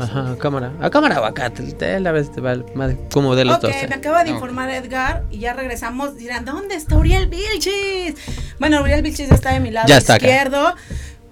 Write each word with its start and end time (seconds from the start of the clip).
Ajá, 0.00 0.36
cámara. 0.38 0.72
A 0.80 0.90
cámara 0.90 1.20
o 1.20 1.24
acá, 1.24 1.50
te, 1.50 2.00
la 2.00 2.12
vez 2.12 2.30
te 2.32 2.40
va 2.40 2.56
más 2.74 2.94
como 3.12 3.34
de 3.36 3.44
los 3.44 3.60
dos. 3.60 3.70
Ok, 3.70 3.88
me 3.88 3.94
acaba 3.96 4.24
de 4.24 4.30
informar 4.30 4.70
Edgar 4.70 5.24
y 5.30 5.38
ya 5.38 5.52
regresamos. 5.52 6.16
Dirán, 6.16 6.44
¿dónde 6.44 6.74
está 6.74 6.96
Uriel 6.96 7.28
Vilchis? 7.28 8.14
Bueno, 8.58 8.82
Uriel 8.82 9.02
Vilchis 9.02 9.30
está 9.30 9.52
de 9.52 9.60
mi 9.60 9.70
lado 9.70 9.88
Ya 9.88 9.98
está 9.98 10.14
acá. 10.14 10.26
izquierdo. 10.26 10.74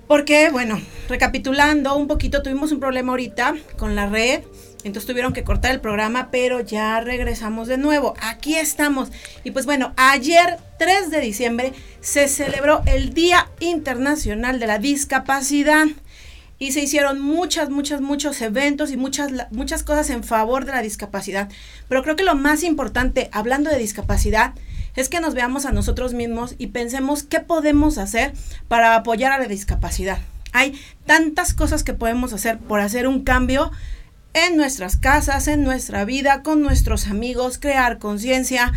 Porque, 0.07 0.51
bueno, 0.51 0.81
recapitulando 1.09 1.97
un 1.97 2.07
poquito, 2.07 2.43
tuvimos 2.43 2.73
un 2.73 2.81
problema 2.81 3.13
ahorita 3.13 3.55
con 3.79 3.95
la 3.97 4.07
red. 4.07 4.43
Entonces 4.85 5.07
tuvieron 5.07 5.33
que 5.33 5.45
cortar 5.45 5.71
el 5.71 5.81
programa, 5.81 6.29
pero 6.33 6.61
ya 6.61 7.01
regresamos 7.01 7.69
de 7.69 7.79
nuevo. 7.79 8.15
Aquí 8.21 8.57
estamos. 8.57 9.11
Y 9.45 9.53
pues 9.53 9.65
bueno, 9.65 9.93
ayer 9.97 10.59
3 10.79 11.11
de 11.11 11.21
diciembre 11.21 11.73
se 12.01 12.27
celebró 12.27 12.83
el 12.87 13.15
Día 13.15 13.49
Internacional 13.61 14.59
de 14.59 14.67
la 14.67 14.79
Discapacidad. 14.79 15.87
Y 16.63 16.71
se 16.71 16.81
hicieron 16.81 17.21
muchas, 17.21 17.71
muchas, 17.71 18.01
muchos 18.01 18.41
eventos 18.41 18.93
y 18.93 18.97
muchas, 18.97 19.33
muchas 19.51 19.83
cosas 19.83 20.11
en 20.11 20.23
favor 20.23 20.65
de 20.65 20.71
la 20.71 20.81
discapacidad. 20.81 21.49
Pero 21.89 22.05
creo 22.05 22.15
que 22.15 22.23
lo 22.23 22.37
más 22.37 22.63
importante, 22.63 23.29
hablando 23.33 23.69
de 23.69 23.79
discapacidad, 23.79 24.55
es 24.95 25.09
que 25.09 25.19
nos 25.19 25.35
veamos 25.35 25.67
a 25.67 25.73
nosotros 25.73 26.15
mismos 26.15 26.55
y 26.59 26.69
pensemos 26.69 27.25
qué 27.25 27.41
podemos 27.41 27.99
hacer 27.99 28.33
para 28.69 28.95
apoyar 28.95 29.33
a 29.33 29.41
la 29.41 29.49
discapacidad. 29.49 30.19
Hay 30.53 30.81
tantas 31.05 31.53
cosas 31.53 31.83
que 31.83 31.95
podemos 31.95 32.33
hacer 32.33 32.59
por 32.59 32.79
hacer 32.79 33.09
un 33.09 33.25
cambio 33.25 33.73
en 34.33 34.57
nuestras 34.57 34.97
casas, 34.97 35.49
en 35.49 35.65
nuestra 35.65 36.05
vida, 36.05 36.45
con 36.45 36.63
nuestros 36.63 37.09
amigos, 37.09 37.59
crear 37.59 37.99
conciencia, 37.99 38.73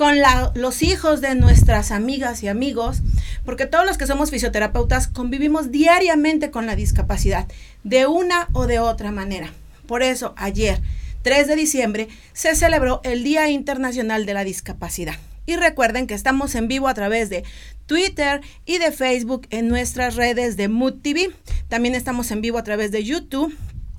con 0.00 0.16
los 0.54 0.82
hijos 0.82 1.20
de 1.20 1.34
nuestras 1.34 1.90
amigas 1.90 2.42
y 2.42 2.48
amigos, 2.48 3.02
porque 3.44 3.66
todos 3.66 3.84
los 3.84 3.98
que 3.98 4.06
somos 4.06 4.30
fisioterapeutas 4.30 5.08
convivimos 5.08 5.70
diariamente 5.70 6.50
con 6.50 6.64
la 6.64 6.74
discapacidad, 6.74 7.46
de 7.84 8.06
una 8.06 8.48
o 8.54 8.66
de 8.66 8.78
otra 8.78 9.12
manera. 9.12 9.52
Por 9.86 10.02
eso, 10.02 10.32
ayer, 10.38 10.80
3 11.20 11.48
de 11.48 11.54
diciembre, 11.54 12.08
se 12.32 12.56
celebró 12.56 13.02
el 13.04 13.22
Día 13.24 13.50
Internacional 13.50 14.24
de 14.24 14.32
la 14.32 14.42
Discapacidad. 14.42 15.16
Y 15.44 15.56
recuerden 15.56 16.06
que 16.06 16.14
estamos 16.14 16.54
en 16.54 16.66
vivo 16.66 16.88
a 16.88 16.94
través 16.94 17.28
de 17.28 17.44
Twitter 17.84 18.40
y 18.64 18.78
de 18.78 18.92
Facebook 18.92 19.48
en 19.50 19.68
nuestras 19.68 20.16
redes 20.16 20.56
de 20.56 20.68
Mood 20.68 21.02
TV. 21.02 21.30
También 21.68 21.94
estamos 21.94 22.30
en 22.30 22.40
vivo 22.40 22.56
a 22.56 22.64
través 22.64 22.90
de 22.90 23.04
YouTube 23.04 23.54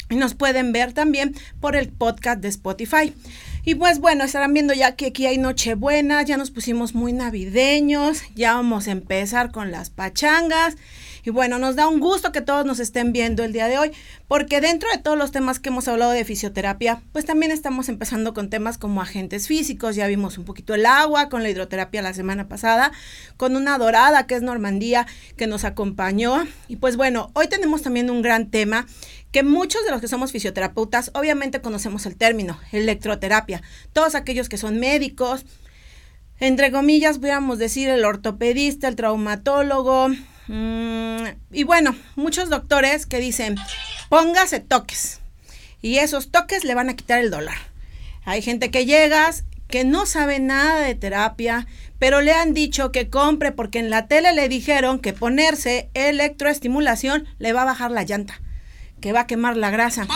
y 0.10 0.16
nos 0.16 0.34
pueden 0.34 0.72
ver 0.72 0.94
también 0.94 1.36
por 1.60 1.76
el 1.76 1.90
podcast 1.90 2.42
de 2.42 2.48
Spotify. 2.48 3.14
Y 3.64 3.76
pues 3.76 4.00
bueno, 4.00 4.24
estarán 4.24 4.54
viendo 4.54 4.74
ya 4.74 4.96
que 4.96 5.08
aquí 5.08 5.28
hay 5.28 5.38
Nochebuena, 5.38 6.24
ya 6.24 6.36
nos 6.36 6.50
pusimos 6.50 6.96
muy 6.96 7.14
navideños, 7.14 8.24
ya 8.34 8.56
vamos 8.56 8.88
a 8.88 8.92
empezar 8.92 9.52
con 9.52 9.72
las 9.72 9.92
pachangas. 9.92 10.78
Y 11.24 11.30
bueno, 11.30 11.60
nos 11.60 11.76
da 11.76 11.88
un 11.88 12.00
gusto 12.00 12.32
que 12.32 12.42
todos 12.42 12.66
nos 12.66 12.80
estén 12.80 13.12
viendo 13.14 13.44
el 13.44 13.54
día 13.54 13.68
de 13.68 13.78
hoy, 13.78 13.92
porque 14.28 14.62
dentro 14.62 14.90
de 14.92 14.98
todos 14.98 15.18
los 15.18 15.32
temas 15.32 15.60
que 15.60 15.70
hemos 15.70 15.88
hablado 15.88 16.12
de 16.12 16.26
fisioterapia, 16.26 17.02
pues 17.12 17.26
también 17.26 17.52
estamos 17.52 17.90
empezando 17.90 18.34
con 18.34 18.50
temas 18.50 18.78
como 18.78 19.02
agentes 19.02 19.48
físicos, 19.48 19.96
ya 19.96 20.08
vimos 20.08 20.38
un 20.38 20.46
poquito 20.46 20.74
el 20.74 20.86
agua 20.86 21.30
con 21.30 21.44
la 21.44 21.50
hidroterapia 21.50 22.02
la 22.02 22.14
semana 22.14 22.48
pasada, 22.48 22.92
con 23.38 23.56
una 23.56 23.78
dorada 23.78 24.28
que 24.28 24.36
es 24.36 24.42
Normandía 24.42 25.08
que 25.38 25.48
nos 25.48 25.64
acompañó. 25.64 26.46
Y 26.68 26.78
pues 26.78 26.98
bueno, 26.98 27.32
hoy 27.34 27.48
tenemos 27.48 27.82
también 27.82 28.10
un 28.10 28.22
gran 28.22 28.50
tema 28.50 28.88
que 29.32 29.44
muchos 29.44 29.84
de 29.86 29.92
los 29.92 30.02
que 30.02 30.08
somos 30.08 30.32
fisioterapeutas 30.32 31.12
obviamente 31.14 31.62
conocemos 31.62 32.06
el 32.06 32.16
término, 32.16 32.60
electroterapia. 32.72 33.62
Todos 33.94 34.16
aquellos 34.16 34.50
que 34.50 34.58
son 34.58 34.80
médicos, 34.80 35.46
entre 36.40 36.72
comillas, 36.72 37.20
pudiéramos 37.20 37.60
decir 37.60 37.90
el 37.90 38.04
ortopedista, 38.04 38.88
el 38.88 38.96
traumatólogo, 38.96 40.10
mm, 40.52 41.26
y 41.52 41.64
bueno, 41.64 41.96
muchos 42.16 42.50
doctores 42.50 43.06
que 43.06 43.20
dicen, 43.20 43.56
póngase 44.10 44.60
toques, 44.60 45.22
y 45.82 45.98
esos 45.98 46.32
toques 46.32 46.64
le 46.64 46.76
van 46.76 46.90
a 46.90 46.96
quitar 46.96 47.20
el 47.20 47.32
dolor. 47.32 47.56
Hay 48.24 48.42
gente 48.42 48.70
que 48.70 48.86
llegas 48.86 49.46
que 49.68 49.84
no 49.84 50.06
sabe 50.06 50.40
nada 50.40 50.82
de 50.82 50.96
terapia, 50.96 51.66
pero 51.98 52.22
le 52.22 52.34
han 52.34 52.54
dicho 52.54 52.92
que 52.92 53.10
compre 53.10 53.52
porque 53.52 53.80
en 53.80 53.90
la 53.90 54.08
tele 54.08 54.34
le 54.34 54.50
dijeron 54.50 55.00
que 55.00 55.14
ponerse 55.14 55.90
electroestimulación 55.94 57.26
le 57.40 57.54
va 57.54 57.64
a 57.64 57.66
bajar 57.66 57.92
la 57.92 58.04
llanta 58.04 58.42
que 59.02 59.12
va 59.12 59.22
a 59.22 59.28
quemar 59.28 59.58
la 59.58 59.72
grasa. 59.72 60.08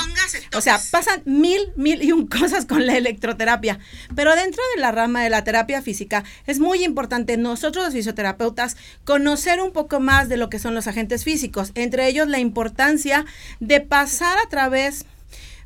O 0.56 0.62
sea, 0.62 0.79
pasan 0.91 1.22
mil, 1.25 1.59
mil 1.75 2.01
y 2.01 2.12
un 2.12 2.28
cosas 2.40 2.66
con 2.66 2.85
la 2.85 2.96
electroterapia. 2.96 3.79
Pero 4.16 4.35
dentro 4.35 4.63
de 4.73 4.81
la 4.81 4.91
rama 4.91 5.23
de 5.23 5.29
la 5.29 5.44
terapia 5.44 5.81
física 5.81 6.23
es 6.46 6.59
muy 6.59 6.84
importante 6.84 7.35
nosotros 7.35 7.84
los 7.85 7.94
fisioterapeutas 7.94 8.78
conocer 9.03 9.59
un 9.59 9.74
poco 9.74 10.00
más 10.00 10.29
de 10.29 10.38
lo 10.38 10.50
que 10.50 10.59
son 10.59 10.75
los 10.75 10.88
agentes 10.88 11.24
físicos, 11.24 11.72
entre 11.75 12.07
ellos 12.07 12.28
la 12.28 12.40
importancia 12.40 13.25
de 13.59 13.81
pasar 13.81 14.38
a 14.38 14.50
través 14.50 15.06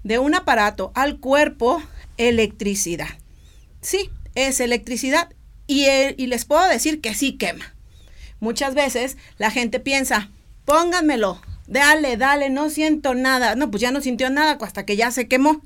de 0.04 0.18
un 0.18 0.34
aparato 0.34 0.92
al 0.96 1.20
cuerpo 1.20 1.84
electricidad. 2.18 3.10
Sí, 3.82 4.10
es 4.36 4.60
electricidad 4.60 5.30
y, 5.68 5.86
eh, 5.86 6.16
y 6.18 6.28
les 6.28 6.46
puedo 6.46 6.68
decir 6.68 7.02
que 7.02 7.14
sí 7.14 7.38
quema. 7.38 7.76
Muchas 8.40 8.74
veces 8.74 9.18
la 9.38 9.52
gente 9.52 9.80
piensa, 9.80 10.30
pónganmelo, 10.66 11.42
dale, 11.70 12.18
dale, 12.18 12.50
no 12.50 12.70
siento 12.70 13.14
nada. 13.14 13.56
No, 13.56 13.72
pues 13.72 13.82
ya 13.82 13.92
no 13.92 14.02
sintió 14.02 14.30
nada 14.30 14.58
hasta 14.60 14.86
que 14.86 14.96
ya 14.96 15.12
se 15.12 15.28
quemó. 15.28 15.62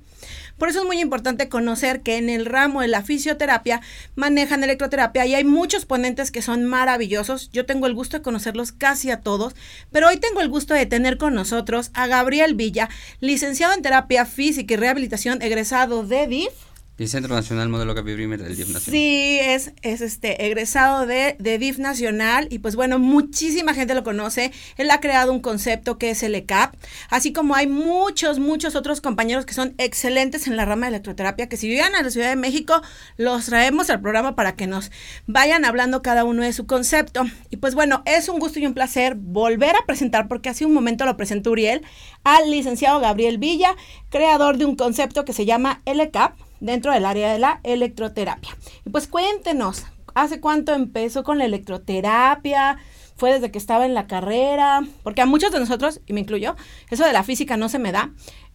Por 0.57 0.69
eso 0.69 0.81
es 0.81 0.85
muy 0.85 0.99
importante 0.99 1.49
conocer 1.49 2.01
que 2.01 2.17
en 2.17 2.29
el 2.29 2.45
ramo 2.45 2.81
de 2.81 2.87
la 2.87 3.01
fisioterapia 3.01 3.81
manejan 4.15 4.63
electroterapia 4.63 5.25
y 5.25 5.33
hay 5.33 5.43
muchos 5.43 5.85
ponentes 5.85 6.31
que 6.31 6.43
son 6.43 6.63
maravillosos. 6.65 7.49
Yo 7.51 7.65
tengo 7.65 7.87
el 7.87 7.95
gusto 7.95 8.17
de 8.17 8.23
conocerlos 8.23 8.71
casi 8.71 9.09
a 9.09 9.21
todos, 9.21 9.55
pero 9.91 10.07
hoy 10.07 10.17
tengo 10.17 10.41
el 10.41 10.49
gusto 10.49 10.73
de 10.75 10.85
tener 10.85 11.17
con 11.17 11.33
nosotros 11.33 11.89
a 11.93 12.07
Gabriel 12.07 12.53
Villa, 12.53 12.89
licenciado 13.19 13.73
en 13.73 13.81
terapia 13.81 14.25
física 14.25 14.75
y 14.75 14.77
rehabilitación, 14.77 15.41
egresado 15.41 16.03
de 16.03 16.27
DIF. 16.27 16.53
Y 16.95 17.07
Centro 17.07 17.33
Nacional 17.33 17.69
Modelo 17.69 17.95
Gaby 17.95 18.13
Brimer 18.13 18.43
del 18.43 18.55
DIF 18.55 18.67
Nacional. 18.67 18.91
Sí, 18.91 19.39
es, 19.41 19.73
es 19.81 20.01
este 20.01 20.45
egresado 20.45 21.07
de, 21.07 21.35
de 21.39 21.57
DIF 21.57 21.79
Nacional 21.79 22.47
y 22.51 22.59
pues 22.59 22.75
bueno, 22.75 22.99
muchísima 22.99 23.73
gente 23.73 23.95
lo 23.95 24.03
conoce. 24.03 24.51
Él 24.77 24.91
ha 24.91 24.99
creado 24.99 25.33
un 25.33 25.39
concepto 25.39 25.97
que 25.97 26.11
es 26.11 26.21
el 26.21 26.35
ECAP, 26.35 26.75
así 27.09 27.33
como 27.33 27.55
hay 27.55 27.65
muchos, 27.65 28.37
muchos 28.37 28.75
otros 28.75 29.01
compañeros 29.01 29.47
que 29.47 29.55
son 29.55 29.73
excelentes 29.79 30.45
en 30.45 30.55
la 30.55 30.65
rama 30.65 30.85
de 30.85 30.91
electroterapia, 30.91 31.49
que 31.49 31.57
si 31.57 31.67
vivían 31.67 31.95
a 31.95 32.03
la 32.03 32.11
Ciudad 32.11 32.29
de 32.29 32.35
México, 32.35 32.79
los 33.17 33.47
traemos 33.47 33.89
al 33.89 33.99
programa 33.99 34.35
para 34.35 34.55
que 34.55 34.67
nos 34.67 34.91
vayan 35.25 35.65
hablando 35.65 36.03
cada 36.03 36.23
uno 36.25 36.43
de 36.43 36.53
su 36.53 36.67
concepto. 36.67 37.23
Y 37.49 37.57
pues 37.57 37.73
bueno, 37.73 38.03
es 38.05 38.29
un 38.29 38.37
gusto 38.37 38.59
y 38.59 38.67
un 38.67 38.75
placer 38.75 39.15
volver 39.15 39.75
a 39.75 39.85
presentar, 39.87 40.27
porque 40.27 40.49
hace 40.49 40.63
un 40.63 40.73
momento 40.73 41.05
lo 41.05 41.17
presentó 41.17 41.49
Uriel, 41.49 41.81
al 42.23 42.51
licenciado 42.51 42.99
Gabriel 42.99 43.39
Villa, 43.39 43.75
creador 44.11 44.59
de 44.59 44.65
un 44.65 44.75
concepto 44.75 45.25
que 45.25 45.33
se 45.33 45.47
llama 45.47 45.81
ECAP 45.85 46.35
dentro 46.63 46.93
del 46.93 47.05
área 47.05 47.31
de 47.31 47.39
la 47.39 47.59
electroterapia. 47.63 48.57
Y 48.85 48.89
pues 48.89 49.07
cuéntenos, 49.07 49.83
¿hace 50.15 50.39
cuánto 50.39 50.73
empezó 50.73 51.23
con 51.23 51.37
la 51.37 51.45
electroterapia? 51.45 52.77
¿Fue 53.17 53.33
desde 53.33 53.51
que 53.51 53.57
estaba 53.57 53.85
en 53.85 53.93
la 53.93 54.07
carrera? 54.07 54.81
Porque 55.03 55.21
a 55.21 55.25
muchos 55.25 55.51
de 55.51 55.59
nosotros, 55.59 55.99
y 56.07 56.13
me 56.13 56.21
incluyo, 56.21 56.55
eso 56.89 57.05
de 57.05 57.13
la 57.13 57.23
física 57.23 57.57
no 57.57 57.67
se 57.67 57.79
me 57.79 57.91
da. 57.91 58.11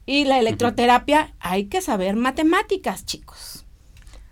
Y 0.07 0.25
la 0.25 0.39
electroterapia 0.39 1.35
hay 1.39 1.67
que 1.67 1.83
saber 1.83 2.17
matemáticas, 2.17 3.05
chicos. 3.05 3.67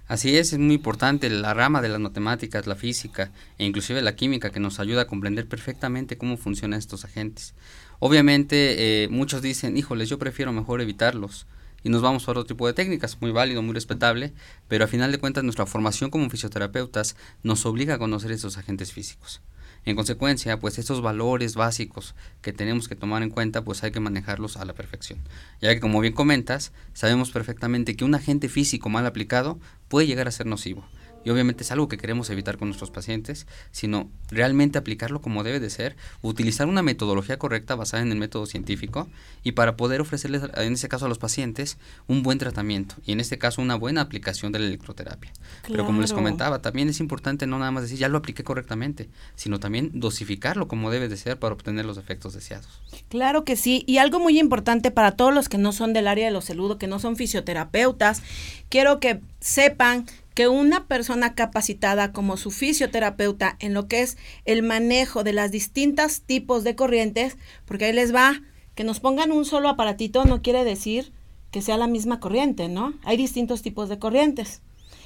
Así 0.08 0.38
es, 0.38 0.54
es 0.54 0.58
muy 0.58 0.76
importante 0.76 1.28
la 1.28 1.52
rama 1.52 1.82
de 1.82 1.90
las 1.90 2.00
matemáticas, 2.00 2.66
la 2.66 2.76
física 2.76 3.30
e 3.58 3.66
inclusive 3.66 4.00
la 4.00 4.16
química 4.16 4.50
que 4.50 4.60
nos 4.60 4.80
ayuda 4.80 5.02
a 5.02 5.06
comprender 5.06 5.48
perfectamente 5.48 6.16
cómo 6.16 6.38
funcionan 6.38 6.78
estos 6.78 7.04
agentes. 7.04 7.54
Obviamente 7.98 9.04
eh, 9.04 9.08
muchos 9.08 9.42
dicen, 9.42 9.76
híjoles, 9.76 10.08
yo 10.08 10.18
prefiero 10.18 10.52
mejor 10.52 10.80
evitarlos 10.80 11.46
y 11.86 11.88
nos 11.88 12.02
vamos 12.02 12.26
a 12.26 12.32
otro 12.32 12.44
tipo 12.44 12.66
de 12.66 12.72
técnicas, 12.72 13.18
muy 13.20 13.30
válido, 13.30 13.62
muy 13.62 13.72
respetable, 13.72 14.32
pero 14.66 14.84
a 14.84 14.88
final 14.88 15.12
de 15.12 15.18
cuentas 15.18 15.44
nuestra 15.44 15.66
formación 15.66 16.10
como 16.10 16.28
fisioterapeutas 16.28 17.14
nos 17.44 17.64
obliga 17.64 17.94
a 17.94 17.98
conocer 17.98 18.32
esos 18.32 18.58
agentes 18.58 18.92
físicos. 18.92 19.40
En 19.84 19.94
consecuencia, 19.94 20.58
pues 20.58 20.80
estos 20.80 21.00
valores 21.00 21.54
básicos 21.54 22.16
que 22.42 22.52
tenemos 22.52 22.88
que 22.88 22.96
tomar 22.96 23.22
en 23.22 23.30
cuenta, 23.30 23.62
pues 23.62 23.84
hay 23.84 23.92
que 23.92 24.00
manejarlos 24.00 24.56
a 24.56 24.64
la 24.64 24.72
perfección. 24.72 25.20
Ya 25.60 25.72
que 25.72 25.78
como 25.78 26.00
bien 26.00 26.12
comentas, 26.12 26.72
sabemos 26.92 27.30
perfectamente 27.30 27.94
que 27.94 28.04
un 28.04 28.16
agente 28.16 28.48
físico 28.48 28.88
mal 28.88 29.06
aplicado 29.06 29.60
puede 29.86 30.08
llegar 30.08 30.26
a 30.26 30.32
ser 30.32 30.46
nocivo. 30.46 30.84
Y 31.26 31.30
obviamente 31.30 31.64
es 31.64 31.72
algo 31.72 31.88
que 31.88 31.98
queremos 31.98 32.30
evitar 32.30 32.56
con 32.56 32.68
nuestros 32.68 32.92
pacientes, 32.92 33.48
sino 33.72 34.08
realmente 34.30 34.78
aplicarlo 34.78 35.20
como 35.20 35.42
debe 35.42 35.58
de 35.58 35.70
ser, 35.70 35.96
utilizar 36.22 36.68
una 36.68 36.82
metodología 36.82 37.36
correcta 37.36 37.74
basada 37.74 38.04
en 38.04 38.12
el 38.12 38.16
método 38.16 38.46
científico 38.46 39.08
y 39.42 39.52
para 39.52 39.76
poder 39.76 40.00
ofrecerles, 40.00 40.42
en 40.54 40.72
este 40.74 40.86
caso 40.86 41.06
a 41.06 41.08
los 41.08 41.18
pacientes, 41.18 41.78
un 42.06 42.22
buen 42.22 42.38
tratamiento 42.38 42.94
y 43.04 43.10
en 43.10 43.18
este 43.18 43.38
caso 43.38 43.60
una 43.60 43.74
buena 43.74 44.02
aplicación 44.02 44.52
de 44.52 44.60
la 44.60 44.66
electroterapia. 44.66 45.32
Pero 45.66 45.84
como 45.84 46.00
les 46.00 46.12
comentaba, 46.12 46.62
también 46.62 46.88
es 46.88 47.00
importante 47.00 47.48
no 47.48 47.58
nada 47.58 47.72
más 47.72 47.82
decir 47.82 47.98
ya 47.98 48.08
lo 48.08 48.18
apliqué 48.18 48.44
correctamente, 48.44 49.08
sino 49.34 49.58
también 49.58 49.90
dosificarlo 49.94 50.68
como 50.68 50.92
debe 50.92 51.08
de 51.08 51.16
ser 51.16 51.40
para 51.40 51.54
obtener 51.54 51.86
los 51.86 51.98
efectos 51.98 52.34
deseados. 52.34 52.68
Claro 53.08 53.44
que 53.44 53.56
sí, 53.56 53.82
y 53.88 53.98
algo 53.98 54.20
muy 54.20 54.38
importante 54.38 54.92
para 54.92 55.16
todos 55.16 55.34
los 55.34 55.48
que 55.48 55.58
no 55.58 55.72
son 55.72 55.92
del 55.92 56.06
área 56.06 56.26
de 56.26 56.30
los 56.30 56.44
saludo, 56.44 56.78
que 56.78 56.86
no 56.86 57.00
son 57.00 57.16
fisioterapeutas, 57.16 58.22
quiero 58.68 59.00
que 59.00 59.20
sepan 59.40 60.06
que 60.36 60.48
una 60.48 60.86
persona 60.86 61.34
capacitada 61.34 62.12
como 62.12 62.36
su 62.36 62.50
fisioterapeuta 62.50 63.56
en 63.58 63.72
lo 63.72 63.88
que 63.88 64.02
es 64.02 64.18
el 64.44 64.62
manejo 64.62 65.24
de 65.24 65.32
las 65.32 65.50
distintas 65.50 66.20
tipos 66.20 66.62
de 66.62 66.76
corrientes, 66.76 67.38
porque 67.64 67.86
ahí 67.86 67.94
les 67.94 68.14
va, 68.14 68.42
que 68.74 68.84
nos 68.84 69.00
pongan 69.00 69.32
un 69.32 69.46
solo 69.46 69.70
aparatito 69.70 70.26
no 70.26 70.42
quiere 70.42 70.62
decir 70.62 71.10
que 71.50 71.62
sea 71.62 71.78
la 71.78 71.86
misma 71.86 72.20
corriente, 72.20 72.68
¿no? 72.68 72.92
Hay 73.02 73.16
distintos 73.16 73.62
tipos 73.62 73.88
de 73.88 73.98
corrientes. 73.98 74.60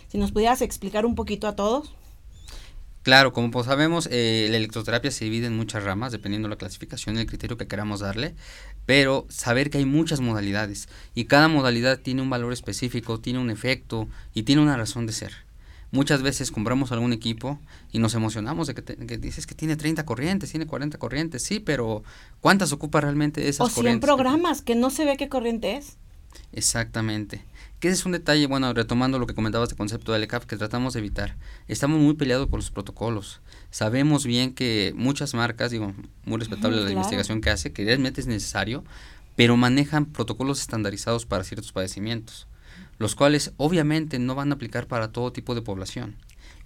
Si 0.08 0.18
nos 0.18 0.32
pudieras 0.32 0.62
explicar 0.62 1.06
un 1.06 1.14
poquito 1.14 1.46
a 1.46 1.54
todos. 1.54 1.94
Claro, 3.02 3.32
como 3.32 3.52
pues 3.52 3.66
sabemos, 3.66 4.08
eh, 4.10 4.48
la 4.50 4.56
electroterapia 4.56 5.12
se 5.12 5.26
divide 5.26 5.46
en 5.46 5.56
muchas 5.56 5.84
ramas, 5.84 6.10
dependiendo 6.10 6.48
de 6.48 6.54
la 6.54 6.58
clasificación 6.58 7.16
y 7.16 7.20
el 7.20 7.26
criterio 7.26 7.56
que 7.56 7.68
queramos 7.68 8.00
darle, 8.00 8.34
pero 8.90 9.24
saber 9.28 9.70
que 9.70 9.78
hay 9.78 9.84
muchas 9.84 10.20
modalidades 10.20 10.88
y 11.14 11.26
cada 11.26 11.46
modalidad 11.46 12.00
tiene 12.00 12.22
un 12.22 12.28
valor 12.28 12.52
específico, 12.52 13.20
tiene 13.20 13.38
un 13.38 13.48
efecto 13.48 14.08
y 14.34 14.42
tiene 14.42 14.62
una 14.62 14.76
razón 14.76 15.06
de 15.06 15.12
ser. 15.12 15.32
Muchas 15.92 16.22
veces 16.22 16.50
compramos 16.50 16.90
algún 16.90 17.12
equipo 17.12 17.60
y 17.92 18.00
nos 18.00 18.14
emocionamos 18.14 18.66
de 18.66 18.74
que, 18.74 19.18
dices 19.18 19.46
que 19.46 19.54
tiene 19.54 19.76
30 19.76 20.04
corrientes, 20.04 20.50
tiene 20.50 20.66
40 20.66 20.98
corrientes, 20.98 21.44
sí, 21.44 21.60
pero 21.60 22.02
¿cuántas 22.40 22.72
ocupa 22.72 23.00
realmente 23.00 23.48
esas 23.48 23.72
corrientes? 23.72 24.10
O 24.10 24.16
100 24.16 24.16
programas, 24.16 24.60
que 24.60 24.74
no 24.74 24.90
se 24.90 25.04
ve 25.04 25.16
qué 25.16 25.28
corriente 25.28 25.76
es. 25.76 25.96
Exactamente. 26.52 27.44
Que 27.78 27.88
ese 27.88 27.94
es 27.94 28.06
un 28.06 28.12
detalle, 28.12 28.48
bueno, 28.48 28.74
retomando 28.74 29.20
lo 29.20 29.28
que 29.28 29.34
comentabas 29.34 29.68
de 29.68 29.76
concepto 29.76 30.10
de 30.10 30.18
LCAP, 30.18 30.46
que 30.46 30.56
tratamos 30.56 30.94
de 30.94 30.98
evitar. 30.98 31.36
Estamos 31.68 32.00
muy 32.00 32.14
peleados 32.14 32.48
por 32.48 32.58
los 32.58 32.72
protocolos. 32.72 33.40
Sabemos 33.70 34.26
bien 34.26 34.54
que 34.54 34.92
muchas 34.96 35.34
marcas, 35.34 35.70
digo, 35.70 35.94
muy 36.24 36.38
respetable 36.38 36.82
la 36.82 36.90
investigación 36.90 37.40
que 37.40 37.50
hace, 37.50 37.72
que 37.72 37.84
realmente 37.84 38.20
es 38.20 38.26
necesario, 38.26 38.84
pero 39.36 39.56
manejan 39.56 40.06
protocolos 40.06 40.60
estandarizados 40.60 41.26
para 41.26 41.44
ciertos 41.44 41.72
padecimientos 41.72 42.48
los 43.00 43.14
cuales 43.14 43.52
obviamente 43.56 44.18
no 44.18 44.34
van 44.34 44.52
a 44.52 44.56
aplicar 44.56 44.86
para 44.86 45.10
todo 45.10 45.32
tipo 45.32 45.54
de 45.54 45.62
población. 45.62 46.16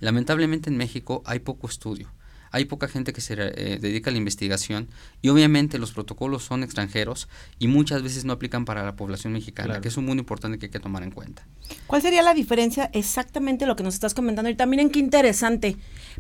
Lamentablemente 0.01 0.69
en 0.69 0.77
México 0.77 1.23
hay 1.25 1.39
poco 1.39 1.69
estudio, 1.69 2.11
hay 2.55 2.67
poca 2.67 2.87
gente 2.87 3.13
que 3.13 3.21
se 3.21 3.35
eh, 3.37 3.79
dedica 3.81 4.11
a 4.11 4.13
la 4.13 4.19
investigación 4.19 4.89
y 5.21 5.29
obviamente 5.29 5.77
los 5.77 5.91
protocolos 5.91 6.45
son 6.45 6.63
extranjeros 6.63 7.29
y 7.59 7.67
muchas 7.67 8.01
veces 8.05 8.25
no 8.25 8.33
aplican 8.33 8.65
para 8.65 8.85
la 8.85 8.95
población 8.95 9.33
mexicana, 9.33 9.81
que 9.81 9.89
es 9.89 9.97
un 9.97 10.05
muy 10.07 10.17
importante 10.17 10.61
que 10.61 10.67
hay 10.67 10.71
que 10.71 10.79
tomar 10.79 11.03
en 11.03 11.11
cuenta. 11.11 11.45
¿Cuál 11.89 12.01
sería 12.01 12.23
la 12.23 12.33
diferencia 12.33 12.91
exactamente 12.93 13.67
lo 13.67 13.75
que 13.75 13.83
nos 13.83 13.95
estás 13.95 14.15
comentando? 14.15 14.51
Y 14.51 14.55
también 14.55 14.89
qué 14.91 15.01
interesante, 15.01 15.77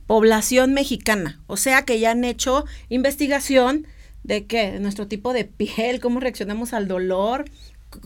población 0.08 0.74
mexicana, 0.74 1.40
o 1.46 1.56
sea 1.56 1.84
que 1.84 2.00
ya 2.00 2.10
han 2.10 2.24
hecho 2.24 2.64
investigación 2.88 3.86
de 4.24 4.46
qué, 4.46 4.72
de 4.72 4.80
nuestro 4.80 5.06
tipo 5.06 5.32
de 5.32 5.44
piel, 5.44 6.00
cómo 6.00 6.18
reaccionamos 6.18 6.72
al 6.72 6.88
dolor, 6.88 7.44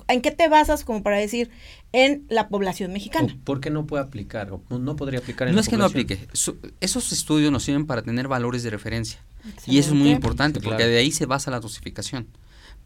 ¿En 0.09 0.23
qué 0.23 0.31
te 0.31 0.49
basas 0.49 0.85
como 0.85 1.03
para 1.03 1.17
decir 1.17 1.51
en 1.93 2.25
la 2.29 2.49
población 2.49 2.93
mexicana? 2.93 3.37
¿Por 3.45 3.61
qué 3.61 3.71
no 3.71 3.87
puede 3.87 4.03
aplicar? 4.03 4.51
¿O 4.53 4.79
no 4.79 4.97
podría 4.97 5.21
aplicar 5.21 5.49
en 5.49 5.55
No 5.55 5.61
es 5.61 5.69
que 5.69 5.77
no 5.77 5.85
aplique. 5.85 6.29
esos 6.81 7.13
estudios 7.13 7.53
nos 7.53 7.63
sirven 7.63 7.87
para 7.87 8.03
tener 8.03 8.29
valores 8.29 8.63
de 8.63 8.71
referencia. 8.71 9.21
Y 9.67 9.79
eso 9.79 9.91
es 9.91 9.97
muy 9.97 10.11
importante 10.11 10.61
porque 10.61 10.87
de 10.87 10.99
ahí 10.99 11.11
se 11.11 11.27
basa 11.27 11.51
la 11.51 11.61
dosificación. 11.61 12.27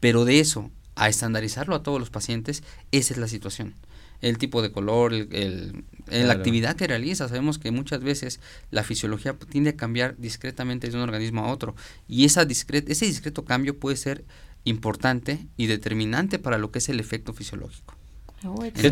Pero 0.00 0.24
de 0.24 0.40
eso 0.40 0.70
a 0.94 1.08
estandarizarlo 1.08 1.74
a 1.74 1.82
todos 1.82 1.98
los 1.98 2.10
pacientes, 2.10 2.62
esa 2.90 3.14
es 3.14 3.18
la 3.18 3.28
situación. 3.28 3.74
El 4.20 4.38
tipo 4.38 4.62
de 4.62 4.70
color, 4.70 5.12
el, 5.14 5.84
la 6.06 6.32
actividad 6.32 6.76
que 6.76 6.86
realiza. 6.86 7.28
Sabemos 7.28 7.58
que 7.58 7.72
muchas 7.72 8.02
veces 8.02 8.38
la 8.70 8.84
fisiología 8.84 9.34
tiende 9.34 9.70
a 9.70 9.76
cambiar 9.76 10.16
discretamente 10.16 10.88
de 10.88 10.96
un 10.96 11.02
organismo 11.02 11.44
a 11.44 11.50
otro. 11.50 11.74
Y 12.06 12.24
esa 12.24 12.42
ese 12.42 13.06
discreto 13.06 13.44
cambio 13.44 13.78
puede 13.78 13.96
ser 13.96 14.24
importante 14.64 15.46
y 15.56 15.66
determinante 15.66 16.38
para 16.38 16.58
lo 16.58 16.70
que 16.70 16.78
es 16.78 16.88
el 16.88 17.00
efecto 17.00 17.32
fisiológico. 17.32 17.96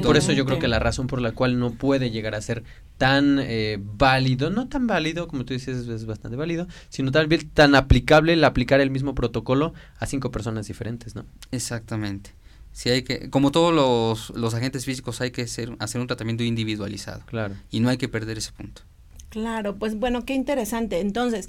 por 0.02 0.16
eso 0.16 0.32
yo 0.32 0.44
creo 0.44 0.58
que 0.58 0.68
la 0.68 0.78
razón 0.78 1.06
por 1.06 1.20
la 1.20 1.32
cual 1.32 1.58
no 1.58 1.72
puede 1.72 2.10
llegar 2.10 2.34
a 2.34 2.40
ser 2.40 2.64
tan 2.98 3.38
eh, 3.40 3.78
válido, 3.80 4.50
no 4.50 4.68
tan 4.68 4.86
válido, 4.86 5.26
como 5.28 5.44
tú 5.44 5.54
dices, 5.54 5.88
es 5.88 6.06
bastante 6.06 6.36
válido, 6.36 6.66
sino 6.88 7.10
tal 7.10 7.26
vez 7.28 7.46
tan 7.52 7.74
aplicable 7.74 8.34
el 8.34 8.44
aplicar 8.44 8.80
el 8.80 8.90
mismo 8.90 9.14
protocolo 9.14 9.72
a 9.98 10.06
cinco 10.06 10.30
personas 10.30 10.66
diferentes, 10.66 11.14
¿no? 11.14 11.24
Exactamente. 11.50 12.32
Si 12.72 12.88
hay 12.88 13.02
que, 13.02 13.30
como 13.30 13.50
todos 13.50 13.74
los, 13.74 14.30
los 14.38 14.54
agentes 14.54 14.84
físicos, 14.84 15.20
hay 15.20 15.30
que 15.30 15.42
hacer, 15.42 15.74
hacer 15.80 16.00
un 16.00 16.06
tratamiento 16.06 16.44
individualizado. 16.44 17.22
Claro. 17.26 17.56
Y 17.70 17.80
no 17.80 17.88
hay 17.88 17.96
que 17.96 18.08
perder 18.08 18.38
ese 18.38 18.52
punto. 18.52 18.82
Claro, 19.30 19.76
pues 19.76 19.96
bueno, 19.96 20.24
qué 20.24 20.34
interesante. 20.34 21.00
Entonces, 21.00 21.48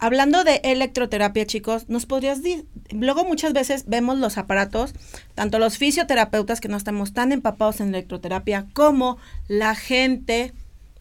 hablando 0.00 0.42
de 0.44 0.60
electroterapia, 0.64 1.46
chicos, 1.46 1.88
nos 1.88 2.06
podrías 2.06 2.42
decir, 2.42 2.66
luego 2.90 3.24
muchas 3.24 3.52
veces 3.52 3.84
vemos 3.86 4.18
los 4.18 4.38
aparatos, 4.38 4.94
tanto 5.34 5.58
los 5.58 5.78
fisioterapeutas 5.78 6.60
que 6.60 6.68
no 6.68 6.76
estamos 6.76 7.12
tan 7.12 7.32
empapados 7.32 7.80
en 7.80 7.90
electroterapia, 7.90 8.66
como 8.72 9.18
la 9.46 9.74
gente 9.74 10.52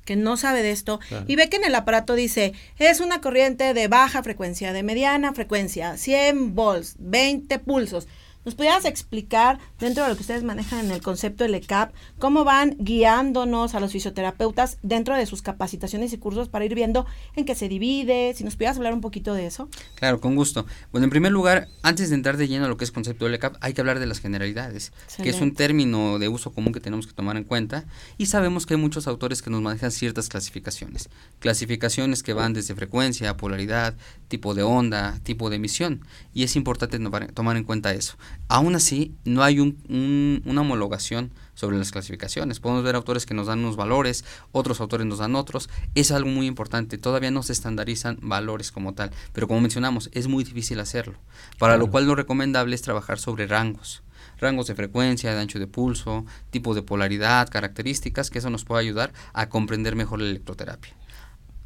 que 0.05 0.15
no 0.15 0.37
sabe 0.37 0.63
de 0.63 0.71
esto 0.71 0.99
y 1.27 1.35
ve 1.35 1.49
que 1.49 1.57
en 1.57 1.65
el 1.65 1.75
aparato 1.75 2.15
dice, 2.15 2.53
es 2.79 2.99
una 2.99 3.21
corriente 3.21 3.75
de 3.75 3.87
baja 3.87 4.23
frecuencia, 4.23 4.73
de 4.73 4.81
mediana 4.81 5.33
frecuencia, 5.33 5.97
100 5.97 6.55
volts, 6.55 6.95
20 6.97 7.59
pulsos. 7.59 8.07
¿Nos 8.49 8.55
pudieras 8.55 8.85
explicar, 8.85 9.59
dentro 9.79 10.01
de 10.01 10.09
lo 10.09 10.15
que 10.15 10.21
ustedes 10.21 10.43
manejan 10.43 10.83
en 10.83 10.89
el 10.89 11.03
concepto 11.03 11.43
del 11.43 11.53
ECAP, 11.53 11.93
cómo 12.17 12.45
van 12.45 12.75
guiándonos 12.79 13.75
a 13.75 13.79
los 13.79 13.91
fisioterapeutas 13.91 14.79
dentro 14.81 15.15
de 15.15 15.27
sus 15.27 15.43
capacitaciones 15.43 16.13
y 16.13 16.17
cursos 16.17 16.49
para 16.49 16.65
ir 16.65 16.73
viendo 16.73 17.05
en 17.35 17.45
qué 17.45 17.53
se 17.53 17.69
divide? 17.69 18.33
Si 18.33 18.43
nos 18.43 18.55
pudieras 18.55 18.77
hablar 18.77 18.95
un 18.95 19.01
poquito 19.01 19.35
de 19.35 19.45
eso. 19.45 19.69
Claro, 19.93 20.19
con 20.19 20.35
gusto. 20.35 20.65
Bueno, 20.91 21.03
en 21.03 21.11
primer 21.11 21.31
lugar, 21.31 21.67
antes 21.83 22.09
de 22.09 22.15
entrar 22.15 22.37
de 22.37 22.47
lleno 22.47 22.65
a 22.65 22.67
lo 22.69 22.75
que 22.75 22.85
es 22.85 22.91
concepto 22.91 23.25
del 23.25 23.35
ECAP, 23.35 23.57
hay 23.61 23.73
que 23.73 23.81
hablar 23.81 23.99
de 23.99 24.07
las 24.07 24.19
generalidades, 24.19 24.93
que 25.21 25.29
es 25.29 25.41
un 25.41 25.53
término 25.53 26.17
de 26.17 26.27
uso 26.27 26.51
común 26.51 26.73
que 26.73 26.79
tenemos 26.79 27.05
que 27.05 27.13
tomar 27.13 27.37
en 27.37 27.43
cuenta 27.43 27.85
y 28.17 28.25
sabemos 28.25 28.65
que 28.65 28.73
hay 28.73 28.79
muchos 28.79 29.05
autores 29.05 29.43
que 29.43 29.51
nos 29.51 29.61
manejan 29.61 29.91
ciertas 29.91 30.27
clasificaciones. 30.27 31.11
Clasificaciones 31.37 32.23
que 32.23 32.33
van 32.33 32.53
desde 32.53 32.73
frecuencia, 32.73 33.37
polaridad, 33.37 33.95
tipo 34.27 34.55
de 34.55 34.63
onda, 34.63 35.19
tipo 35.21 35.51
de 35.51 35.57
emisión 35.57 36.03
y 36.33 36.41
es 36.41 36.55
importante 36.55 36.97
tomar 37.35 37.57
en 37.57 37.63
cuenta 37.63 37.93
eso. 37.93 38.17
Aún 38.47 38.75
así, 38.75 39.15
no 39.25 39.43
hay 39.43 39.59
una 39.59 40.61
homologación 40.61 41.31
sobre 41.53 41.77
las 41.77 41.91
clasificaciones. 41.91 42.59
Podemos 42.59 42.83
ver 42.83 42.95
autores 42.95 43.25
que 43.25 43.33
nos 43.33 43.47
dan 43.47 43.59
unos 43.59 43.75
valores, 43.75 44.25
otros 44.51 44.81
autores 44.81 45.05
nos 45.05 45.19
dan 45.19 45.35
otros. 45.35 45.69
Es 45.93 46.11
algo 46.11 46.29
muy 46.29 46.47
importante. 46.47 46.97
Todavía 46.97 47.31
no 47.31 47.43
se 47.43 47.53
estandarizan 47.53 48.17
valores 48.21 48.71
como 48.71 48.93
tal. 48.93 49.11
Pero 49.33 49.47
como 49.47 49.61
mencionamos, 49.61 50.09
es 50.13 50.27
muy 50.27 50.43
difícil 50.43 50.79
hacerlo. 50.79 51.19
Para 51.59 51.77
lo 51.77 51.91
cual 51.91 52.05
lo 52.07 52.15
recomendable 52.15 52.73
es 52.75 52.81
trabajar 52.81 53.19
sobre 53.19 53.45
rangos. 53.45 54.03
Rangos 54.39 54.67
de 54.67 54.75
frecuencia, 54.75 55.33
de 55.33 55.41
ancho 55.41 55.59
de 55.59 55.67
pulso, 55.67 56.25
tipo 56.49 56.73
de 56.73 56.81
polaridad, 56.81 57.49
características, 57.49 58.29
que 58.29 58.39
eso 58.39 58.49
nos 58.49 58.63
puede 58.63 58.81
ayudar 58.81 59.13
a 59.33 59.49
comprender 59.49 59.95
mejor 59.95 60.21
la 60.21 60.29
electroterapia. 60.29 60.95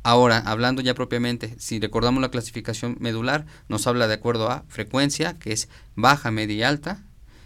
Ahora, 0.03 0.39
hablando 0.39 0.81
ya 0.81 0.93
propiamente, 0.93 1.55
si 1.57 1.79
recordamos 1.79 2.21
la 2.21 2.29
clasificación 2.29 2.97
medular, 2.99 3.45
nos 3.69 3.87
habla 3.87 4.07
de 4.07 4.15
acuerdo 4.15 4.51
a 4.51 4.65
frecuencia, 4.67 5.39
que 5.39 5.53
es 5.53 5.69
baja, 5.95 6.29
media 6.29 6.55
y 6.55 6.63
alta. 6.63 7.03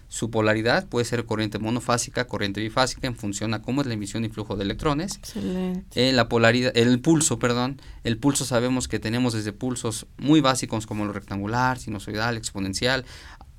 Su 0.09 0.31
polaridad 0.31 0.87
puede 0.87 1.05
ser 1.05 1.25
corriente 1.25 1.59
monofásica, 1.59 2.25
corriente 2.25 2.61
bifásica, 2.61 3.07
en 3.07 3.15
función 3.15 3.53
a 3.53 3.61
cómo 3.61 3.81
es 3.81 3.87
la 3.87 3.93
emisión 3.93 4.25
y 4.25 4.29
flujo 4.29 4.55
de 4.55 4.63
electrones. 4.63 5.17
Excelente. 5.17 6.09
Eh, 6.09 6.13
la 6.13 6.29
polaridad, 6.29 6.75
el 6.75 6.99
pulso, 6.99 7.37
perdón. 7.37 7.79
El 8.03 8.17
pulso 8.17 8.43
sabemos 8.43 8.87
que 8.87 8.99
tenemos 8.99 9.33
desde 9.33 9.53
pulsos 9.53 10.07
muy 10.17 10.41
básicos 10.41 10.87
como 10.87 11.05
lo 11.05 11.13
rectangular, 11.13 11.77
sinusoidal, 11.77 12.37
exponencial, 12.37 13.05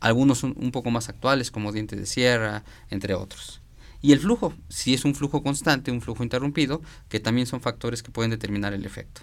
algunos 0.00 0.42
un 0.42 0.72
poco 0.72 0.90
más 0.90 1.08
actuales 1.08 1.50
como 1.50 1.70
dientes 1.70 1.98
de 1.98 2.06
sierra, 2.06 2.64
entre 2.90 3.14
otros. 3.14 3.57
Y 4.00 4.12
el 4.12 4.20
flujo, 4.20 4.54
si 4.68 4.94
es 4.94 5.04
un 5.04 5.14
flujo 5.14 5.42
constante, 5.42 5.90
un 5.90 6.00
flujo 6.00 6.22
interrumpido, 6.22 6.82
que 7.08 7.20
también 7.20 7.46
son 7.46 7.60
factores 7.60 8.02
que 8.02 8.10
pueden 8.10 8.30
determinar 8.30 8.72
el 8.72 8.84
efecto. 8.84 9.22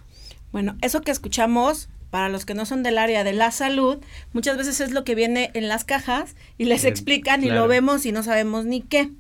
Bueno, 0.52 0.76
eso 0.82 1.02
que 1.02 1.12
escuchamos, 1.12 1.90
para 2.10 2.30
los 2.30 2.46
que 2.46 2.54
no 2.54 2.66
son 2.66 2.84
del 2.84 2.98
área 2.98 3.24
de 3.24 3.34
la 3.34 3.52
salud, 3.52 3.98
muchas 4.34 4.58
veces 4.58 4.80
es 4.82 4.92
lo 4.92 5.04
que 5.04 5.16
viene 5.16 5.52
en 5.54 5.68
las 5.68 5.84
cajas 5.84 6.36
y 6.58 6.66
les 6.66 6.86
explican 6.86 7.44
y 7.44 7.50
lo 7.50 7.68
vemos 7.68 8.06
y 8.06 8.12
no 8.12 8.24
sabemos 8.24 8.66
ni 8.66 8.82
qué. 8.82 9.12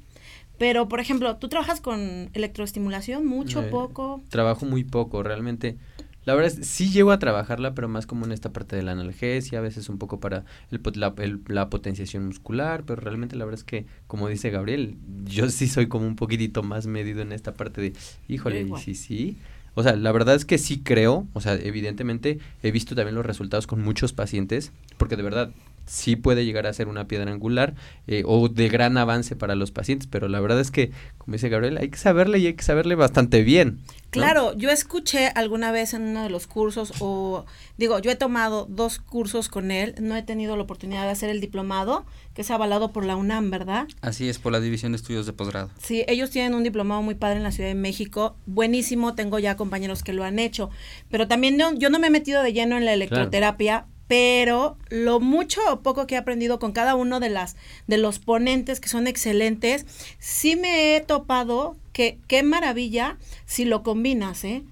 Pero, 0.57 0.87
por 0.87 0.99
ejemplo, 0.99 1.35
¿tú 1.35 1.49
trabajas 1.49 1.81
con 1.81 2.29
electroestimulación 2.33 3.25
mucho, 3.25 3.61
eh, 3.63 3.67
poco? 3.69 4.23
Trabajo 4.29 4.65
muy 4.65 4.85
poco, 4.85 5.21
realmente 5.23 5.77
la 6.25 6.33
verdad 6.35 6.51
es, 6.59 6.67
sí 6.67 6.91
llego 6.91 7.11
a 7.11 7.19
trabajarla, 7.19 7.73
pero 7.75 7.87
más 7.87 8.07
como 8.07 8.25
en 8.25 8.31
esta 8.31 8.51
parte 8.51 8.75
de 8.75 8.83
la 8.83 8.91
analgesia, 8.91 9.59
a 9.59 9.61
veces 9.61 9.89
un 9.89 9.97
poco 9.97 10.19
para 10.19 10.45
el, 10.71 10.81
la, 10.95 11.13
la 11.47 11.69
potenciación 11.69 12.25
muscular, 12.25 12.83
pero 12.85 13.01
realmente 13.01 13.35
la 13.35 13.45
verdad 13.45 13.59
es 13.59 13.63
que, 13.63 13.85
como 14.07 14.27
dice 14.27 14.49
Gabriel, 14.49 14.97
yo 15.25 15.49
sí 15.49 15.67
soy 15.67 15.87
como 15.87 16.07
un 16.07 16.15
poquitito 16.15 16.63
más 16.63 16.87
medido 16.87 17.21
en 17.21 17.31
esta 17.31 17.53
parte 17.53 17.81
de, 17.81 17.93
híjole, 18.27 18.67
sí, 18.83 18.95
sí. 18.95 19.37
O 19.75 19.83
sea, 19.83 19.95
la 19.95 20.11
verdad 20.11 20.35
es 20.35 20.45
que 20.45 20.57
sí 20.57 20.81
creo, 20.81 21.27
o 21.33 21.41
sea, 21.41 21.55
evidentemente 21.55 22.39
he 22.63 22.71
visto 22.71 22.95
también 22.95 23.15
los 23.15 23.25
resultados 23.25 23.67
con 23.67 23.81
muchos 23.81 24.13
pacientes, 24.13 24.71
porque 24.97 25.17
de 25.17 25.23
verdad 25.23 25.51
sí 25.85 26.15
puede 26.15 26.45
llegar 26.45 26.67
a 26.67 26.73
ser 26.73 26.87
una 26.87 27.07
piedra 27.07 27.31
angular 27.31 27.75
eh, 28.07 28.23
o 28.25 28.49
de 28.49 28.69
gran 28.69 28.97
avance 28.97 29.35
para 29.35 29.55
los 29.55 29.71
pacientes, 29.71 30.07
pero 30.07 30.27
la 30.27 30.39
verdad 30.39 30.59
es 30.59 30.71
que, 30.71 30.91
como 31.17 31.33
dice 31.33 31.49
Gabriel, 31.49 31.77
hay 31.77 31.89
que 31.89 31.97
saberle 31.97 32.39
y 32.39 32.47
hay 32.47 32.53
que 32.53 32.63
saberle 32.63 32.95
bastante 32.95 33.43
bien. 33.43 33.79
Claro, 34.09 34.53
yo 34.55 34.69
escuché 34.69 35.27
alguna 35.35 35.71
vez 35.71 35.93
en 35.93 36.03
uno 36.03 36.23
de 36.23 36.29
los 36.29 36.47
cursos, 36.47 36.93
o 36.99 37.45
digo, 37.77 37.99
yo 37.99 38.11
he 38.11 38.15
tomado 38.15 38.65
dos 38.69 38.99
cursos 38.99 39.49
con 39.49 39.71
él, 39.71 39.93
no 39.99 40.15
he 40.15 40.23
tenido 40.23 40.55
la 40.55 40.63
oportunidad 40.63 41.03
de 41.03 41.09
hacer 41.09 41.29
el 41.29 41.41
diplomado, 41.41 42.05
que 42.33 42.41
es 42.41 42.51
avalado 42.51 42.93
por 42.93 43.05
la 43.05 43.17
UNAM, 43.17 43.51
¿verdad? 43.51 43.87
Así 44.01 44.29
es, 44.29 44.39
por 44.39 44.53
la 44.53 44.61
División 44.61 44.93
de 44.93 44.97
Estudios 44.97 45.25
de 45.25 45.33
Posgrado. 45.33 45.69
Sí, 45.81 46.05
ellos 46.07 46.29
tienen 46.29 46.53
un 46.53 46.63
diplomado 46.63 47.01
muy 47.01 47.15
padre 47.15 47.37
en 47.37 47.43
la 47.43 47.51
Ciudad 47.51 47.69
de 47.69 47.75
México, 47.75 48.37
buenísimo, 48.45 49.15
tengo 49.15 49.37
ya 49.39 49.57
compañeros 49.57 50.01
que 50.01 50.13
lo 50.13 50.23
han 50.23 50.39
hecho, 50.39 50.69
pero 51.09 51.27
también 51.27 51.57
yo 51.77 51.89
no 51.89 51.99
me 51.99 52.07
he 52.07 52.11
metido 52.11 52.41
de 52.41 52.53
lleno 52.53 52.77
en 52.77 52.85
la 52.85 52.93
electroterapia 52.93 53.87
pero 54.07 54.77
lo 54.89 55.19
mucho 55.19 55.61
o 55.69 55.81
poco 55.81 56.07
que 56.07 56.15
he 56.15 56.17
aprendido 56.17 56.59
con 56.59 56.71
cada 56.71 56.95
uno 56.95 57.19
de 57.19 57.29
las 57.29 57.55
de 57.87 57.97
los 57.97 58.19
ponentes 58.19 58.79
que 58.79 58.89
son 58.89 59.07
excelentes, 59.07 59.85
sí 60.19 60.55
me 60.55 60.95
he 60.95 61.01
topado 61.01 61.75
que 61.93 62.19
qué 62.27 62.43
maravilla 62.43 63.17
si 63.45 63.65
lo 63.65 63.83
combinas, 63.83 64.43
¿eh? 64.43 64.63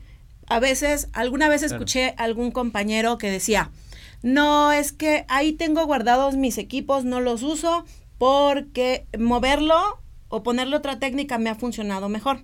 A 0.47 0.59
veces, 0.59 1.07
alguna 1.13 1.47
vez 1.47 1.63
escuché 1.63 2.13
algún 2.17 2.51
compañero 2.51 3.17
que 3.17 3.31
decía, 3.31 3.71
no, 4.21 4.71
es 4.71 4.91
que 4.91 5.25
ahí 5.29 5.53
tengo 5.53 5.85
guardados 5.85 6.35
mis 6.35 6.57
equipos, 6.57 7.05
no 7.05 7.21
los 7.21 7.43
uso 7.43 7.85
porque 8.17 9.05
moverlo 9.17 9.99
o 10.27 10.43
ponerle 10.43 10.75
otra 10.75 10.99
técnica 10.99 11.37
me 11.37 11.49
ha 11.49 11.55
funcionado 11.55 12.09
mejor. 12.09 12.43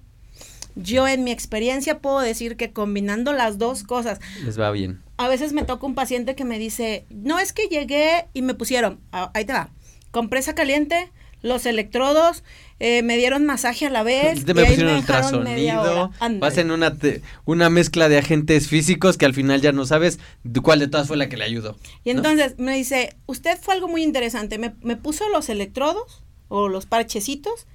Yo 0.76 1.08
en 1.08 1.24
mi 1.24 1.32
experiencia 1.32 2.00
puedo 2.00 2.20
decir 2.20 2.56
que 2.56 2.72
combinando 2.72 3.34
las 3.34 3.58
dos 3.58 3.84
cosas. 3.84 4.20
Les 4.44 4.60
va 4.60 4.72
bien. 4.72 5.02
A 5.20 5.28
veces 5.28 5.52
me 5.52 5.64
toca 5.64 5.86
un 5.86 5.96
paciente 5.96 6.34
que 6.34 6.46
me 6.46 6.58
dice, 6.58 7.06
no 7.10 7.40
es 7.40 7.52
que 7.52 7.68
llegué 7.68 8.28
y 8.34 8.42
me 8.42 8.54
pusieron, 8.54 9.02
ah, 9.12 9.32
ahí 9.34 9.44
te 9.44 9.52
va, 9.52 9.70
compresa 10.12 10.56
caliente, 10.56 11.12
los 11.42 11.66
electrodos, 11.66 12.46
eh, 12.80 13.04
me 13.04 13.18
dieron 13.18 13.46
masaje 13.46 13.86
a 13.86 13.90
la 13.90 14.04
vez. 14.04 14.46
Te 14.46 14.54
me 14.54 14.64
pusieron 14.64 14.96
ultrasonido. 14.96 16.12
Vas 16.40 16.58
en 16.58 16.72
una, 16.72 16.96
una 17.44 17.70
mezcla 17.70 18.08
de 18.08 18.18
agentes 18.18 18.70
físicos 18.70 19.18
que 19.18 19.26
al 19.26 19.34
final 19.34 19.60
ya 19.60 19.74
no 19.74 19.86
sabes 19.86 20.20
cuál 20.64 20.80
de 20.80 20.88
todas 20.88 21.10
fue 21.10 21.18
la 21.18 21.28
que 21.28 21.36
le 21.36 21.44
ayudó. 21.44 21.76
Y 22.06 22.12
entonces 22.12 22.58
me 22.58 22.74
dice, 22.74 23.18
usted 23.26 23.58
fue 23.60 23.74
algo 23.74 23.90
muy 23.90 24.04
interesante, 24.04 24.58
me, 24.58 24.74
me 24.82 24.96
puso 24.96 25.28
los 25.28 25.50
electrodos 25.50 26.24
o 26.48 26.70
los 26.70 26.86
parchecitos 26.86 27.68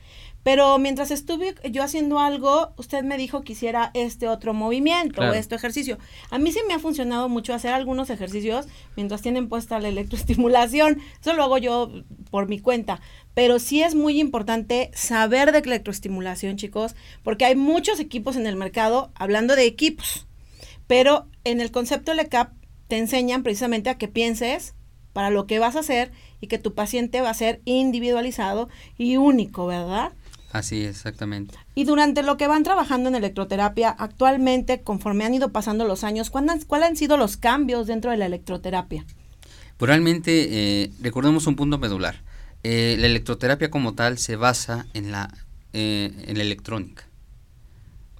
pero 0.45 0.79
mientras 0.79 1.11
estuve 1.11 1.55
yo 1.71 1.83
haciendo 1.83 2.21
algo, 2.21 2.75
usted 2.77 3.03
me 3.03 3.17
dijo 3.17 3.43
que 3.43 3.55
hiciera 3.55 3.91
este 3.95 4.29
otro 4.29 4.53
movimiento 4.53 5.23
o 5.23 5.33
este 5.33 5.55
ejercicio. 5.55 5.99
A 6.31 6.39
mí 6.39 6.53
sí 6.53 6.61
me 6.69 6.75
ha 6.75 6.79
funcionado 6.79 7.31
mucho 7.31 7.55
hacer 7.55 7.73
algunos 7.73 8.11
ejercicios 8.11 8.67
mientras 8.95 9.23
tienen 9.23 9.49
puesta 9.49 9.81
la 9.81 9.89
electroestimulación. 9.89 11.01
Eso 11.19 11.33
lo 11.33 11.45
hago 11.45 11.57
yo 11.57 11.91
por 12.31 12.47
mi 12.47 12.61
cuenta. 12.61 13.01
Pero 13.33 13.59
sí 13.59 13.83
es 13.83 13.95
muy 13.95 14.21
importante 14.21 14.91
saber 14.93 15.51
de 15.51 15.59
electroestimulación, 15.61 16.57
chicos, 16.57 16.95
porque 17.23 17.47
hay 17.47 17.57
muchos 17.57 17.99
equipos 17.99 18.37
en 18.37 18.47
el 18.47 18.57
mercado 18.57 19.13
hablando 19.15 19.57
de 19.57 19.65
equipos. 19.65 20.27
Pero 20.87 21.27
en 21.45 21.63
el 21.63 21.71
concepto 21.71 22.13
LECAP 22.13 22.53
te 22.89 22.99
enseñan 22.99 23.45
precisamente 23.45 23.89
a 23.89 23.97
que 23.97 24.09
pienses 24.09 24.75
para 25.15 25.31
lo 25.31 25.47
que 25.47 25.59
vas 25.59 25.75
a 25.75 25.81
hacer 25.81 26.13
y 26.43 26.49
que 26.49 26.59
tu 26.59 26.75
paciente 26.75 27.23
va 27.23 27.31
a 27.31 27.35
ser 27.35 27.63
individualizado 27.65 28.69
y 28.99 29.17
único, 29.17 29.65
¿verdad? 29.65 30.13
Así, 30.55 30.85
exactamente. 30.85 31.57
Y 31.75 31.83
durante 31.83 32.23
lo 32.23 32.37
que 32.37 32.47
van 32.47 32.63
trabajando 32.63 33.09
en 33.09 33.17
electroterapia, 33.17 33.91
actualmente, 33.91 34.83
conforme 34.83 35.25
han 35.25 35.35
ido 35.35 35.51
pasando 35.51 35.85
los 35.85 36.05
años, 36.05 36.31
¿cuáles 36.31 36.51
han, 36.51 36.83
han 36.83 36.97
sido 36.97 37.17
los 37.17 37.37
cambios 37.37 37.89
dentro 37.89 38.13
de 38.13 38.19
la 38.19 38.27
electroterapia? 38.27 39.05
Pues 39.77 39.89
realmente, 39.89 40.47
eh, 40.85 40.93
recordemos 41.01 41.49
un 41.49 41.57
punto 41.57 41.79
medular. 41.79 42.23
Eh, 42.63 42.95
la 43.01 43.07
electroterapia 43.07 43.69
como 43.69 43.95
tal 43.95 44.17
se 44.17 44.37
basa 44.37 44.87
en 44.95 45.11
la, 45.11 45.35
eh, 45.73 46.13
en 46.25 46.39
la 46.39 46.45
electrónica. 46.45 47.05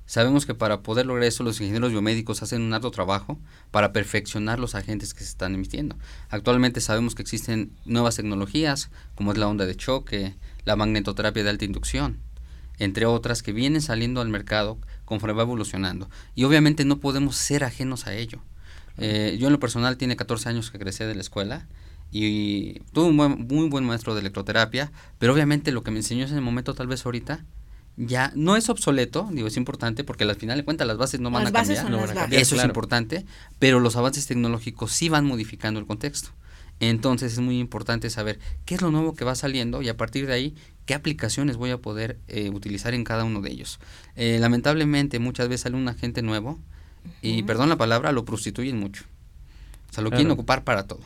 Sabemos 0.05 0.45
que 0.45 0.55
para 0.55 0.81
poder 0.81 1.07
lograr 1.07 1.27
eso 1.27 1.45
los 1.45 1.61
ingenieros 1.61 1.93
biomédicos 1.93 2.43
hacen 2.43 2.63
un 2.63 2.75
alto 2.75 2.91
trabajo 2.91 3.39
para 3.71 3.93
perfeccionar 3.93 4.59
los 4.59 4.75
agentes 4.75 5.15
que 5.15 5.21
se 5.21 5.31
están 5.31 5.55
emitiendo. 5.55 5.97
Actualmente 6.31 6.81
sabemos 6.81 7.15
que 7.15 7.23
existen 7.23 7.71
nuevas 7.85 8.17
tecnologías 8.17 8.91
como 9.15 9.31
es 9.31 9.39
la 9.39 9.47
onda 9.47 9.67
de 9.67 9.77
choque, 9.77 10.35
la 10.65 10.77
magnetoterapia 10.77 11.45
de 11.45 11.51
alta 11.51 11.65
inducción, 11.65 12.19
entre 12.79 13.07
otras 13.07 13.43
que 13.43 13.53
vienen 13.53 13.83
saliendo 13.83 14.21
al 14.21 14.29
mercado 14.29 14.79
conforme 15.05 15.37
va 15.37 15.43
evolucionando. 15.43 16.09
Y 16.35 16.45
obviamente 16.45 16.85
no 16.85 17.01
podemos 17.01 17.37
ser 17.37 17.65
ajenos 17.65 18.07
a 18.07 18.15
ello. 18.15 18.41
Eh, 18.97 19.37
yo 19.41 19.49
en 19.49 19.53
lo 19.53 19.61
personal 19.61 19.97
tiene 19.97 20.17
14 20.17 20.49
años 20.49 20.71
que 20.71 20.79
crecí 20.79 21.05
de 21.05 21.15
la 21.15 21.21
escuela 21.21 21.67
y 22.11 22.81
tuve 22.93 23.07
un 23.07 23.47
muy 23.49 23.69
buen 23.69 23.85
maestro 23.85 24.15
de 24.15 24.21
electroterapia, 24.21 24.93
pero 25.19 25.33
obviamente 25.33 25.73
lo 25.73 25.83
que 25.83 25.91
me 25.91 25.99
enseñó 25.99 26.27
en 26.27 26.35
el 26.35 26.41
momento 26.41 26.75
tal 26.75 26.87
vez 26.87 27.05
ahorita 27.05 27.45
ya 27.97 28.33
no 28.35 28.57
es 28.57 28.69
obsoleto, 28.69 29.29
digo, 29.33 29.47
es 29.47 29.57
importante 29.57 30.05
porque 30.05 30.25
al 30.25 30.35
final 30.37 30.59
de 30.59 30.65
cuentas 30.65 30.87
las 30.87 30.97
bases 30.97 31.21
no 31.21 31.31
van, 31.31 31.47
a, 31.47 31.53
cambiar, 31.53 32.33
Eso 32.33 32.57
es 32.57 32.65
importante, 32.65 33.25
pero 33.59 33.81
los 33.81 33.97
avances 33.97 34.27
tecnológicos 34.27 34.93
sí 34.93 35.09
van 35.09 35.25
modificando 35.25 35.79
el 35.81 35.87
contexto. 35.87 36.31
Entonces 36.81 37.33
es 37.35 37.39
muy 37.39 37.59
importante 37.59 38.11
saber 38.11 38.39
qué 38.65 38.75
es 38.75 38.83
lo 38.83 38.91
nuevo 38.91 39.15
que 39.15 39.25
va 39.25 39.35
saliendo 39.35 39.81
y 39.83 39.89
a 39.89 39.97
partir 39.97 40.27
de 40.27 40.35
ahí 40.35 40.55
qué 40.87 40.95
aplicaciones 40.95 41.57
voy 41.57 41.71
a 41.71 41.79
poder 41.79 42.19
eh, 42.29 42.51
utilizar 42.51 42.95
en 42.95 43.05
cada 43.05 43.25
uno 43.25 43.41
de 43.41 43.51
ellos. 43.51 43.79
Eh, 44.17 44.39
lamentablemente 44.41 45.19
muchas 45.19 45.49
veces 45.49 45.63
sale 45.63 45.77
un 45.77 45.89
agente 45.89 46.23
nuevo 46.23 46.61
y, 47.23 47.43
perdón 47.43 47.69
la 47.69 47.77
palabra, 47.77 48.13
lo 48.13 48.25
prostituyen 48.25 48.79
mucho. 48.79 49.05
O 49.91 49.93
sea, 49.93 50.03
lo 50.03 50.11
quieren 50.11 50.31
ocupar 50.31 50.65
para 50.65 50.87
todo. 50.87 51.03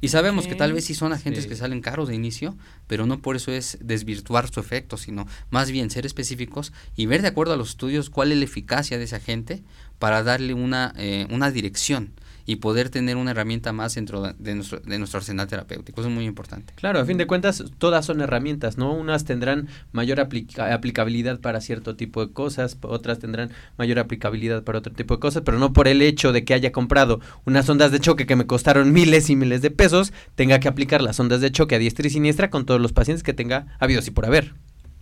Y 0.00 0.08
sabemos 0.08 0.48
que 0.48 0.56
tal 0.56 0.72
vez 0.72 0.84
sí 0.84 0.94
son 0.94 1.12
agentes 1.12 1.46
que 1.46 1.54
salen 1.54 1.80
caros 1.80 2.08
de 2.08 2.16
inicio, 2.16 2.56
pero 2.88 3.06
no 3.06 3.20
por 3.20 3.36
eso 3.36 3.52
es 3.52 3.78
desvirtuar 3.80 4.52
su 4.52 4.58
efecto, 4.58 4.96
sino 4.96 5.28
más 5.50 5.70
bien 5.70 5.90
ser 5.90 6.06
específicos 6.06 6.72
y 6.96 7.06
ver 7.06 7.22
de 7.22 7.28
acuerdo 7.28 7.52
a 7.52 7.56
los 7.56 7.70
estudios 7.70 8.10
cuál 8.10 8.32
es 8.32 8.38
la 8.38 8.44
eficacia 8.44 8.98
de 8.98 9.04
ese 9.04 9.14
agente 9.14 9.62
para 10.00 10.24
darle 10.24 10.54
una, 10.54 10.92
eh, 10.96 11.28
una 11.30 11.52
dirección 11.52 12.14
y 12.46 12.56
poder 12.56 12.90
tener 12.90 13.16
una 13.16 13.30
herramienta 13.30 13.72
más 13.72 13.94
dentro 13.94 14.22
de 14.22 14.54
nuestro, 14.54 14.80
de 14.80 14.98
nuestro 14.98 15.18
arsenal 15.18 15.46
terapéutico. 15.46 16.00
Eso 16.00 16.08
es 16.08 16.14
muy 16.14 16.24
importante. 16.24 16.72
Claro, 16.76 17.00
a 17.00 17.04
fin 17.04 17.18
de 17.18 17.26
cuentas, 17.26 17.64
todas 17.78 18.04
son 18.04 18.20
herramientas, 18.20 18.78
¿no? 18.78 18.92
Unas 18.92 19.24
tendrán 19.24 19.68
mayor 19.92 20.20
aplicabilidad 20.20 21.40
para 21.40 21.60
cierto 21.60 21.96
tipo 21.96 22.24
de 22.24 22.32
cosas, 22.32 22.76
otras 22.82 23.18
tendrán 23.18 23.50
mayor 23.78 23.98
aplicabilidad 23.98 24.62
para 24.64 24.78
otro 24.78 24.92
tipo 24.92 25.14
de 25.14 25.20
cosas, 25.20 25.42
pero 25.44 25.58
no 25.58 25.72
por 25.72 25.88
el 25.88 26.02
hecho 26.02 26.32
de 26.32 26.44
que 26.44 26.54
haya 26.54 26.72
comprado 26.72 27.20
unas 27.44 27.68
ondas 27.68 27.92
de 27.92 28.00
choque 28.00 28.26
que 28.26 28.36
me 28.36 28.46
costaron 28.46 28.92
miles 28.92 29.30
y 29.30 29.36
miles 29.36 29.62
de 29.62 29.70
pesos, 29.70 30.12
tenga 30.34 30.60
que 30.60 30.68
aplicar 30.68 31.02
las 31.02 31.18
ondas 31.20 31.40
de 31.40 31.52
choque 31.52 31.76
a 31.76 31.78
diestra 31.78 32.06
y 32.06 32.10
siniestra 32.10 32.50
con 32.50 32.66
todos 32.66 32.80
los 32.80 32.92
pacientes 32.92 33.22
que 33.22 33.32
tenga 33.32 33.76
habido 33.78 34.02
y 34.04 34.10
por 34.10 34.26
haber. 34.26 34.54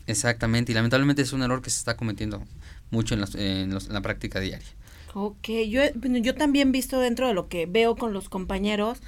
Exactamente, 0.06 0.73
y 0.73 0.75
lamentablemente 0.75 1.23
es 1.23 1.32
un 1.32 1.42
error 1.42 1.62
que 1.62 1.70
se 1.70 1.78
está 1.78 1.97
cometiendo 1.97 2.42
mucho 2.90 3.14
en, 3.14 3.25
en 3.38 3.78
la 3.88 4.00
práctica 4.00 4.40
diaria. 4.40 4.66
Ok, 5.14 5.49
yo, 5.69 5.83
yo 5.95 6.35
también 6.35 6.73
visto 6.73 7.00
dentro 7.00 7.26
de 7.26 7.35
lo 7.35 7.49
que 7.49 7.67
veo 7.67 7.97
con 7.97 8.12
los 8.12 8.29
compañeros, 8.29 9.00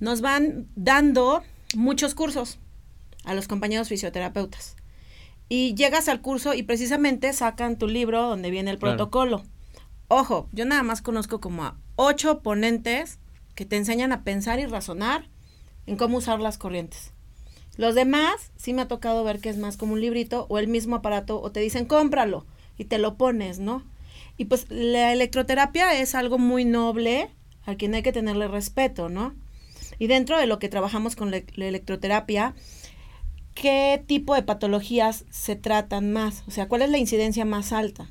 nos 0.00 0.20
van 0.20 0.68
dando 0.76 1.42
muchos 1.74 2.14
cursos 2.14 2.58
a 3.24 3.34
los 3.34 3.48
compañeros 3.48 3.88
fisioterapeutas. 3.88 4.76
Y 5.48 5.74
llegas 5.74 6.08
al 6.08 6.20
curso 6.20 6.54
y 6.54 6.62
precisamente 6.62 7.32
sacan 7.32 7.78
tu 7.78 7.86
libro 7.86 8.22
donde 8.22 8.50
viene 8.50 8.70
el 8.70 8.78
protocolo. 8.78 9.42
Ojo, 10.08 10.48
yo 10.52 10.64
nada 10.64 10.82
más 10.82 11.02
conozco 11.02 11.40
como 11.40 11.64
a 11.64 11.76
ocho 11.96 12.40
ponentes 12.40 13.18
que 13.54 13.66
te 13.66 13.76
enseñan 13.76 14.12
a 14.12 14.24
pensar 14.24 14.58
y 14.58 14.66
razonar 14.66 15.28
en 15.86 15.96
cómo 15.96 16.18
usar 16.18 16.40
las 16.40 16.58
corrientes. 16.58 17.12
Los 17.76 17.94
demás 17.94 18.52
sí 18.56 18.72
me 18.72 18.82
ha 18.82 18.88
tocado 18.88 19.24
ver 19.24 19.40
que 19.40 19.48
es 19.48 19.58
más 19.58 19.76
como 19.76 19.94
un 19.94 20.00
librito 20.00 20.46
o 20.48 20.58
el 20.58 20.68
mismo 20.68 20.96
aparato 20.96 21.40
o 21.40 21.50
te 21.50 21.60
dicen 21.60 21.86
cómpralo 21.86 22.46
y 22.78 22.84
te 22.84 22.98
lo 22.98 23.16
pones, 23.16 23.58
¿no? 23.58 23.82
Y 24.36 24.46
pues 24.46 24.66
la 24.68 25.12
electroterapia 25.12 26.00
es 26.00 26.14
algo 26.14 26.38
muy 26.38 26.64
noble, 26.64 27.30
a 27.66 27.76
quien 27.76 27.94
hay 27.94 28.02
que 28.02 28.12
tenerle 28.12 28.48
respeto, 28.48 29.08
¿no? 29.08 29.34
Y 29.98 30.06
dentro 30.06 30.38
de 30.38 30.46
lo 30.46 30.58
que 30.58 30.68
trabajamos 30.68 31.16
con 31.16 31.30
la, 31.30 31.38
electroterapia, 31.56 32.54
¿qué 33.54 34.02
tipo 34.06 34.34
de 34.34 34.42
patologías 34.42 35.24
se 35.30 35.56
tratan 35.56 36.12
más? 36.12 36.42
O 36.48 36.50
sea, 36.50 36.68
¿cuál 36.68 36.82
es 36.82 36.90
la 36.90 36.98
incidencia 36.98 37.44
más 37.44 37.72
alta? 37.72 38.10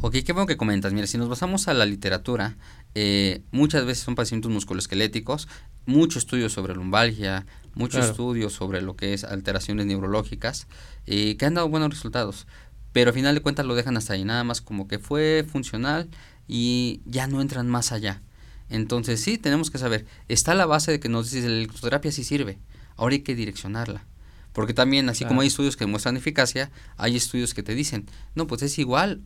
Ok, 0.00 0.16
qué 0.24 0.32
bueno 0.32 0.46
que 0.46 0.56
comentas. 0.56 0.92
Mira, 0.92 1.06
si 1.06 1.18
nos 1.18 1.28
basamos 1.28 1.66
a 1.66 1.74
la 1.74 1.86
literatura, 1.86 2.56
eh, 2.94 3.42
muchas 3.50 3.84
veces 3.84 4.04
son 4.04 4.14
pacientes 4.14 4.50
musculoesqueléticos, 4.50 5.48
mucho 5.86 6.18
estudio 6.18 6.48
sobre 6.50 6.74
lumbalgia, 6.74 7.46
mucho 7.74 7.98
estudio 7.98 8.50
sobre 8.50 8.82
lo 8.82 8.94
que 8.96 9.14
es 9.14 9.24
alteraciones 9.24 9.86
neurológicas, 9.86 10.68
eh, 11.06 11.36
que 11.36 11.46
han 11.46 11.54
dado 11.54 11.68
buenos 11.68 11.90
resultados 11.90 12.46
pero 12.92 13.10
al 13.10 13.14
final 13.14 13.34
de 13.34 13.40
cuentas 13.40 13.66
lo 13.66 13.74
dejan 13.74 13.96
hasta 13.96 14.14
ahí, 14.14 14.24
nada 14.24 14.44
más 14.44 14.60
como 14.60 14.88
que 14.88 14.98
fue 14.98 15.44
funcional 15.50 16.08
y 16.46 17.00
ya 17.06 17.26
no 17.26 17.40
entran 17.40 17.68
más 17.68 17.92
allá. 17.92 18.22
Entonces 18.68 19.20
sí, 19.20 19.38
tenemos 19.38 19.70
que 19.70 19.78
saber, 19.78 20.06
está 20.28 20.54
la 20.54 20.66
base 20.66 20.92
de 20.92 21.00
que 21.00 21.08
nos 21.08 21.30
dice 21.30 21.48
la 21.48 21.56
electroterapia 21.56 22.12
sí 22.12 22.24
sirve, 22.24 22.58
ahora 22.96 23.14
hay 23.14 23.20
que 23.20 23.34
direccionarla. 23.34 24.04
Porque 24.52 24.74
también, 24.74 25.08
así 25.08 25.24
como 25.24 25.40
hay 25.40 25.46
estudios 25.46 25.76
que 25.76 25.86
muestran 25.86 26.16
eficacia, 26.16 26.70
hay 26.98 27.16
estudios 27.16 27.54
que 27.54 27.62
te 27.62 27.74
dicen, 27.74 28.06
no, 28.34 28.46
pues 28.46 28.62
es 28.62 28.78
igual 28.78 29.22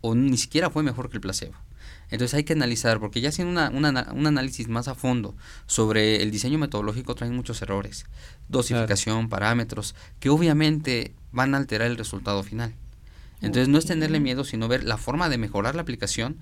o 0.00 0.14
ni 0.14 0.36
siquiera 0.36 0.70
fue 0.70 0.82
mejor 0.82 1.10
que 1.10 1.16
el 1.16 1.20
placebo. 1.20 1.54
Entonces 2.10 2.34
hay 2.34 2.44
que 2.44 2.52
analizar, 2.52 2.98
porque 2.98 3.20
ya 3.20 3.28
haciendo 3.28 3.52
una, 3.72 4.08
un 4.12 4.26
análisis 4.26 4.68
más 4.68 4.88
a 4.88 4.94
fondo 4.94 5.36
sobre 5.66 6.22
el 6.22 6.30
diseño 6.30 6.58
metodológico 6.58 7.14
traen 7.14 7.34
muchos 7.34 7.62
errores, 7.62 8.06
dosificación, 8.48 9.28
parámetros, 9.28 9.94
que 10.18 10.28
obviamente 10.28 11.14
van 11.32 11.54
a 11.54 11.58
alterar 11.58 11.88
el 11.88 11.96
resultado 11.96 12.42
final. 12.42 12.74
Entonces 13.40 13.68
no 13.68 13.78
es 13.78 13.86
tenerle 13.86 14.20
miedo, 14.20 14.44
sino 14.44 14.68
ver 14.68 14.84
la 14.84 14.96
forma 14.96 15.28
de 15.28 15.38
mejorar 15.38 15.74
la 15.74 15.82
aplicación 15.82 16.38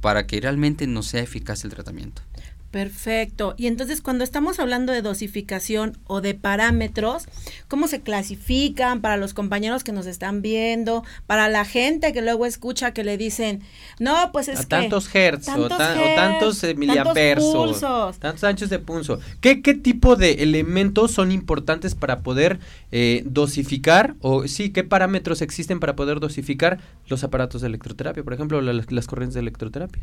para 0.00 0.26
que 0.26 0.40
realmente 0.40 0.86
no 0.86 1.02
sea 1.02 1.22
eficaz 1.22 1.64
el 1.64 1.70
tratamiento. 1.70 2.22
Perfecto. 2.70 3.54
Y 3.56 3.66
entonces 3.66 4.02
cuando 4.02 4.24
estamos 4.24 4.58
hablando 4.58 4.92
de 4.92 5.00
dosificación 5.00 5.96
o 6.06 6.20
de 6.20 6.34
parámetros, 6.34 7.24
¿cómo 7.66 7.88
se 7.88 8.02
clasifican 8.02 9.00
para 9.00 9.16
los 9.16 9.32
compañeros 9.32 9.84
que 9.84 9.92
nos 9.92 10.04
están 10.06 10.42
viendo, 10.42 11.02
para 11.26 11.48
la 11.48 11.64
gente 11.64 12.12
que 12.12 12.20
luego 12.20 12.44
escucha 12.44 12.92
que 12.92 13.04
le 13.04 13.16
dicen, 13.16 13.62
no, 13.98 14.30
pues 14.32 14.48
es 14.48 14.58
a 14.60 14.62
que... 14.62 14.66
tantos 14.68 15.08
hertz, 15.14 15.48
o, 15.48 15.52
tantos 15.52 15.78
tan- 15.78 15.98
o 15.98 16.00
hertz, 16.02 16.14
tantos 16.16 16.64
eh, 16.64 16.74
o 16.74 18.12
tantos 18.18 18.44
anchos 18.44 18.68
de 18.68 18.78
pulso. 18.78 19.18
¿Qué, 19.40 19.62
¿Qué 19.62 19.72
tipo 19.72 20.16
de 20.16 20.32
elementos 20.42 21.10
son 21.12 21.32
importantes 21.32 21.94
para 21.94 22.20
poder 22.20 22.58
eh, 22.92 23.22
dosificar, 23.24 24.14
o 24.20 24.46
sí, 24.46 24.70
qué 24.70 24.84
parámetros 24.84 25.40
existen 25.40 25.80
para 25.80 25.96
poder 25.96 26.20
dosificar 26.20 26.80
los 27.06 27.24
aparatos 27.24 27.62
de 27.62 27.68
electroterapia, 27.68 28.22
por 28.22 28.34
ejemplo, 28.34 28.60
la- 28.60 28.84
las 28.88 29.06
corrientes 29.06 29.34
de 29.34 29.40
electroterapia? 29.40 30.02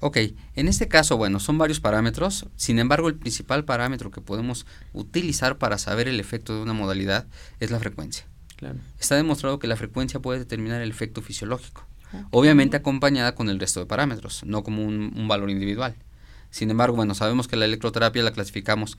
Ok, 0.00 0.18
en 0.56 0.68
este 0.68 0.86
caso, 0.86 1.16
bueno, 1.16 1.40
son 1.40 1.56
varios 1.56 1.80
parámetros, 1.80 2.03
sin 2.56 2.78
embargo, 2.78 3.08
el 3.08 3.16
principal 3.16 3.64
parámetro 3.64 4.10
que 4.10 4.20
podemos 4.20 4.66
utilizar 4.92 5.58
para 5.58 5.78
saber 5.78 6.08
el 6.08 6.20
efecto 6.20 6.54
de 6.54 6.62
una 6.62 6.72
modalidad 6.72 7.26
es 7.60 7.70
la 7.70 7.80
frecuencia. 7.80 8.26
Claro. 8.56 8.78
Está 8.98 9.16
demostrado 9.16 9.58
que 9.58 9.66
la 9.66 9.76
frecuencia 9.76 10.20
puede 10.20 10.38
determinar 10.38 10.80
el 10.80 10.90
efecto 10.90 11.22
fisiológico, 11.22 11.86
obviamente 12.30 12.76
acompañada 12.76 13.34
con 13.34 13.48
el 13.48 13.58
resto 13.58 13.80
de 13.80 13.86
parámetros, 13.86 14.44
no 14.44 14.62
como 14.62 14.84
un, 14.84 15.12
un 15.16 15.28
valor 15.28 15.50
individual. 15.50 15.96
Sin 16.50 16.70
embargo, 16.70 16.96
bueno, 16.96 17.14
sabemos 17.14 17.48
que 17.48 17.56
la 17.56 17.64
electroterapia 17.64 18.22
la 18.22 18.32
clasificamos 18.32 18.96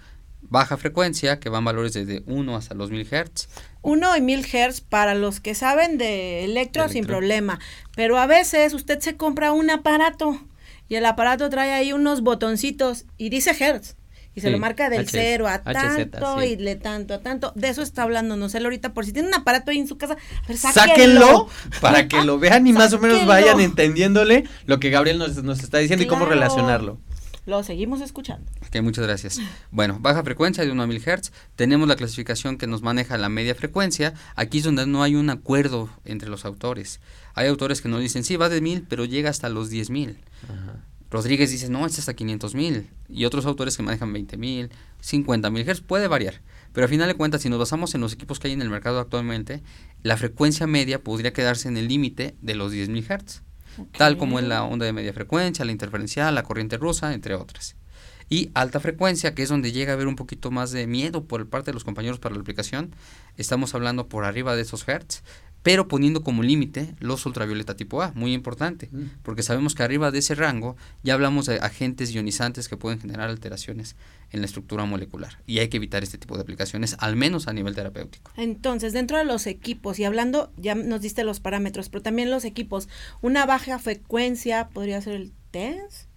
baja 0.49 0.77
frecuencia, 0.77 1.39
que 1.39 1.49
van 1.49 1.65
valores 1.65 1.93
desde 1.93 2.23
1 2.27 2.55
hasta 2.55 2.75
los 2.75 2.91
1000 2.91 3.07
Hz. 3.07 3.47
Uno 3.81 4.15
y 4.15 4.21
mil 4.21 4.45
hertz 4.51 4.81
para 4.81 5.15
los 5.15 5.39
que 5.39 5.55
saben 5.55 5.97
de 5.97 6.43
electro, 6.43 6.83
De 6.83 6.89
sin 6.89 7.05
problema. 7.05 7.59
Pero 7.95 8.17
a 8.17 8.25
veces 8.25 8.73
usted 8.73 8.99
se 8.99 9.15
compra 9.15 9.51
un 9.51 9.69
aparato 9.69 10.39
y 10.87 10.95
el 10.95 11.05
aparato 11.05 11.49
trae 11.49 11.73
ahí 11.73 11.93
unos 11.93 12.21
botoncitos 12.21 13.05
y 13.17 13.29
dice 13.29 13.55
hertz. 13.57 13.95
Y 14.35 14.41
se 14.41 14.47
Sí, 14.47 14.51
lo 14.51 14.59
marca 14.59 14.89
del 14.89 15.07
0 15.07 15.47
a 15.47 15.59
HZ, 15.59 15.63
tanto 15.63 16.41
sí. 16.41 16.47
y 16.47 16.55
de 16.57 16.75
tanto 16.75 17.13
a 17.13 17.19
tanto. 17.21 17.53
De 17.55 17.69
eso 17.69 17.81
está 17.81 18.03
hablando, 18.03 18.35
no 18.35 18.49
sé, 18.49 18.57
ahorita 18.57 18.93
por 18.93 19.05
si 19.05 19.13
tiene 19.13 19.29
un 19.29 19.33
aparato 19.33 19.71
ahí 19.71 19.77
en 19.77 19.87
su 19.87 19.97
casa, 19.97 20.17
ver, 20.45 20.57
Sáquenlo 20.57 21.47
para 21.81 22.09
que 22.09 22.21
lo 22.21 22.37
vean 22.37 22.67
y 22.67 22.73
más 22.73 22.91
o 22.91 22.99
menos 22.99 23.25
vayan 23.25 23.61
entendiéndole 23.61 24.43
lo 24.65 24.79
que 24.81 24.89
Gabriel 24.89 25.19
nos, 25.19 25.41
nos 25.41 25.63
está 25.63 25.77
diciendo 25.77 26.03
y 26.03 26.07
cómo 26.07 26.25
relacionarlo. 26.25 26.99
Lo 27.45 27.63
seguimos 27.63 28.01
escuchando. 28.01 28.51
Ok, 28.67 28.81
muchas 28.81 29.05
gracias. 29.05 29.39
Bueno, 29.71 29.97
baja 29.99 30.23
frecuencia 30.23 30.63
de 30.63 30.71
1 30.71 30.81
a 30.81 30.87
1000 30.87 31.01
Hz. 31.01 31.31
Tenemos 31.55 31.87
la 31.87 31.95
clasificación 31.95 32.57
que 32.57 32.67
nos 32.67 32.81
maneja 32.81 33.17
la 33.17 33.29
media 33.29 33.53
frecuencia. 33.55 34.13
Aquí 34.35 34.59
es 34.59 34.63
donde 34.63 34.87
no 34.87 35.03
hay 35.03 35.15
un 35.15 35.29
acuerdo 35.29 35.89
entre 36.05 36.29
los 36.29 36.45
autores. 36.45 36.99
Hay 37.35 37.47
autores 37.47 37.81
que 37.81 37.89
nos 37.89 38.01
dicen, 38.01 38.23
sí, 38.23 38.35
va 38.35 38.49
de 38.49 38.61
1000, 38.61 38.85
pero 38.89 39.05
llega 39.05 39.29
hasta 39.29 39.49
los 39.49 39.69
10000. 39.69 40.17
Ajá. 40.43 40.81
Rodríguez 41.11 41.51
dice, 41.51 41.69
no, 41.69 41.85
es 41.85 41.97
hasta 41.99 42.13
500 42.13 42.55
mil. 42.55 42.89
Y 43.07 43.25
otros 43.25 43.45
autores 43.45 43.77
que 43.77 43.83
manejan 43.83 44.11
20 44.11 44.37
mil, 44.37 44.69
50 45.01 45.49
mil 45.49 45.63
Hz, 45.65 45.81
puede 45.81 46.07
variar. 46.07 46.41
Pero 46.73 46.85
a 46.85 46.89
final 46.89 47.07
de 47.07 47.13
cuentas, 47.13 47.41
si 47.41 47.49
nos 47.49 47.59
basamos 47.59 47.95
en 47.95 48.01
los 48.01 48.11
equipos 48.13 48.39
que 48.39 48.47
hay 48.47 48.53
en 48.53 48.61
el 48.61 48.69
mercado 48.69 48.99
actualmente, 48.99 49.61
la 50.03 50.17
frecuencia 50.17 50.67
media 50.67 51.03
podría 51.03 51.31
quedarse 51.31 51.67
en 51.67 51.77
el 51.77 51.87
límite 51.87 52.35
de 52.41 52.55
los 52.55 52.71
10 52.71 52.89
mil 52.89 53.05
Hz. 53.05 53.43
Tal 53.97 54.17
como 54.17 54.39
en 54.39 54.49
la 54.49 54.63
onda 54.63 54.85
de 54.85 54.93
media 54.93 55.13
frecuencia, 55.13 55.65
la 55.65 55.71
interferencial, 55.71 56.35
la 56.35 56.43
corriente 56.43 56.77
rusa, 56.77 57.13
entre 57.13 57.35
otras. 57.35 57.75
Y 58.29 58.49
alta 58.55 58.79
frecuencia, 58.79 59.35
que 59.35 59.43
es 59.43 59.49
donde 59.49 59.71
llega 59.71 59.91
a 59.91 59.95
haber 59.95 60.07
un 60.07 60.15
poquito 60.15 60.49
más 60.49 60.71
de 60.71 60.87
miedo 60.87 61.25
por 61.25 61.47
parte 61.47 61.71
de 61.71 61.73
los 61.73 61.83
compañeros 61.83 62.19
para 62.19 62.33
la 62.35 62.41
aplicación, 62.41 62.95
estamos 63.37 63.75
hablando 63.75 64.07
por 64.07 64.25
arriba 64.25 64.55
de 64.55 64.63
esos 64.63 64.87
hertz, 64.87 65.23
pero 65.65 65.87
poniendo 65.87 66.21
como 66.23 66.43
límite 66.43 66.93
los 66.99 67.25
ultravioleta 67.25 67.75
tipo 67.75 68.03
A, 68.03 68.11
muy 68.13 68.33
importante, 68.33 68.87
Mm. 68.91 69.05
porque 69.23 69.41
sabemos 69.41 69.73
que 69.73 69.81
arriba 69.81 70.11
de 70.11 70.19
ese 70.19 70.35
rango 70.35 70.77
ya 71.01 71.15
hablamos 71.15 71.47
de 71.47 71.55
agentes 71.57 72.11
ionizantes 72.13 72.69
que 72.69 72.77
pueden 72.77 72.99
generar 72.99 73.31
alteraciones 73.31 73.95
en 74.31 74.41
la 74.41 74.45
estructura 74.45 74.85
molecular 74.85 75.39
y 75.47 75.57
hay 75.57 75.67
que 75.69 75.77
evitar 75.77 76.03
este 76.03 76.19
tipo 76.19 76.35
de 76.35 76.43
aplicaciones, 76.43 76.95
al 76.99 77.15
menos 77.15 77.47
a 77.47 77.53
nivel 77.53 77.73
terapéutico. 77.73 78.31
Entonces, 78.37 78.93
dentro 78.93 79.17
de 79.17 79.25
los 79.25 79.47
equipos, 79.47 79.97
y 79.97 80.03
hablando, 80.03 80.51
ya 80.55 80.75
nos 80.75 81.01
diste 81.01 81.23
los 81.23 81.39
parámetros, 81.39 81.89
pero 81.89 82.03
también 82.03 82.29
los 82.29 82.45
equipos, 82.45 82.87
una 83.23 83.47
baja 83.47 83.79
frecuencia 83.79 84.69
podría 84.69 85.01
ser 85.01 85.15
el 85.15 85.31
TENS. 85.49 86.07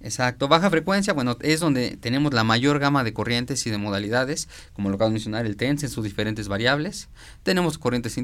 Exacto, 0.00 0.46
baja 0.46 0.70
frecuencia, 0.70 1.12
bueno, 1.12 1.36
es 1.40 1.58
donde 1.58 1.96
tenemos 1.96 2.32
la 2.32 2.44
mayor 2.44 2.78
gama 2.78 3.02
de 3.02 3.12
corrientes 3.12 3.66
y 3.66 3.70
de 3.70 3.78
modalidades, 3.78 4.48
como 4.72 4.90
lo 4.90 4.94
acabo 4.94 5.10
de 5.10 5.14
mencionar, 5.14 5.44
el 5.44 5.56
TENS 5.56 5.82
en 5.82 5.90
sus 5.90 6.04
diferentes 6.04 6.46
variables. 6.46 7.08
Tenemos 7.42 7.78
corrientes 7.78 8.16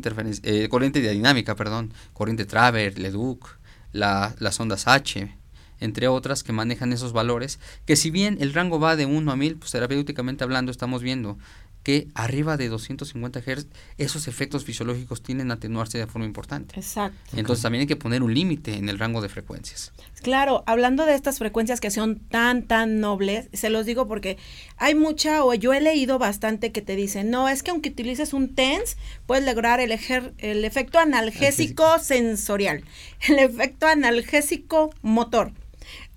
eh, 0.45 0.69
corriente 0.69 1.01
dinámica, 1.01 1.57
perdón, 1.57 1.93
corriente 2.13 2.45
Traver, 2.45 2.99
Leduc, 2.99 3.59
la, 3.93 4.37
las 4.39 4.61
ondas 4.61 4.87
H, 4.87 5.37
entre 5.81 6.07
otras 6.07 6.45
que 6.45 6.53
manejan 6.53 6.93
esos 6.93 7.13
valores, 7.13 7.59
que 7.87 7.97
si 7.97 8.11
bien 8.11 8.39
el 8.41 8.55
rango 8.55 8.79
va 8.79 8.95
de 8.95 9.07
1 9.07 9.33
a 9.33 9.37
1000, 9.37 9.57
pues 9.57 9.73
terapéuticamente 9.73 10.45
hablando 10.45 10.71
estamos 10.71 11.03
viendo 11.03 11.39
que 11.85 12.09
arriba 12.15 12.57
de 12.57 12.69
250 12.69 13.41
Hz 13.41 13.67
esos 13.99 14.27
efectos 14.27 14.65
fisiológicos 14.65 15.23
tienden 15.23 15.51
a 15.51 15.55
atenuarse 15.55 15.99
de 15.99 16.07
forma 16.09 16.25
importante. 16.27 16.75
Exacto. 16.81 17.37
Entonces 17.37 17.63
también 17.63 17.83
hay 17.83 17.87
que 17.87 17.95
poner 17.97 18.23
un 18.23 18.35
límite 18.35 18.75
en 18.75 18.89
el 18.89 18.99
rango 18.99 19.21
de 19.21 19.29
frecuencias. 19.29 19.93
Claro, 20.23 20.65
hablando 20.67 21.05
de 21.05 21.15
estas 21.15 21.39
frecuencias 21.39 21.81
que 21.81 21.91
son 21.91 22.19
tan, 22.19 22.63
tan 22.63 22.99
nobles, 23.01 23.49
se 23.53 23.69
los 23.69 23.85
digo 23.85 24.09
porque 24.09 24.39
hay 24.79 24.95
mucha, 24.95 25.45
o 25.45 25.53
yo 25.53 25.75
he 25.75 25.81
leído 25.83 26.19
bastante 26.19 26.73
que 26.73 26.81
te 26.81 26.97
dicen, 26.97 27.31
no, 27.31 27.49
es 27.51 27.63
que 27.63 27.71
aunque 27.71 27.91
utilices 27.91 28.33
un 28.33 28.55
TENS, 28.55 28.97
puedes 29.27 29.45
lograr 29.45 29.79
el, 29.81 29.91
ejer- 29.93 30.33
el 30.39 30.65
efecto 30.65 30.99
analgésico 30.99 31.99
sensorial, 31.99 32.83
el 33.29 33.39
efecto 33.39 33.87
analgésico 33.87 34.91
motor. 35.03 35.53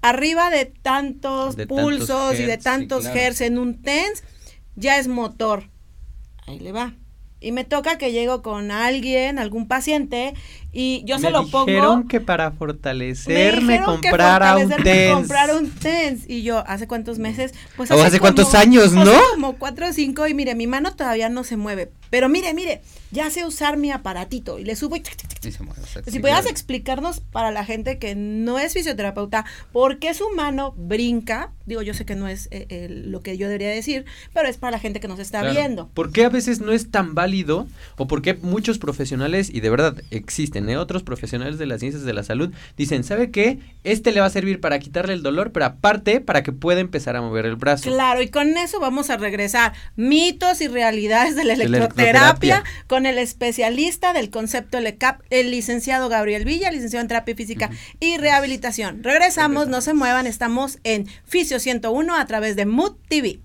Arriba 0.01 0.49
de 0.49 0.65
tantos 0.65 1.55
De 1.57 1.65
tantos 1.65 1.83
pulsos 1.83 2.39
y 2.39 2.43
de 2.43 2.55
sí, 2.57 2.63
tantos 2.63 3.01
claro. 3.01 3.19
hertz 3.19 3.41
en 3.41 3.57
un 3.57 3.81
TENS, 3.81 4.23
ya 4.77 4.97
es 4.97 5.09
motor. 5.09 5.69
Ahí 6.45 6.59
le 6.59 6.71
va. 6.71 6.95
Y 7.41 7.51
me 7.51 7.65
toca 7.65 7.97
que 7.97 8.11
llego 8.11 8.41
con 8.41 8.71
alguien, 8.71 9.37
algún 9.37 9.67
paciente, 9.67 10.33
y 10.79 11.01
yo 11.05 11.17
se 11.17 11.23
me 11.23 11.31
lo 11.31 11.47
pongo. 11.47 11.65
dijeron 11.65 12.07
que 12.07 12.21
para 12.21 12.51
fortalecerme 12.51 13.79
que 13.79 13.83
comprara 13.83 14.57
un 14.57 14.69
fortalecerme 14.69 14.83
TENS. 14.83 15.13
comprar 15.15 15.55
un 15.55 15.69
TENS. 15.71 16.29
Y 16.29 16.43
yo, 16.43 16.63
¿hace 16.67 16.87
cuántos 16.87 17.17
meses? 17.17 17.53
Pues 17.75 17.89
O 17.89 18.03
hace 18.03 18.19
cuántos 18.19 18.53
años, 18.53 18.91
¿no? 18.93 19.01
Hace 19.01 19.19
como 19.33 19.57
cuatro 19.57 19.87
o 19.89 19.93
cinco 19.93 20.27
y 20.27 20.35
mire, 20.35 20.53
mi 20.53 20.67
mano 20.67 20.95
todavía 20.95 21.29
no 21.29 21.43
se 21.43 21.57
mueve. 21.57 21.91
Pero 22.11 22.29
mire, 22.29 22.53
mire, 22.53 22.81
ya 23.11 23.29
sé 23.31 23.43
usar 23.43 23.75
mi 23.77 23.91
aparatito 23.91 24.59
y 24.59 24.65
le 24.65 24.75
subo 24.75 24.95
y... 24.95 25.01
tic, 25.01 25.15
tic, 25.17 25.27
tic, 25.27 25.45
Y 25.45 25.51
se 25.51 25.63
mueve, 25.63 25.81
si 26.05 26.19
pudieras 26.19 26.45
explicarnos 26.45 27.19
para 27.19 27.51
la 27.51 27.65
gente 27.65 27.97
que 27.97 28.15
no 28.15 28.59
es 28.59 28.73
fisioterapeuta, 28.73 29.45
¿por 29.71 29.99
qué 29.99 30.13
su 30.13 30.29
mano 30.35 30.73
brinca? 30.77 31.51
Digo, 31.65 31.81
yo 31.81 31.93
sé 31.93 32.05
que 32.05 32.15
no 32.15 32.27
es 32.29 32.47
eh, 32.51 32.65
eh, 32.69 32.87
lo 32.89 33.21
que 33.21 33.37
yo 33.37 33.47
debería 33.47 33.69
decir, 33.69 34.05
pero 34.33 34.47
es 34.47 34.57
para 34.57 34.71
la 34.71 34.79
gente 34.79 34.99
que 35.01 35.07
nos 35.09 35.19
está 35.19 35.39
Claro. 35.41 35.53
viendo. 35.53 35.89
¿Por 35.89 36.11
qué 36.13 36.23
a 36.25 36.29
veces 36.29 36.61
no 36.61 36.71
es 36.71 36.91
tan 36.91 37.13
válido 37.13 37.67
o 37.97 38.07
por 38.07 38.21
qué 38.21 38.35
muchos 38.35 38.77
profesionales, 38.77 39.49
y 39.53 39.59
de 39.59 39.69
verdad 39.69 40.01
existen, 40.11 40.66
otros 40.75 41.03
profesionales 41.03 41.57
de 41.57 41.65
las 41.65 41.79
ciencias 41.79 42.03
de 42.03 42.13
la 42.13 42.23
salud, 42.23 42.51
dicen, 42.75 43.05
¿sabe 43.05 43.31
qué? 43.31 43.59
Este 43.83 44.11
le 44.11 44.19
va 44.19 44.25
a 44.25 44.29
servir 44.29 44.59
para 44.59 44.79
quitarle 44.79 45.13
el 45.13 45.23
dolor, 45.23 45.51
pero 45.53 45.67
aparte 45.67 46.19
para 46.19 46.43
que 46.43 46.51
pueda 46.51 46.81
empezar 46.81 47.15
a 47.15 47.21
mover 47.21 47.45
el 47.45 47.55
brazo. 47.55 47.89
Claro, 47.89 48.21
y 48.21 48.27
con 48.27 48.57
eso 48.57 48.79
vamos 48.79 49.09
a 49.09 49.17
regresar 49.17 49.73
mitos 49.95 50.59
y 50.59 50.67
realidades 50.67 51.35
de 51.35 51.45
la 51.45 51.53
electroterapia 51.53 52.63
con 52.87 53.05
el 53.05 53.17
especialista 53.17 54.13
del 54.13 54.29
concepto 54.29 54.79
LECAP, 54.79 55.21
el 55.29 55.51
licenciado 55.51 56.09
Gabriel 56.09 56.43
Villa, 56.43 56.71
licenciado 56.71 57.01
en 57.01 57.07
terapia 57.07 57.35
física 57.35 57.69
y 57.99 58.17
rehabilitación. 58.17 59.03
Regresamos, 59.03 59.67
no 59.67 59.81
se 59.81 59.93
muevan, 59.93 60.27
estamos 60.27 60.79
en 60.83 61.07
Fisio 61.23 61.59
101 61.59 62.15
a 62.15 62.25
través 62.25 62.55
de 62.55 62.65
Mood 62.65 62.95
TV. 63.07 63.39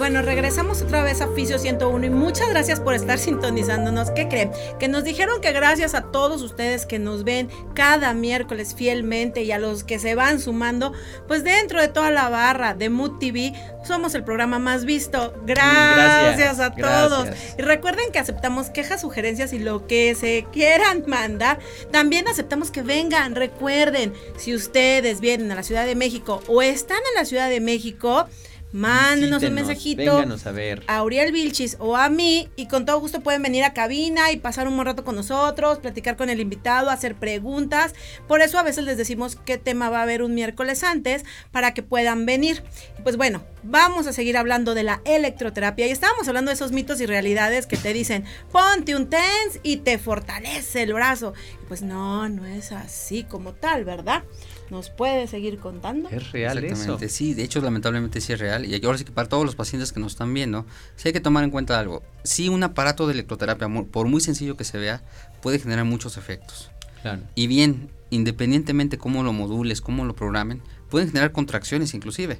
Bueno, 0.00 0.22
regresamos 0.22 0.80
otra 0.80 1.02
vez 1.02 1.20
a 1.20 1.28
Fisio 1.34 1.58
101 1.58 2.06
y 2.06 2.08
muchas 2.08 2.48
gracias 2.48 2.80
por 2.80 2.94
estar 2.94 3.18
sintonizándonos. 3.18 4.10
¿Qué 4.10 4.28
creen? 4.28 4.50
Que 4.78 4.88
nos 4.88 5.04
dijeron 5.04 5.42
que 5.42 5.52
gracias 5.52 5.92
a 5.94 6.10
todos 6.10 6.40
ustedes 6.40 6.86
que 6.86 6.98
nos 6.98 7.22
ven 7.22 7.50
cada 7.74 8.14
miércoles 8.14 8.74
fielmente 8.74 9.42
y 9.42 9.52
a 9.52 9.58
los 9.58 9.84
que 9.84 9.98
se 9.98 10.14
van 10.14 10.40
sumando, 10.40 10.94
pues 11.28 11.44
dentro 11.44 11.82
de 11.82 11.88
toda 11.88 12.10
la 12.10 12.30
barra 12.30 12.72
de 12.72 12.88
Mood 12.88 13.18
TV 13.18 13.52
somos 13.84 14.14
el 14.14 14.24
programa 14.24 14.58
más 14.58 14.86
visto. 14.86 15.34
Gracias, 15.44 16.38
gracias 16.38 16.60
a 16.60 16.74
todos. 16.74 17.28
Y 17.58 17.60
recuerden 17.60 18.10
que 18.10 18.20
aceptamos 18.20 18.70
quejas, 18.70 19.02
sugerencias 19.02 19.52
y 19.52 19.58
lo 19.58 19.86
que 19.86 20.14
se 20.14 20.46
quieran 20.50 21.04
mandar. 21.08 21.58
También 21.90 22.26
aceptamos 22.26 22.70
que 22.70 22.80
vengan. 22.80 23.34
Recuerden, 23.34 24.14
si 24.38 24.54
ustedes 24.54 25.20
vienen 25.20 25.52
a 25.52 25.56
la 25.56 25.62
Ciudad 25.62 25.84
de 25.84 25.94
México 25.94 26.42
o 26.48 26.62
están 26.62 27.00
en 27.10 27.16
la 27.16 27.26
Ciudad 27.26 27.50
de 27.50 27.60
México, 27.60 28.26
Mándenos 28.72 29.42
un 29.42 29.54
mensajito 29.54 30.18
a, 30.18 30.52
ver. 30.52 30.84
a 30.86 31.02
Uriel 31.02 31.32
Vilchis 31.32 31.76
o 31.80 31.96
a 31.96 32.08
mí 32.08 32.48
y 32.54 32.66
con 32.66 32.84
todo 32.84 33.00
gusto 33.00 33.20
pueden 33.20 33.42
venir 33.42 33.64
a 33.64 33.72
cabina 33.72 34.30
y 34.30 34.36
pasar 34.36 34.68
un 34.68 34.76
buen 34.76 34.86
rato 34.86 35.04
con 35.04 35.16
nosotros, 35.16 35.78
platicar 35.78 36.16
con 36.16 36.30
el 36.30 36.38
invitado, 36.38 36.90
hacer 36.90 37.16
preguntas. 37.16 37.94
Por 38.28 38.42
eso 38.42 38.58
a 38.58 38.62
veces 38.62 38.84
les 38.84 38.96
decimos 38.96 39.36
qué 39.44 39.58
tema 39.58 39.90
va 39.90 39.98
a 39.98 40.02
haber 40.02 40.22
un 40.22 40.34
miércoles 40.34 40.84
antes 40.84 41.24
para 41.50 41.74
que 41.74 41.82
puedan 41.82 42.26
venir. 42.26 42.62
Pues 43.02 43.16
bueno, 43.16 43.42
vamos 43.64 44.06
a 44.06 44.12
seguir 44.12 44.36
hablando 44.36 44.74
de 44.74 44.84
la 44.84 45.02
electroterapia 45.04 45.88
y 45.88 45.90
estábamos 45.90 46.28
hablando 46.28 46.50
de 46.50 46.54
esos 46.54 46.70
mitos 46.70 47.00
y 47.00 47.06
realidades 47.06 47.66
que 47.66 47.76
te 47.76 47.92
dicen 47.92 48.24
ponte 48.52 48.94
un 48.94 49.10
TENS 49.10 49.60
y 49.64 49.78
te 49.78 49.98
fortalece 49.98 50.82
el 50.82 50.94
brazo. 50.94 51.34
Pues 51.66 51.82
no, 51.82 52.28
no 52.28 52.46
es 52.46 52.70
así 52.70 53.24
como 53.24 53.52
tal, 53.52 53.84
¿verdad? 53.84 54.22
¿Nos 54.70 54.88
puede 54.90 55.26
seguir 55.26 55.58
contando? 55.58 56.08
Es 56.10 56.30
real 56.30 56.58
Exactamente, 56.58 57.08
sí, 57.08 57.34
de 57.34 57.42
hecho 57.42 57.60
lamentablemente 57.60 58.20
sí 58.20 58.32
es 58.32 58.38
real. 58.38 58.64
Y 58.64 58.84
ahora 58.84 58.98
sí 58.98 59.04
que 59.04 59.12
para 59.12 59.28
todos 59.28 59.44
los 59.44 59.56
pacientes 59.56 59.92
que 59.92 60.00
nos 60.00 60.12
están 60.12 60.32
viendo, 60.32 60.64
sí 60.96 61.08
hay 61.08 61.12
que 61.12 61.20
tomar 61.20 61.42
en 61.44 61.50
cuenta 61.50 61.78
algo. 61.78 62.02
Sí, 62.22 62.48
un 62.48 62.62
aparato 62.62 63.06
de 63.06 63.14
electroterapia, 63.14 63.68
por 63.90 64.06
muy 64.06 64.20
sencillo 64.20 64.56
que 64.56 64.64
se 64.64 64.78
vea, 64.78 65.02
puede 65.42 65.58
generar 65.58 65.84
muchos 65.84 66.16
efectos. 66.16 66.70
Claro. 67.02 67.22
Y 67.34 67.46
bien, 67.46 67.90
independientemente 68.10 68.98
cómo 68.98 69.22
lo 69.22 69.32
modules, 69.32 69.80
cómo 69.80 70.04
lo 70.04 70.14
programen, 70.14 70.62
pueden 70.88 71.08
generar 71.08 71.32
contracciones 71.32 71.94
inclusive. 71.94 72.38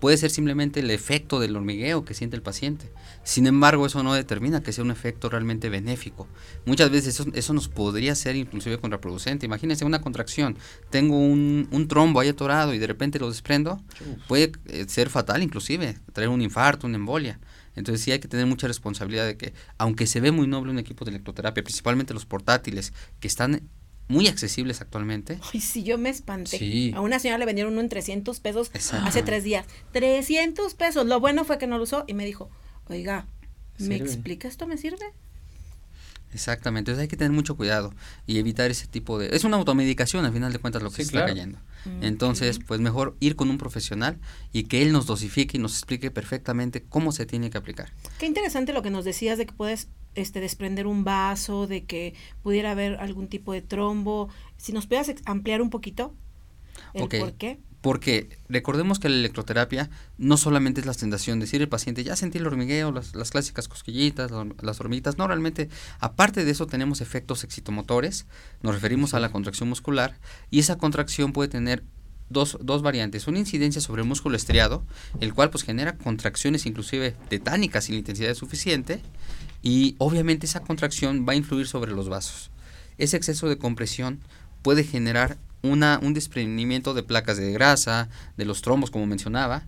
Puede 0.00 0.18
ser 0.18 0.30
simplemente 0.30 0.80
el 0.80 0.90
efecto 0.90 1.40
del 1.40 1.56
hormigueo 1.56 2.04
que 2.04 2.14
siente 2.14 2.36
el 2.36 2.42
paciente. 2.42 2.90
Sin 3.24 3.46
embargo, 3.46 3.86
eso 3.86 4.02
no 4.02 4.12
determina 4.14 4.62
que 4.62 4.72
sea 4.72 4.84
un 4.84 4.90
efecto 4.90 5.28
realmente 5.28 5.70
benéfico. 5.70 6.28
Muchas 6.66 6.90
veces 6.90 7.20
eso, 7.32 7.54
nos 7.54 7.68
podría 7.68 8.14
ser 8.14 8.36
inclusive 8.36 8.78
contraproducente. 8.78 9.46
Imagínense 9.46 9.84
una 9.84 10.00
contracción. 10.00 10.58
Tengo 10.90 11.18
un, 11.18 11.86
trombo 11.88 12.20
ahí 12.20 12.28
atorado 12.28 12.74
y 12.74 12.78
de 12.78 12.86
repente 12.86 13.18
lo 13.18 13.28
desprendo. 13.28 13.80
Puede 14.28 14.52
eh, 14.66 14.84
ser 14.88 15.08
fatal 15.08 15.42
inclusive, 15.42 15.98
traer 16.12 16.28
un 16.28 16.42
infarto, 16.42 16.86
una 16.86 16.96
embolia. 16.96 17.40
Entonces 17.76 18.02
sí 18.02 18.10
hay 18.10 18.18
que 18.18 18.28
tener 18.28 18.46
mucha 18.46 18.66
responsabilidad 18.66 19.26
de 19.26 19.36
que, 19.36 19.54
aunque 19.78 20.06
se 20.06 20.20
ve 20.20 20.32
muy 20.32 20.46
noble 20.46 20.72
un 20.72 20.78
equipo 20.78 21.04
de 21.04 21.10
electroterapia, 21.10 21.62
principalmente 21.62 22.14
los 22.14 22.24
portátiles, 22.24 22.92
que 23.20 23.28
están 23.28 23.68
muy 24.08 24.28
accesibles 24.28 24.80
actualmente. 24.80 25.38
Ay, 25.52 25.60
sí, 25.60 25.82
yo 25.82 25.98
me 25.98 26.10
espanté. 26.10 26.92
A 26.94 27.00
una 27.00 27.18
señora 27.18 27.38
le 27.38 27.46
vendieron 27.46 27.72
uno 27.72 27.82
en 27.82 27.88
300 27.88 28.38
pesos 28.40 28.70
hace 28.74 29.22
tres 29.22 29.44
días. 29.44 29.66
300 29.92 30.74
pesos. 30.74 31.06
Lo 31.06 31.20
bueno 31.20 31.44
fue 31.44 31.58
que 31.58 31.66
no 31.66 31.78
lo 31.78 31.84
usó 31.84 32.04
y 32.06 32.14
me 32.14 32.24
dijo, 32.24 32.50
oiga, 32.88 33.26
¿me 33.78 33.96
explica 33.96 34.48
esto? 34.48 34.66
¿Me 34.66 34.76
sirve? 34.76 35.06
Exactamente, 36.32 36.90
entonces 36.90 37.02
hay 37.02 37.08
que 37.08 37.16
tener 37.16 37.32
mucho 37.32 37.56
cuidado 37.56 37.94
y 38.26 38.38
evitar 38.38 38.70
ese 38.70 38.86
tipo 38.86 39.18
de... 39.18 39.34
Es 39.34 39.44
una 39.44 39.56
automedicación 39.56 40.24
al 40.24 40.32
final 40.32 40.52
de 40.52 40.58
cuentas 40.58 40.82
lo 40.82 40.90
que 40.90 40.96
se 40.96 41.02
está 41.02 41.24
cayendo. 41.24 41.58
Mm, 41.86 42.04
entonces, 42.04 42.58
pues 42.58 42.80
mejor 42.80 43.16
ir 43.20 43.36
con 43.36 43.50
un 43.50 43.58
profesional 43.58 44.18
y 44.52 44.64
que 44.64 44.82
él 44.82 44.92
nos 44.92 45.06
dosifique 45.06 45.56
y 45.56 45.60
nos 45.60 45.72
explique 45.72 46.10
perfectamente 46.10 46.82
cómo 46.82 47.12
se 47.12 47.26
tiene 47.26 47.50
que 47.50 47.58
aplicar. 47.58 47.92
Qué 48.18 48.26
interesante 48.26 48.72
lo 48.72 48.82
que 48.82 48.90
nos 48.90 49.04
decías 49.04 49.38
de 49.38 49.46
que 49.46 49.52
puedes 49.52 49.88
este, 50.14 50.40
desprender 50.40 50.86
un 50.86 51.04
vaso, 51.04 51.66
de 51.66 51.84
que 51.84 52.14
pudiera 52.42 52.72
haber 52.72 52.96
algún 52.96 53.28
tipo 53.28 53.52
de 53.52 53.62
trombo. 53.62 54.28
Si 54.56 54.72
nos 54.72 54.86
puedas 54.86 55.12
ampliar 55.24 55.62
un 55.62 55.70
poquito 55.70 56.14
el 56.94 57.08
por 57.08 57.34
qué. 57.34 57.58
Porque 57.86 58.36
recordemos 58.48 58.98
que 58.98 59.08
la 59.08 59.14
electroterapia 59.14 59.88
no 60.18 60.36
solamente 60.36 60.80
es 60.80 60.88
la 60.88 60.92
sensación, 60.92 61.38
decir 61.38 61.62
el 61.62 61.68
paciente, 61.68 62.02
ya 62.02 62.16
sentí 62.16 62.38
el 62.38 62.46
hormigueo, 62.48 62.90
las, 62.90 63.14
las 63.14 63.30
clásicas 63.30 63.68
cosquillitas, 63.68 64.32
las 64.60 64.80
hormiguitas. 64.80 65.18
No, 65.18 65.28
realmente, 65.28 65.68
aparte 66.00 66.44
de 66.44 66.50
eso, 66.50 66.66
tenemos 66.66 67.00
efectos 67.00 67.44
excitomotores, 67.44 68.26
nos 68.60 68.74
referimos 68.74 69.14
a 69.14 69.20
la 69.20 69.30
contracción 69.30 69.68
muscular, 69.68 70.18
y 70.50 70.58
esa 70.58 70.78
contracción 70.78 71.32
puede 71.32 71.48
tener 71.48 71.84
dos, 72.28 72.58
dos 72.60 72.82
variantes. 72.82 73.28
Una 73.28 73.38
incidencia 73.38 73.80
sobre 73.80 74.02
el 74.02 74.08
músculo 74.08 74.34
estriado, 74.34 74.82
el 75.20 75.32
cual 75.32 75.50
pues 75.50 75.62
genera 75.62 75.96
contracciones 75.96 76.66
inclusive 76.66 77.14
tetánicas 77.28 77.84
sin 77.84 77.94
la 77.94 78.00
intensidad 78.00 78.34
suficiente, 78.34 79.00
y 79.62 79.94
obviamente 79.98 80.46
esa 80.46 80.58
contracción 80.58 81.24
va 81.24 81.34
a 81.34 81.36
influir 81.36 81.68
sobre 81.68 81.92
los 81.92 82.08
vasos. 82.08 82.50
Ese 82.98 83.16
exceso 83.16 83.48
de 83.48 83.58
compresión 83.58 84.18
puede 84.62 84.82
generar 84.82 85.38
una, 85.70 85.98
un 86.02 86.14
desprendimiento 86.14 86.94
de 86.94 87.02
placas 87.02 87.36
de 87.36 87.52
grasa, 87.52 88.08
de 88.36 88.44
los 88.44 88.62
trombos, 88.62 88.90
como 88.90 89.06
mencionaba, 89.06 89.64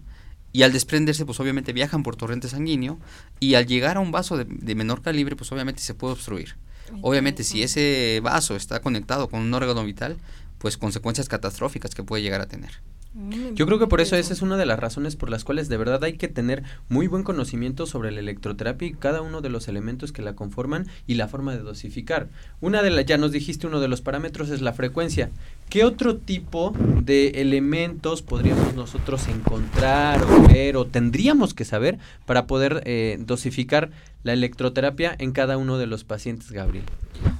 y 0.52 0.62
al 0.62 0.72
desprenderse, 0.72 1.26
pues 1.26 1.38
obviamente 1.40 1.72
viajan 1.72 2.02
por 2.02 2.16
torrente 2.16 2.48
sanguíneo, 2.48 2.98
y 3.40 3.54
al 3.54 3.66
llegar 3.66 3.96
a 3.96 4.00
un 4.00 4.10
vaso 4.10 4.36
de, 4.36 4.46
de 4.48 4.74
menor 4.74 5.02
calibre, 5.02 5.36
pues 5.36 5.52
obviamente 5.52 5.82
se 5.82 5.94
puede 5.94 6.14
obstruir. 6.14 6.56
Obviamente, 7.02 7.44
si 7.44 7.62
ese 7.62 8.20
vaso 8.22 8.56
está 8.56 8.80
conectado 8.80 9.28
con 9.28 9.40
un 9.40 9.52
órgano 9.52 9.84
vital, 9.84 10.16
pues 10.58 10.76
consecuencias 10.76 11.28
catastróficas 11.28 11.94
que 11.94 12.02
puede 12.02 12.22
llegar 12.22 12.40
a 12.40 12.46
tener. 12.46 12.80
Mm, 13.18 13.54
Yo 13.54 13.66
creo 13.66 13.80
que 13.80 13.88
por 13.88 14.00
eso 14.00 14.14
esa 14.14 14.32
es 14.32 14.42
una 14.42 14.56
de 14.56 14.64
las 14.64 14.78
razones 14.78 15.16
por 15.16 15.28
las 15.28 15.42
cuales 15.42 15.68
de 15.68 15.76
verdad 15.76 16.04
hay 16.04 16.12
que 16.12 16.28
tener 16.28 16.62
muy 16.88 17.08
buen 17.08 17.24
conocimiento 17.24 17.84
sobre 17.84 18.12
la 18.12 18.20
electroterapia 18.20 18.86
y 18.86 18.92
cada 18.92 19.22
uno 19.22 19.40
de 19.40 19.48
los 19.48 19.66
elementos 19.66 20.12
que 20.12 20.22
la 20.22 20.34
conforman 20.34 20.86
y 21.08 21.14
la 21.14 21.26
forma 21.26 21.56
de 21.56 21.62
dosificar. 21.62 22.28
Una 22.60 22.80
de 22.80 22.90
las, 22.90 23.06
ya 23.06 23.18
nos 23.18 23.32
dijiste, 23.32 23.66
uno 23.66 23.80
de 23.80 23.88
los 23.88 24.02
parámetros 24.02 24.50
es 24.50 24.60
la 24.60 24.72
frecuencia. 24.72 25.30
¿Qué 25.68 25.84
otro 25.84 26.16
tipo 26.16 26.72
de 27.02 27.30
elementos 27.40 28.22
podríamos 28.22 28.74
nosotros 28.74 29.26
encontrar 29.26 30.22
o 30.22 30.46
ver 30.46 30.76
o 30.76 30.86
tendríamos 30.86 31.54
que 31.54 31.64
saber 31.64 31.98
para 32.24 32.46
poder 32.46 32.82
eh, 32.84 33.18
dosificar 33.20 33.90
la 34.22 34.32
electroterapia 34.32 35.16
en 35.18 35.32
cada 35.32 35.56
uno 35.56 35.76
de 35.76 35.88
los 35.88 36.04
pacientes, 36.04 36.52
Gabriel? 36.52 36.84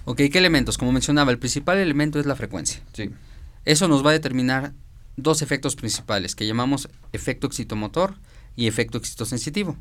Ok, 0.07 0.23
¿qué 0.33 0.39
elementos? 0.39 0.77
Como 0.77 0.91
mencionaba, 0.91 1.31
el 1.31 1.39
principal 1.39 1.79
elemento 1.79 2.19
es 2.19 2.27
la 2.27 2.35
frecuencia. 2.35 2.83
Sí. 2.95 3.11
Eso 3.65 3.87
nos 3.87 4.05
va 4.05 4.11
a 4.11 4.15
determinar 4.15 4.73
dos 5.19 5.43
efectos 5.43 5.75
principales 5.75 6.37
que 6.37 6.47
llamamos 6.47 6.89
efecto 7.13 7.49
excitomotor 7.49 8.15
y 8.55 8.69
efecto 8.69 8.99
excitosensitivo. 8.99 9.77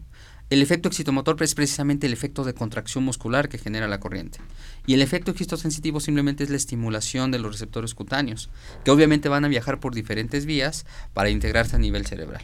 El 0.49 0.61
efecto 0.61 0.87
excitomotor 0.87 1.41
es 1.43 1.53
precisamente 1.53 2.07
el 2.07 2.13
efecto 2.13 2.43
de 2.43 2.53
contracción 2.53 3.03
muscular 3.03 3.47
que 3.47 3.57
genera 3.59 3.87
la 3.87 3.99
corriente. 3.99 4.39
Y 4.87 4.95
el 4.95 5.01
efecto 5.01 5.31
excitosensitivo 5.31 5.99
simplemente 5.99 6.43
es 6.43 6.49
la 6.49 6.55
estimulación 6.55 7.31
de 7.31 7.39
los 7.39 7.51
receptores 7.51 7.93
cutáneos, 7.93 8.49
que 8.83 8.91
obviamente 8.91 9.29
van 9.29 9.45
a 9.45 9.49
viajar 9.49 9.79
por 9.79 9.93
diferentes 9.93 10.45
vías 10.45 10.85
para 11.13 11.29
integrarse 11.29 11.75
a 11.75 11.79
nivel 11.79 12.07
cerebral. 12.07 12.41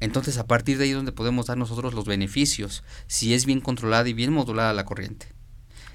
Entonces, 0.00 0.38
a 0.38 0.46
partir 0.46 0.78
de 0.78 0.84
ahí 0.84 0.90
es 0.90 0.96
donde 0.96 1.12
podemos 1.12 1.46
dar 1.46 1.56
nosotros 1.56 1.94
los 1.94 2.04
beneficios, 2.04 2.82
si 3.06 3.32
es 3.32 3.46
bien 3.46 3.60
controlada 3.60 4.08
y 4.08 4.12
bien 4.12 4.32
modulada 4.32 4.72
la 4.72 4.84
corriente. 4.84 5.28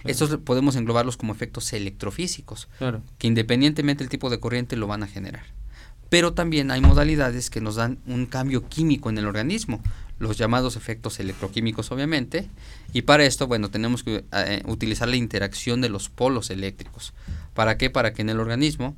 Estos 0.05 0.37
podemos 0.37 0.77
englobarlos 0.77 1.17
como 1.17 1.33
efectos 1.33 1.73
electrofísicos, 1.73 2.69
que 3.17 3.27
independientemente 3.27 4.03
del 4.03 4.09
tipo 4.09 4.29
de 4.29 4.39
corriente 4.39 4.77
lo 4.77 4.87
van 4.87 5.03
a 5.03 5.07
generar 5.07 5.59
pero 6.09 6.33
también 6.33 6.71
hay 6.71 6.81
modalidades 6.81 7.49
que 7.49 7.61
nos 7.61 7.75
dan 7.75 7.99
un 8.07 8.25
cambio 8.25 8.67
químico 8.67 9.09
en 9.09 9.17
el 9.17 9.25
organismo, 9.25 9.81
los 10.17 10.37
llamados 10.37 10.75
efectos 10.75 11.19
electroquímicos 11.19 11.91
obviamente, 11.91 12.49
y 12.93 13.03
para 13.03 13.23
esto, 13.25 13.47
bueno, 13.47 13.69
tenemos 13.69 14.03
que 14.03 14.25
eh, 14.31 14.63
utilizar 14.65 15.07
la 15.07 15.15
interacción 15.15 15.81
de 15.81 15.89
los 15.89 16.09
polos 16.09 16.49
eléctricos. 16.49 17.13
¿Para 17.53 17.77
qué? 17.77 17.89
Para 17.89 18.13
que 18.13 18.21
en 18.21 18.29
el 18.29 18.39
organismo 18.39 18.95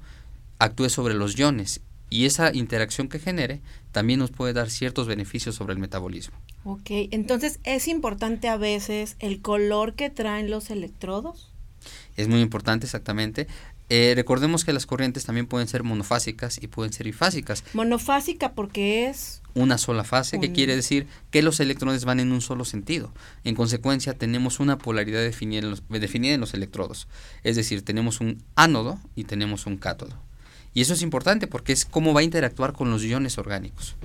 actúe 0.59 0.89
sobre 0.89 1.13
los 1.13 1.37
iones 1.37 1.81
y 2.09 2.25
esa 2.25 2.53
interacción 2.53 3.07
que 3.07 3.19
genere 3.19 3.61
también 3.91 4.19
nos 4.19 4.31
puede 4.31 4.53
dar 4.53 4.69
ciertos 4.69 5.07
beneficios 5.07 5.55
sobre 5.55 5.73
el 5.73 5.79
metabolismo. 5.79 6.37
Ok, 6.63 6.89
entonces 7.11 7.59
es 7.63 7.87
importante 7.87 8.47
a 8.47 8.57
veces 8.57 9.15
el 9.19 9.41
color 9.41 9.95
que 9.95 10.09
traen 10.09 10.51
los 10.51 10.69
electrodos. 10.69 11.51
Es 12.15 12.27
muy 12.27 12.41
importante, 12.41 12.85
exactamente. 12.85 13.47
Eh, 13.93 14.13
recordemos 14.15 14.63
que 14.63 14.71
las 14.71 14.85
corrientes 14.85 15.25
también 15.25 15.47
pueden 15.47 15.67
ser 15.67 15.83
monofásicas 15.83 16.63
y 16.63 16.67
pueden 16.67 16.93
ser 16.93 17.07
bifásicas. 17.07 17.65
Monofásica 17.73 18.53
porque 18.53 19.09
es 19.09 19.41
una 19.53 19.77
sola 19.77 20.05
fase, 20.05 20.39
que 20.39 20.53
quiere 20.53 20.77
decir 20.77 21.07
que 21.29 21.41
los 21.41 21.59
electrones 21.59 22.05
van 22.05 22.21
en 22.21 22.31
un 22.31 22.39
solo 22.39 22.63
sentido. 22.63 23.11
En 23.43 23.53
consecuencia, 23.53 24.13
tenemos 24.13 24.61
una 24.61 24.77
polaridad 24.77 25.19
definida 25.19 25.59
en 25.59 25.71
los, 25.71 25.83
definida 25.89 26.33
en 26.33 26.39
los 26.39 26.53
electrodos. 26.53 27.09
Es 27.43 27.57
decir, 27.57 27.83
tenemos 27.83 28.21
un 28.21 28.41
ánodo 28.55 28.97
y 29.13 29.25
tenemos 29.25 29.65
un 29.65 29.75
cátodo. 29.75 30.15
Y 30.73 30.79
eso 30.79 30.93
es 30.93 31.01
importante 31.01 31.47
porque 31.47 31.73
es 31.73 31.83
cómo 31.83 32.13
va 32.13 32.21
a 32.21 32.23
interactuar 32.23 32.71
con 32.71 32.91
los 32.91 33.03
iones 33.03 33.37
orgánicos 33.37 33.97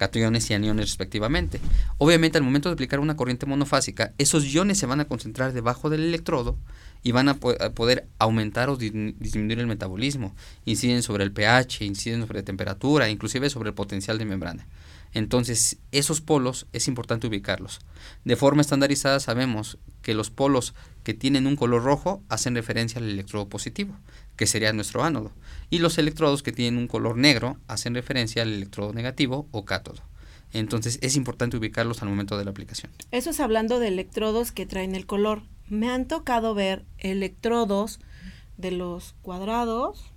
cationes 0.00 0.48
y 0.48 0.54
aniones 0.54 0.86
respectivamente. 0.86 1.60
Obviamente 1.98 2.38
al 2.38 2.44
momento 2.44 2.70
de 2.70 2.72
aplicar 2.72 3.00
una 3.00 3.16
corriente 3.16 3.44
monofásica, 3.44 4.14
esos 4.16 4.46
iones 4.46 4.78
se 4.78 4.86
van 4.86 5.00
a 5.00 5.04
concentrar 5.04 5.52
debajo 5.52 5.90
del 5.90 6.02
electrodo 6.02 6.56
y 7.02 7.12
van 7.12 7.28
a, 7.28 7.34
poder 7.34 8.06
aumentar 8.18 8.68
o 8.68 8.76
disminuir 8.76 9.58
el 9.58 9.66
metabolismo. 9.66 10.34
Inciden 10.64 11.02
sobre 11.02 11.24
el 11.24 11.32
pH, 11.32 11.84
inciden 11.84 12.20
sobre 12.22 12.40
la 12.40 12.44
temperatura, 12.44 13.08
inclusive 13.08 13.50
sobre 13.50 13.70
el 13.70 13.74
potencial 13.74 14.18
de 14.18 14.26
membrana. 14.26 14.66
Entonces, 15.12 15.78
esos 15.90 16.20
polos 16.20 16.66
es 16.72 16.86
importante 16.86 17.26
ubicarlos. 17.26 17.80
De 18.24 18.36
forma 18.36 18.60
estandarizada 18.62 19.18
sabemos 19.18 19.78
que 20.02 20.14
los 20.14 20.30
polos 20.30 20.74
que 21.02 21.14
tienen 21.14 21.46
un 21.46 21.56
color 21.56 21.82
rojo 21.82 22.22
hacen 22.28 22.54
referencia 22.54 23.00
al 23.00 23.08
electrodo 23.08 23.48
positivo, 23.48 23.96
que 24.36 24.46
sería 24.46 24.72
nuestro 24.72 25.02
ánodo, 25.02 25.32
y 25.68 25.78
los 25.78 25.98
electrodos 25.98 26.42
que 26.42 26.52
tienen 26.52 26.78
un 26.78 26.86
color 26.86 27.16
negro 27.16 27.56
hacen 27.66 27.94
referencia 27.94 28.42
al 28.42 28.52
electrodo 28.52 28.92
negativo 28.92 29.48
o 29.50 29.64
cátodo. 29.64 30.02
Entonces, 30.52 30.98
es 31.00 31.16
importante 31.16 31.56
ubicarlos 31.56 32.02
al 32.02 32.08
momento 32.08 32.36
de 32.36 32.44
la 32.44 32.50
aplicación. 32.50 32.90
Eso 33.10 33.30
es 33.30 33.40
hablando 33.40 33.78
de 33.78 33.88
electrodos 33.88 34.52
que 34.52 34.66
traen 34.66 34.94
el 34.94 35.06
color. 35.06 35.42
Me 35.70 35.88
han 35.88 36.06
tocado 36.06 36.54
ver 36.54 36.84
electrodos 36.98 38.00
de 38.58 38.72
los 38.72 39.14
cuadrados, 39.22 40.12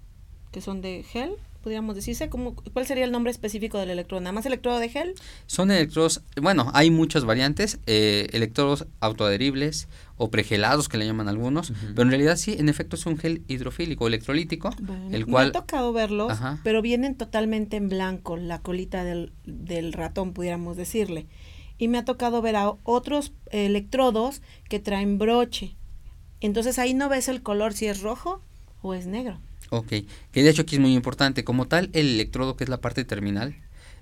que 0.51 0.59
son 0.59 0.81
de 0.81 1.03
gel, 1.03 1.37
podríamos 1.63 1.95
decirse? 1.95 2.29
¿Cómo, 2.29 2.55
¿Cuál 2.55 2.85
sería 2.85 3.05
el 3.05 3.11
nombre 3.11 3.31
específico 3.31 3.79
del 3.79 3.89
electrodo? 3.89 4.21
¿Nada 4.21 4.33
más 4.33 4.45
electrodo 4.45 4.79
de 4.79 4.89
gel? 4.89 5.15
Son 5.47 5.71
electrodos, 5.71 6.21
bueno, 6.39 6.69
hay 6.73 6.91
muchas 6.91 7.23
variantes, 7.23 7.79
eh, 7.87 8.27
electrodos 8.33 8.85
autoadheribles 8.99 9.87
o 10.17 10.29
pregelados 10.29 10.89
que 10.89 10.97
le 10.97 11.05
llaman 11.05 11.29
algunos, 11.29 11.71
pero 11.89 12.03
en 12.03 12.09
realidad 12.09 12.35
sí, 12.35 12.55
en 12.59 12.67
efecto 12.67 12.97
es 12.97 13.05
un 13.05 13.17
gel 13.17 13.43
hidrofílico, 13.47 14.05
electrolítico, 14.07 14.71
el 15.11 15.25
cual... 15.25 15.45
Me 15.45 15.49
ha 15.57 15.61
tocado 15.61 15.93
verlos, 15.93 16.37
pero 16.63 16.81
vienen 16.81 17.15
totalmente 17.15 17.77
en 17.77 17.89
blanco, 17.89 18.35
la 18.35 18.59
colita 18.59 19.03
del, 19.03 19.31
del 19.45 19.93
ratón, 19.93 20.33
pudiéramos 20.33 20.75
decirle. 20.75 21.27
Y 21.77 21.87
me 21.87 21.97
ha 21.97 22.05
tocado 22.05 22.41
ver 22.41 22.55
a 22.55 22.73
otros 22.83 23.33
electrodos 23.51 24.41
que 24.69 24.79
traen 24.79 25.17
broche. 25.17 25.75
Entonces 26.39 26.79
ahí 26.79 26.93
no 26.93 27.09
ves 27.09 27.27
el 27.27 27.41
color 27.41 27.73
si 27.73 27.87
es 27.87 28.01
rojo 28.01 28.41
o 28.81 28.93
es 28.93 29.07
negro. 29.07 29.39
Ok, 29.69 29.87
que 30.31 30.43
de 30.43 30.49
hecho 30.49 30.63
aquí 30.63 30.75
es 30.75 30.81
muy 30.81 30.93
importante. 30.93 31.43
Como 31.43 31.67
tal, 31.67 31.89
el 31.93 32.13
electrodo, 32.15 32.55
que 32.55 32.63
es 32.63 32.69
la 32.69 32.81
parte 32.81 33.05
terminal, 33.05 33.55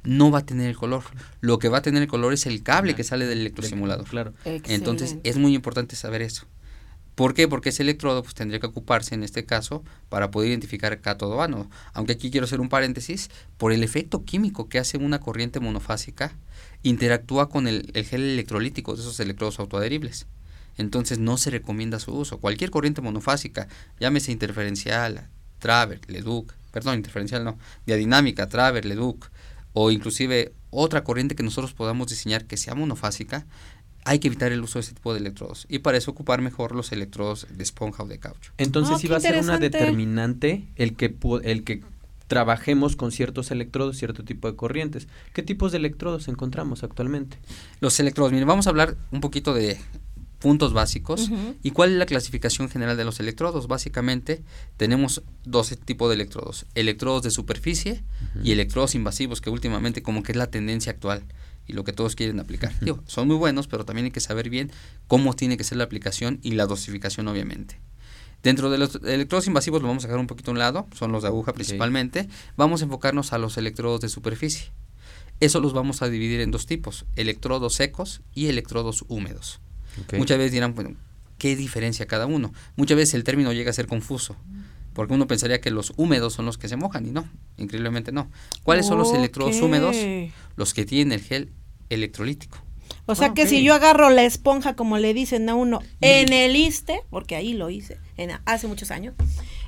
no 0.03 0.31
va 0.31 0.39
a 0.39 0.45
tener 0.45 0.67
el 0.67 0.75
color. 0.75 1.03
Lo 1.39 1.59
que 1.59 1.69
va 1.69 1.77
a 1.77 1.81
tener 1.81 2.01
el 2.01 2.07
color 2.07 2.33
es 2.33 2.45
el 2.45 2.63
cable 2.63 2.95
que 2.95 3.03
sale 3.03 3.25
del 3.25 3.39
electrosimulador. 3.39 4.05
Claro. 4.05 4.33
Entonces 4.45 5.17
es 5.23 5.37
muy 5.37 5.55
importante 5.55 5.95
saber 5.95 6.21
eso. 6.21 6.45
¿Por 7.21 7.35
qué? 7.35 7.47
Porque 7.47 7.69
ese 7.69 7.83
electrodo 7.83 8.23
pues, 8.23 8.33
tendría 8.33 8.59
que 8.59 8.65
ocuparse 8.65 9.13
en 9.13 9.21
este 9.21 9.45
caso 9.45 9.83
para 10.09 10.31
poder 10.31 10.49
identificar 10.49 11.01
cátodo 11.01 11.43
ánodo. 11.43 11.69
Aunque 11.93 12.13
aquí 12.13 12.31
quiero 12.31 12.45
hacer 12.45 12.59
un 12.59 12.67
paréntesis, 12.67 13.29
por 13.59 13.71
el 13.71 13.83
efecto 13.83 14.25
químico 14.25 14.69
que 14.69 14.79
hace 14.79 14.97
una 14.97 15.19
corriente 15.19 15.59
monofásica, 15.59 16.35
interactúa 16.81 17.47
con 17.47 17.67
el, 17.67 17.91
el 17.93 18.05
gel 18.05 18.23
electrolítico 18.23 18.95
de 18.95 19.03
esos 19.03 19.19
electrodos 19.19 19.59
autoadheribles. 19.59 20.25
Entonces 20.79 21.19
no 21.19 21.37
se 21.37 21.51
recomienda 21.51 21.99
su 21.99 22.11
uso. 22.11 22.39
Cualquier 22.39 22.71
corriente 22.71 23.01
monofásica, 23.01 23.67
llámese 23.99 24.31
interferencial, 24.31 25.29
Traver, 25.59 26.01
Leduc, 26.07 26.51
perdón, 26.71 26.95
interferencial 26.95 27.43
no, 27.43 27.59
diadinámica, 27.85 28.49
Traver, 28.49 28.83
Leduc, 28.83 29.29
o 29.73 29.91
inclusive 29.91 30.53
otra 30.71 31.03
corriente 31.03 31.35
que 31.35 31.43
nosotros 31.43 31.73
podamos 31.73 32.07
diseñar 32.07 32.45
que 32.45 32.57
sea 32.57 32.73
monofásica, 32.73 33.45
hay 34.05 34.19
que 34.19 34.27
evitar 34.27 34.51
el 34.51 34.61
uso 34.61 34.79
de 34.79 34.81
ese 34.81 34.93
tipo 34.93 35.13
de 35.13 35.19
electrodos 35.19 35.65
y 35.69 35.79
para 35.79 35.97
eso 35.97 36.11
ocupar 36.11 36.41
mejor 36.41 36.75
los 36.75 36.91
electrodos 36.91 37.47
de 37.49 37.63
esponja 37.63 38.03
o 38.03 38.07
de 38.07 38.19
caucho. 38.19 38.51
Entonces 38.57 38.99
sí 38.99 39.07
va 39.07 39.17
a 39.17 39.19
ser 39.19 39.39
una 39.39 39.57
determinante 39.57 40.65
el 40.75 40.95
que 40.95 41.15
el 41.43 41.63
que 41.63 41.81
trabajemos 42.27 42.95
con 42.95 43.11
ciertos 43.11 43.51
electrodos, 43.51 43.97
cierto 43.97 44.23
tipo 44.23 44.49
de 44.49 44.55
corrientes. 44.55 45.07
¿Qué 45.33 45.43
tipos 45.43 45.73
de 45.73 45.79
electrodos 45.79 46.29
encontramos 46.29 46.81
actualmente? 46.81 47.37
Los 47.81 47.99
electrodos, 47.99 48.31
miren, 48.31 48.47
vamos 48.47 48.67
a 48.67 48.69
hablar 48.69 48.95
un 49.11 49.19
poquito 49.19 49.53
de 49.53 49.77
puntos 50.39 50.73
básicos. 50.73 51.29
¿Y 51.61 51.71
cuál 51.71 51.91
es 51.91 51.97
la 51.97 52.05
clasificación 52.05 52.69
general 52.69 52.97
de 52.97 53.05
los 53.05 53.19
electrodos? 53.19 53.67
Básicamente 53.67 54.41
tenemos 54.75 55.23
dos 55.45 55.77
tipos 55.85 56.09
de 56.09 56.15
electrodos, 56.15 56.65
electrodos 56.73 57.23
de 57.23 57.31
superficie 57.31 58.03
y 58.43 58.51
electrodos 58.51 58.95
invasivos, 58.95 59.39
que 59.39 59.49
últimamente 59.49 60.01
como 60.01 60.23
que 60.23 60.31
es 60.31 60.37
la 60.37 60.47
tendencia 60.47 60.91
actual 60.91 61.23
y 61.71 61.73
lo 61.73 61.83
que 61.83 61.93
todos 61.93 62.15
quieren 62.15 62.39
aplicar. 62.39 62.73
son 63.07 63.27
muy 63.27 63.37
buenos, 63.37 63.67
pero 63.67 63.85
también 63.85 64.05
hay 64.05 64.11
que 64.11 64.19
saber 64.19 64.49
bien 64.49 64.71
cómo 65.07 65.33
tiene 65.33 65.57
que 65.57 65.63
ser 65.63 65.77
la 65.77 65.85
aplicación 65.85 66.39
y 66.43 66.51
la 66.51 66.65
dosificación 66.65 67.27
obviamente. 67.27 67.79
Dentro 68.43 68.69
de 68.69 68.77
los 68.77 68.95
electrodos 68.95 69.47
invasivos 69.47 69.81
lo 69.81 69.87
vamos 69.87 70.03
a 70.03 70.07
dejar 70.07 70.19
un 70.19 70.27
poquito 70.27 70.51
a 70.51 70.53
un 70.53 70.59
lado, 70.59 70.87
son 70.95 71.11
los 71.11 71.21
de 71.21 71.27
aguja 71.27 71.53
principalmente. 71.53 72.27
Vamos 72.57 72.81
a 72.81 72.85
enfocarnos 72.85 73.33
a 73.33 73.37
los 73.37 73.57
electrodos 73.57 74.01
de 74.01 74.09
superficie. 74.09 74.71
Eso 75.39 75.59
los 75.59 75.73
vamos 75.73 76.01
a 76.01 76.09
dividir 76.09 76.41
en 76.41 76.51
dos 76.51 76.65
tipos, 76.65 77.05
electrodos 77.15 77.75
secos 77.75 78.21
y 78.33 78.47
electrodos 78.47 79.05
húmedos. 79.07 79.59
Muchas 80.17 80.37
veces 80.37 80.51
dirán, 80.51 80.73
bueno, 80.73 80.95
¿qué 81.37 81.55
diferencia 81.55 82.07
cada 82.07 82.25
uno? 82.25 82.53
Muchas 82.75 82.97
veces 82.97 83.13
el 83.13 83.23
término 83.23 83.53
llega 83.53 83.69
a 83.69 83.73
ser 83.73 83.87
confuso, 83.87 84.35
porque 84.93 85.13
uno 85.13 85.27
pensaría 85.27 85.61
que 85.61 85.71
los 85.71 85.93
húmedos 85.97 86.33
son 86.33 86.45
los 86.45 86.57
que 86.57 86.67
se 86.67 86.77
mojan 86.77 87.05
y 87.05 87.11
no, 87.11 87.27
increíblemente 87.57 88.11
no. 88.11 88.29
¿Cuáles 88.63 88.87
son 88.87 88.97
los 88.97 89.13
electrodos 89.13 89.59
húmedos? 89.61 89.95
Los 90.55 90.73
que 90.73 90.85
tienen 90.85 91.11
el 91.11 91.21
gel 91.21 91.51
electrolítico. 91.93 92.57
O 93.05 93.15
sea 93.15 93.33
que 93.33 93.47
si 93.47 93.63
yo 93.63 93.73
agarro 93.73 94.09
la 94.09 94.23
esponja, 94.23 94.75
como 94.75 94.97
le 94.97 95.13
dicen 95.13 95.49
a 95.49 95.55
uno, 95.55 95.81
en 96.01 96.31
el 96.33 96.55
ISTE, 96.55 97.01
porque 97.09 97.35
ahí 97.35 97.53
lo 97.53 97.69
hice, 97.69 97.97
en, 98.17 98.31
hace 98.45 98.67
muchos 98.67 98.91
años, 98.91 99.15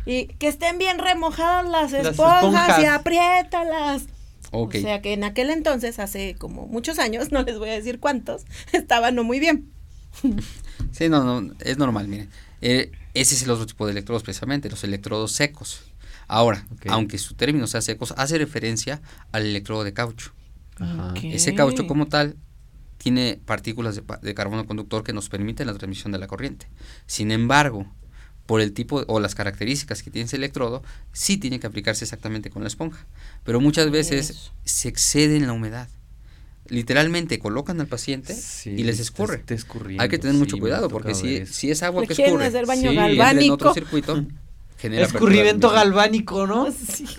y 0.05 0.27
que 0.27 0.47
estén 0.47 0.77
bien 0.77 0.99
remojadas 0.99 1.69
las 1.69 1.93
esponjas, 1.93 2.81
y 2.81 2.85
apriétalas. 2.85 4.03
O 4.51 4.69
sea 4.71 5.01
que 5.01 5.13
en 5.13 5.23
aquel 5.23 5.49
entonces, 5.49 5.99
hace 5.99 6.35
como 6.35 6.67
muchos 6.67 6.99
años, 6.99 7.31
no 7.33 7.41
les 7.43 7.57
voy 7.57 7.69
a 7.69 7.73
decir 7.73 7.99
cuántos, 7.99 8.43
estaban 8.71 9.15
no 9.15 9.23
muy 9.23 9.39
bien. 9.39 9.69
sí, 10.91 11.09
no, 11.09 11.23
no, 11.23 11.53
es 11.59 11.77
normal, 11.77 12.07
miren. 12.07 12.29
Eh, 12.61 12.91
ese 13.13 13.35
es 13.35 13.43
el 13.43 13.51
otro 13.51 13.65
tipo 13.65 13.85
de 13.85 13.91
electrodos 13.91 14.23
precisamente, 14.23 14.69
los 14.69 14.83
electrodos 14.83 15.33
secos. 15.33 15.81
Ahora, 16.27 16.65
aunque 16.87 17.17
su 17.17 17.35
término 17.35 17.67
sea 17.67 17.81
secos, 17.81 18.13
hace 18.15 18.37
referencia 18.37 19.01
al 19.31 19.45
electrodo 19.45 19.83
de 19.83 19.93
caucho. 19.93 20.31
Ese 21.23 21.55
caucho 21.55 21.87
como 21.87 22.07
tal 22.07 22.35
tiene 22.97 23.39
partículas 23.45 24.01
de, 24.21 24.33
carbono 24.33 24.65
conductor 24.65 25.03
que 25.03 25.13
nos 25.13 25.29
permiten 25.29 25.67
la 25.67 25.73
transmisión 25.73 26.11
de 26.11 26.19
la 26.19 26.27
corriente. 26.27 26.67
Sin 27.05 27.31
embargo, 27.31 27.85
por 28.45 28.61
el 28.61 28.73
tipo 28.73 29.03
o 29.07 29.19
las 29.19 29.35
características 29.35 30.03
que 30.03 30.11
tiene 30.11 30.25
ese 30.25 30.37
electrodo, 30.37 30.83
sí 31.11 31.37
tiene 31.37 31.59
que 31.59 31.67
aplicarse 31.67 32.05
exactamente 32.05 32.49
con 32.49 32.63
la 32.63 32.67
esponja. 32.67 33.05
Pero 33.43 33.59
muchas 33.59 33.91
veces 33.91 34.51
se 34.63 34.89
excede 34.89 35.37
en 35.37 35.47
la 35.47 35.53
humedad 35.53 35.89
literalmente 36.67 37.39
colocan 37.39 37.79
al 37.81 37.87
paciente 37.87 38.35
y 38.65 38.83
les 38.83 38.99
escurre. 38.99 39.43
Hay 39.99 40.09
que 40.09 40.17
tener 40.17 40.35
mucho 40.35 40.57
cuidado 40.57 40.89
porque 40.89 41.13
si, 41.13 41.45
si, 41.45 41.71
es 41.71 41.83
agua 41.83 42.05
que 42.05 42.13
escurre, 42.13 42.45
hacer 42.45 42.65
baño 42.65 42.93
galvánico. 42.93 43.45
en 43.45 43.51
otro 43.51 43.73
circuito, 43.73 44.25
genera 44.77 45.05
escurrimiento 45.05 45.69
galvánico, 45.69 46.47
¿no? 46.47 46.67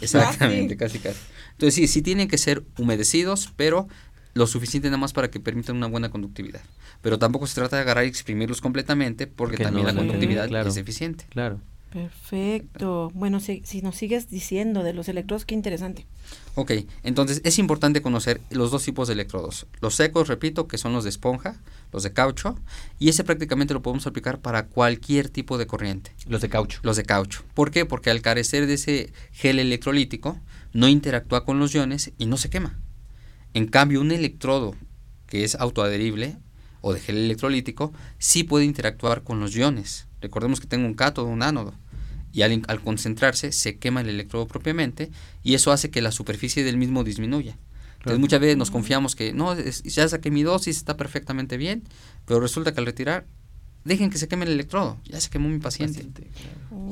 Exactamente, 0.00 0.76
casi 0.76 0.98
casi. 0.98 1.18
Entonces 1.54 1.74
sí, 1.74 1.88
sí 1.88 2.02
tienen 2.02 2.28
que 2.28 2.38
ser 2.38 2.64
humedecidos, 2.78 3.52
pero 3.56 3.88
lo 4.34 4.46
suficiente 4.46 4.88
nada 4.88 4.98
más 4.98 5.12
para 5.12 5.30
que 5.30 5.40
permitan 5.40 5.76
una 5.76 5.86
buena 5.86 6.10
conductividad. 6.10 6.62
Pero 7.00 7.18
tampoco 7.18 7.46
se 7.46 7.54
trata 7.54 7.76
de 7.76 7.82
agarrar 7.82 8.04
y 8.04 8.08
exprimirlos 8.08 8.60
completamente 8.60 9.26
porque 9.26 9.56
también 9.56 9.86
la 9.86 9.94
conductividad 9.94 10.66
es 10.66 10.76
eficiente. 10.76 11.26
Claro. 11.30 11.60
Perfecto. 11.94 13.12
Bueno, 13.14 13.38
si, 13.38 13.62
si, 13.64 13.80
nos 13.80 13.94
sigues 13.94 14.28
diciendo 14.28 14.82
de 14.82 14.92
los 14.92 15.08
electrodos, 15.08 15.44
qué 15.44 15.54
interesante. 15.54 16.08
Ok, 16.56 16.72
entonces 17.04 17.40
es 17.44 17.60
importante 17.60 18.02
conocer 18.02 18.40
los 18.50 18.72
dos 18.72 18.82
tipos 18.82 19.06
de 19.06 19.14
electrodos. 19.14 19.68
Los 19.80 19.94
secos, 19.94 20.26
repito, 20.26 20.66
que 20.66 20.76
son 20.76 20.92
los 20.92 21.04
de 21.04 21.10
esponja, 21.10 21.62
los 21.92 22.02
de 22.02 22.12
caucho, 22.12 22.58
y 22.98 23.10
ese 23.10 23.22
prácticamente 23.22 23.74
lo 23.74 23.82
podemos 23.82 24.08
aplicar 24.08 24.40
para 24.40 24.66
cualquier 24.66 25.28
tipo 25.28 25.56
de 25.56 25.68
corriente. 25.68 26.10
Los 26.26 26.40
de 26.40 26.48
caucho. 26.48 26.80
Los 26.82 26.96
de 26.96 27.04
caucho. 27.04 27.44
¿Por 27.54 27.70
qué? 27.70 27.86
Porque 27.86 28.10
al 28.10 28.22
carecer 28.22 28.66
de 28.66 28.74
ese 28.74 29.12
gel 29.30 29.60
electrolítico, 29.60 30.40
no 30.72 30.88
interactúa 30.88 31.44
con 31.44 31.60
los 31.60 31.72
iones 31.76 32.10
y 32.18 32.26
no 32.26 32.38
se 32.38 32.50
quema. 32.50 32.76
En 33.52 33.68
cambio, 33.68 34.00
un 34.00 34.10
electrodo 34.10 34.74
que 35.28 35.44
es 35.44 35.54
autoadherible 35.54 36.38
o 36.80 36.92
de 36.92 36.98
gel 36.98 37.18
electrolítico, 37.18 37.92
sí 38.18 38.42
puede 38.42 38.64
interactuar 38.64 39.22
con 39.22 39.38
los 39.38 39.54
iones. 39.54 40.08
Recordemos 40.20 40.58
que 40.58 40.66
tengo 40.66 40.86
un 40.86 40.94
cátodo, 40.94 41.26
un 41.26 41.42
ánodo 41.42 41.72
y 42.34 42.42
al, 42.42 42.80
concentrarse 42.82 43.52
se 43.52 43.78
quema 43.78 44.00
el 44.00 44.08
electrodo 44.08 44.48
propiamente 44.48 45.10
y 45.44 45.54
eso 45.54 45.70
hace 45.70 45.90
que 45.90 46.02
la 46.02 46.10
superficie 46.10 46.64
del 46.64 46.76
mismo 46.76 47.04
disminuya. 47.04 47.56
Entonces 47.98 48.18
muchas 48.18 48.40
veces 48.40 48.56
nos 48.56 48.70
confiamos 48.70 49.14
que 49.14 49.32
no, 49.32 49.56
ya 49.56 50.08
saqué 50.08 50.30
mi 50.30 50.42
dosis, 50.42 50.76
está 50.76 50.96
perfectamente 50.96 51.56
bien, 51.56 51.84
pero 52.26 52.40
resulta 52.40 52.74
que 52.74 52.80
al 52.80 52.86
retirar 52.86 53.24
dejen 53.84 54.10
que 54.10 54.18
se 54.18 54.28
queme 54.28 54.44
el 54.44 54.52
electrodo, 54.52 54.98
ya 55.04 55.20
se 55.20 55.30
quemó 55.30 55.48
mi 55.48 55.58
paciente. 55.58 56.06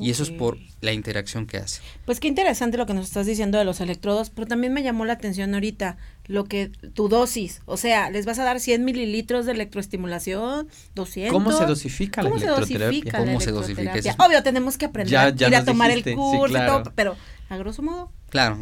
Y 0.01 0.11
eso 0.11 0.23
es 0.23 0.31
por 0.31 0.59
la 0.81 0.93
interacción 0.93 1.47
que 1.47 1.59
hace. 1.59 1.81
Pues 2.05 2.21
qué 2.21 2.29
interesante 2.29 2.77
lo 2.77 2.87
que 2.87 2.95
nos 2.95 3.07
estás 3.07 3.27
diciendo 3.27 3.59
de 3.59 3.65
los 3.65 3.81
electrodos, 3.81 4.31
pero 4.31 4.47
también 4.47 4.73
me 4.73 4.83
llamó 4.83 5.05
la 5.05 5.15
atención 5.15 5.55
ahorita 5.55 5.97
lo 6.27 6.45
que 6.45 6.69
tu 6.95 7.09
dosis, 7.09 7.63
o 7.67 7.77
sea, 7.77 8.09
les 8.11 8.27
vas 8.27 8.39
a 8.39 8.45
dar 8.45 8.61
100 8.61 8.85
mililitros 8.85 9.45
de 9.45 9.53
electroestimulación, 9.53 10.69
200. 10.95 11.33
¿Cómo 11.33 11.53
se 11.53 11.67
dosifica 11.67 12.23
la 12.23 12.31
electroterapia? 12.31 13.13
¿Cómo 13.13 13.41
se 13.41 13.51
dosifica? 13.51 13.93
Obvio, 14.19 14.43
tenemos 14.43 14.79
que 14.79 14.87
aprender 14.87 15.35
ir 15.37 15.55
a 15.57 15.65
tomar 15.65 15.91
el 15.91 16.03
curso 16.15 16.57
y 16.57 16.67
todo, 16.67 16.93
pero 16.95 17.17
a 17.49 17.57
grosso 17.57 17.83
modo. 17.83 18.11
Claro, 18.31 18.59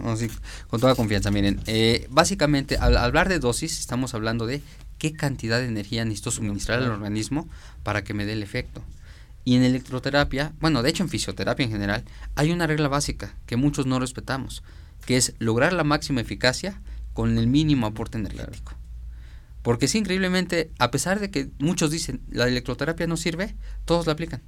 con 0.69 0.81
toda 0.81 0.95
confianza. 0.95 1.31
Miren, 1.31 1.61
eh, 1.67 2.07
básicamente 2.11 2.77
al 2.77 2.97
hablar 2.97 3.29
de 3.29 3.39
dosis 3.39 3.79
estamos 3.79 4.15
hablando 4.15 4.47
de 4.47 4.63
qué 5.01 5.15
cantidad 5.15 5.59
de 5.59 5.67
energía 5.67 6.05
necesito 6.05 6.31
suministrar 6.31 6.81
al 6.81 6.91
organismo 6.91 7.49
para 7.83 8.05
que 8.05 8.15
me 8.15 8.27
dé 8.27 8.35
el 8.35 8.43
efecto. 8.43 8.85
Y 9.45 9.57
en 9.57 9.65
electroterapia, 9.65 10.53
bueno, 10.61 10.83
de 10.83 10.91
hecho 10.91 11.03
en 11.03 11.09
fisioterapia 11.09 11.65
en 11.65 11.73
general, 11.73 12.05
hay 12.37 12.53
una 12.53 12.67
regla 12.67 12.89
básica 12.89 13.35
que 13.47 13.57
muchos 13.57 13.87
no 13.87 13.99
respetamos, 13.99 14.63
que 15.07 15.17
es 15.17 15.35
lograr 15.39 15.73
la 15.73 15.85
máxima 15.85 16.21
eficacia 16.21 16.81
con 17.15 17.39
el 17.39 17.47
mínimo 17.47 17.87
aporte 17.87 18.19
energético. 18.19 18.75
Porque 19.63 19.89
sí, 19.89 19.99
increíblemente, 19.99 20.71
a 20.79 20.91
pesar 20.91 21.19
de 21.19 21.31
que 21.31 21.49
muchos 21.59 21.91
dicen 21.91 22.21
la 22.31 22.47
electroterapia 22.47 23.07
no 23.07 23.17
sirve, 23.17 23.57
todos 23.87 24.07
la 24.07 24.13
aplican. 24.13 24.43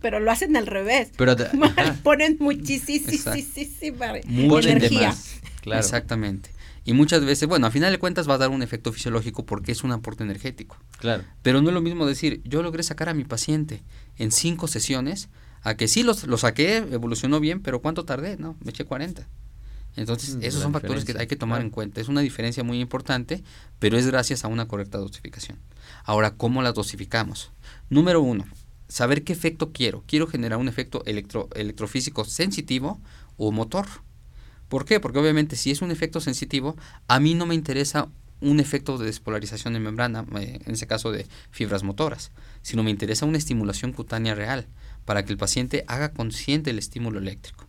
Pero 0.00 0.20
lo 0.20 0.30
hacen 0.30 0.56
al 0.56 0.66
revés. 0.66 1.10
Pero 1.18 1.36
ponen 2.02 2.38
muchísima 2.40 3.12
energía. 4.62 5.14
Claro. 5.60 5.80
Exactamente. 5.80 6.50
Y 6.88 6.94
muchas 6.94 7.22
veces, 7.22 7.46
bueno, 7.46 7.66
a 7.66 7.70
final 7.70 7.92
de 7.92 7.98
cuentas 7.98 8.26
va 8.26 8.36
a 8.36 8.38
dar 8.38 8.48
un 8.48 8.62
efecto 8.62 8.94
fisiológico 8.94 9.44
porque 9.44 9.72
es 9.72 9.84
un 9.84 9.92
aporte 9.92 10.24
energético. 10.24 10.78
Claro. 10.96 11.22
Pero 11.42 11.60
no 11.60 11.68
es 11.68 11.74
lo 11.74 11.82
mismo 11.82 12.06
decir, 12.06 12.40
yo 12.44 12.62
logré 12.62 12.82
sacar 12.82 13.10
a 13.10 13.14
mi 13.14 13.24
paciente 13.24 13.82
en 14.16 14.32
cinco 14.32 14.68
sesiones, 14.68 15.28
a 15.60 15.74
que 15.74 15.86
sí 15.86 16.02
los, 16.02 16.26
lo 16.26 16.38
saqué, 16.38 16.78
evolucionó 16.78 17.40
bien, 17.40 17.60
pero 17.60 17.82
¿cuánto 17.82 18.06
tardé? 18.06 18.38
No, 18.38 18.56
me 18.64 18.70
eché 18.70 18.86
40. 18.86 19.28
Entonces, 19.96 20.36
mm, 20.36 20.42
esos 20.44 20.62
son 20.62 20.72
factores 20.72 21.04
que 21.04 21.14
hay 21.18 21.26
que 21.26 21.36
tomar 21.36 21.60
en 21.60 21.68
cuenta. 21.68 22.00
Es 22.00 22.08
una 22.08 22.22
diferencia 22.22 22.64
muy 22.64 22.80
importante, 22.80 23.44
pero 23.78 23.98
es 23.98 24.06
gracias 24.06 24.46
a 24.46 24.48
una 24.48 24.66
correcta 24.66 24.96
dosificación. 24.96 25.58
Ahora, 26.04 26.36
¿cómo 26.36 26.62
la 26.62 26.72
dosificamos? 26.72 27.52
Número 27.90 28.22
uno, 28.22 28.46
saber 28.88 29.24
qué 29.24 29.34
efecto 29.34 29.72
quiero. 29.72 30.04
Quiero 30.06 30.26
generar 30.26 30.58
un 30.58 30.68
efecto 30.68 31.02
electro, 31.04 31.50
electrofísico 31.54 32.24
sensitivo 32.24 32.98
o 33.36 33.52
motor. 33.52 33.86
¿Por 34.68 34.84
qué? 34.84 35.00
Porque 35.00 35.18
obviamente 35.18 35.56
si 35.56 35.70
es 35.70 35.82
un 35.82 35.90
efecto 35.90 36.20
sensitivo, 36.20 36.76
a 37.08 37.20
mí 37.20 37.34
no 37.34 37.46
me 37.46 37.54
interesa 37.54 38.08
un 38.40 38.60
efecto 38.60 38.98
de 38.98 39.06
despolarización 39.06 39.74
de 39.74 39.80
membrana, 39.80 40.24
eh, 40.38 40.60
en 40.64 40.72
ese 40.72 40.86
caso 40.86 41.10
de 41.10 41.26
fibras 41.50 41.82
motoras, 41.82 42.30
sino 42.62 42.82
me 42.82 42.90
interesa 42.90 43.26
una 43.26 43.38
estimulación 43.38 43.92
cutánea 43.92 44.34
real, 44.34 44.66
para 45.04 45.24
que 45.24 45.32
el 45.32 45.38
paciente 45.38 45.84
haga 45.88 46.12
consciente 46.12 46.70
el 46.70 46.78
estímulo 46.78 47.18
eléctrico. 47.18 47.66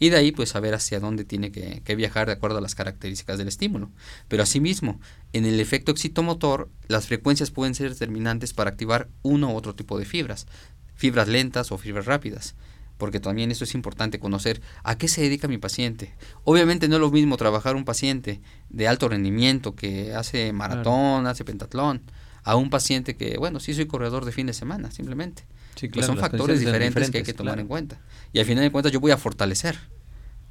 Y 0.00 0.10
de 0.10 0.16
ahí 0.16 0.32
pues 0.32 0.50
saber 0.50 0.74
hacia 0.74 1.00
dónde 1.00 1.24
tiene 1.24 1.50
que, 1.50 1.96
viajar 1.96 2.28
de 2.28 2.32
acuerdo 2.32 2.58
a 2.58 2.60
las 2.60 2.76
características 2.76 3.36
del 3.36 3.48
estímulo. 3.48 3.90
Pero 4.28 4.44
asimismo, 4.44 5.00
en 5.32 5.44
el 5.44 5.58
efecto 5.58 5.90
excitomotor, 5.90 6.70
las 6.86 7.08
frecuencias 7.08 7.50
pueden 7.50 7.74
ser 7.74 7.90
determinantes 7.90 8.52
para 8.52 8.70
activar 8.70 9.08
uno 9.22 9.52
u 9.52 9.56
otro 9.56 9.74
tipo 9.74 9.98
de 9.98 10.04
fibras, 10.04 10.46
fibras 10.94 11.26
lentas 11.26 11.72
o 11.72 11.78
fibras 11.78 12.06
rápidas 12.06 12.54
porque 12.98 13.20
también 13.20 13.50
eso 13.50 13.64
es 13.64 13.74
importante 13.74 14.18
conocer 14.18 14.60
a 14.82 14.98
qué 14.98 15.08
se 15.08 15.22
dedica 15.22 15.48
mi 15.48 15.58
paciente. 15.58 16.14
Obviamente 16.44 16.88
no 16.88 16.96
es 16.96 17.00
lo 17.00 17.10
mismo 17.10 17.36
trabajar 17.36 17.76
un 17.76 17.84
paciente 17.84 18.40
de 18.68 18.88
alto 18.88 19.08
rendimiento 19.08 19.74
que 19.74 20.14
hace 20.14 20.52
maratón, 20.52 21.26
hace 21.26 21.44
pentatlón, 21.44 22.02
a 22.42 22.56
un 22.56 22.70
paciente 22.70 23.16
que, 23.16 23.38
bueno, 23.38 23.60
sí 23.60 23.72
soy 23.72 23.86
corredor 23.86 24.24
de 24.24 24.32
fin 24.32 24.46
de 24.46 24.52
semana, 24.52 24.90
simplemente. 24.90 25.44
Sí, 25.76 25.88
pues 25.88 26.06
son 26.06 26.18
factores 26.18 26.60
diferentes, 26.60 27.10
que 27.10 27.18
hay 27.18 27.24
que 27.24 27.32
tomar 27.32 27.60
en 27.60 27.68
cuenta. 27.68 28.00
Y 28.32 28.40
al 28.40 28.44
final 28.44 28.64
de 28.64 28.72
cuentas 28.72 28.92
yo 28.92 29.00
voy 29.00 29.12
a 29.12 29.16
fortalecer, 29.16 29.78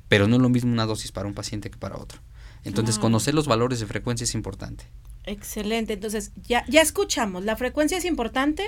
pero 0.07 0.27
no 0.27 0.37
es 0.37 0.41
lo 0.41 0.49
mismo 0.49 0.71
una 0.71 0.85
dosis 0.85 1.11
para 1.11 1.27
un 1.27 1.33
paciente 1.33 1.69
que 1.69 1.77
para 1.77 1.97
otro. 1.97 2.21
Entonces, 2.63 2.97
conocer 2.97 3.33
los 3.33 3.47
valores 3.47 3.79
de 3.79 3.85
frecuencia 3.85 4.23
es 4.23 4.33
importante. 4.33 4.85
Excelente. 5.25 5.93
Entonces, 5.93 6.31
ya, 6.35 6.65
ya 6.67 6.81
escuchamos, 6.81 7.43
la 7.43 7.55
frecuencia 7.55 7.97
es 7.97 8.05
importante, 8.05 8.63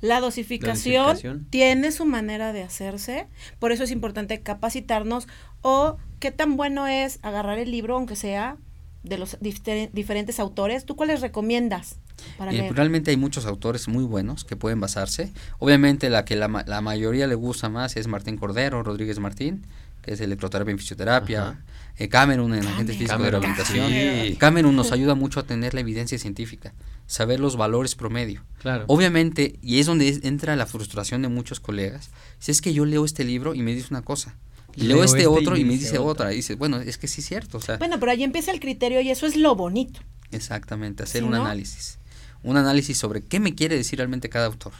la 0.00 0.20
dosificación, 0.20 1.46
tiene 1.50 1.92
su 1.92 2.06
manera 2.06 2.52
de 2.52 2.62
hacerse, 2.62 3.26
por 3.58 3.72
eso 3.72 3.84
es 3.84 3.90
importante 3.90 4.40
capacitarnos 4.40 5.28
o 5.62 5.98
qué 6.18 6.30
tan 6.30 6.56
bueno 6.56 6.86
es 6.86 7.18
agarrar 7.22 7.58
el 7.58 7.70
libro, 7.70 7.96
aunque 7.96 8.16
sea 8.16 8.56
de 9.02 9.18
los 9.18 9.38
diferentes 9.40 10.40
autores. 10.40 10.84
¿Tú 10.84 10.96
cuáles 10.96 11.20
recomiendas? 11.20 11.96
Para 12.36 12.52
eh, 12.52 12.70
realmente 12.72 13.10
hay 13.10 13.16
muchos 13.16 13.46
autores 13.46 13.88
muy 13.88 14.04
buenos 14.04 14.44
que 14.44 14.56
pueden 14.56 14.80
basarse. 14.80 15.32
Obviamente 15.58 16.10
la 16.10 16.24
que 16.24 16.36
la, 16.36 16.64
la, 16.66 16.80
mayoría 16.82 17.26
le 17.26 17.34
gusta 17.34 17.70
más 17.70 17.96
es 17.96 18.08
Martín 18.08 18.36
Cordero, 18.36 18.82
Rodríguez 18.82 19.18
Martín, 19.18 19.66
que 20.02 20.12
es 20.12 20.20
electroterapia 20.20 20.72
en 20.72 20.78
fisioterapia. 20.78 21.62
Eh, 21.98 22.08
Cameron 22.08 22.54
en 22.54 22.66
agentes 22.66 22.96
físicos 22.96 23.22
de 23.22 23.30
rehabilitación. 23.30 24.34
Cameron 24.36 24.74
nos 24.74 24.92
ayuda 24.92 25.14
mucho 25.14 25.40
a 25.40 25.42
tener 25.42 25.74
la 25.74 25.80
evidencia 25.80 26.18
científica, 26.18 26.72
saber 27.06 27.40
los 27.40 27.56
valores 27.56 27.94
promedio. 27.94 28.42
Claro. 28.60 28.84
Obviamente, 28.88 29.58
y 29.62 29.80
es 29.80 29.86
donde 29.86 30.20
entra 30.22 30.56
la 30.56 30.66
frustración 30.66 31.22
de 31.22 31.28
muchos 31.28 31.60
colegas, 31.60 32.10
si 32.38 32.50
es 32.52 32.62
que 32.62 32.72
yo 32.72 32.86
leo 32.86 33.04
este 33.04 33.24
libro 33.24 33.54
y 33.54 33.62
me 33.62 33.74
dice 33.74 33.88
una 33.90 34.02
cosa, 34.02 34.36
leo, 34.76 35.04
este, 35.04 35.18
este, 35.18 35.26
otro 35.26 35.56
y, 35.56 35.64
me 35.64 35.74
dice 35.74 35.98
otra. 35.98 36.32
Y 36.32 36.36
dice, 36.36 36.54
bueno, 36.54 36.80
es 36.80 36.98
que 36.98 37.08
sí 37.08 37.20
es 37.20 37.26
cierto. 37.26 37.58
O 37.58 37.60
sea, 37.60 37.76
bueno, 37.76 37.98
pero 38.00 38.12
ahí 38.12 38.22
empieza 38.22 38.50
el 38.50 38.60
criterio 38.60 39.00
y 39.00 39.10
eso 39.10 39.26
es 39.26 39.36
lo 39.36 39.54
bonito. 39.54 40.00
Exactamente, 40.30 41.02
hacer 41.02 41.24
un 41.24 41.34
análisis. 41.34 41.98
Un 42.42 42.56
análisis 42.56 42.96
sobre 42.96 43.22
qué 43.22 43.40
me 43.40 43.54
quiere 43.54 43.76
decir 43.76 43.98
realmente 43.98 44.28
cada 44.28 44.46
autor. 44.46 44.72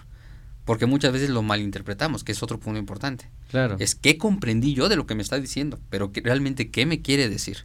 Porque 0.70 0.86
muchas 0.86 1.12
veces 1.12 1.30
lo 1.30 1.42
malinterpretamos, 1.42 2.22
que 2.22 2.30
es 2.30 2.44
otro 2.44 2.60
punto 2.60 2.78
importante. 2.78 3.28
Claro. 3.50 3.74
Es 3.80 3.96
qué 3.96 4.18
comprendí 4.18 4.72
yo 4.72 4.88
de 4.88 4.94
lo 4.94 5.04
que 5.04 5.16
me 5.16 5.22
está 5.22 5.36
diciendo, 5.40 5.80
pero 5.90 6.12
que, 6.12 6.20
realmente 6.20 6.70
qué 6.70 6.86
me 6.86 7.02
quiere 7.02 7.28
decir. 7.28 7.64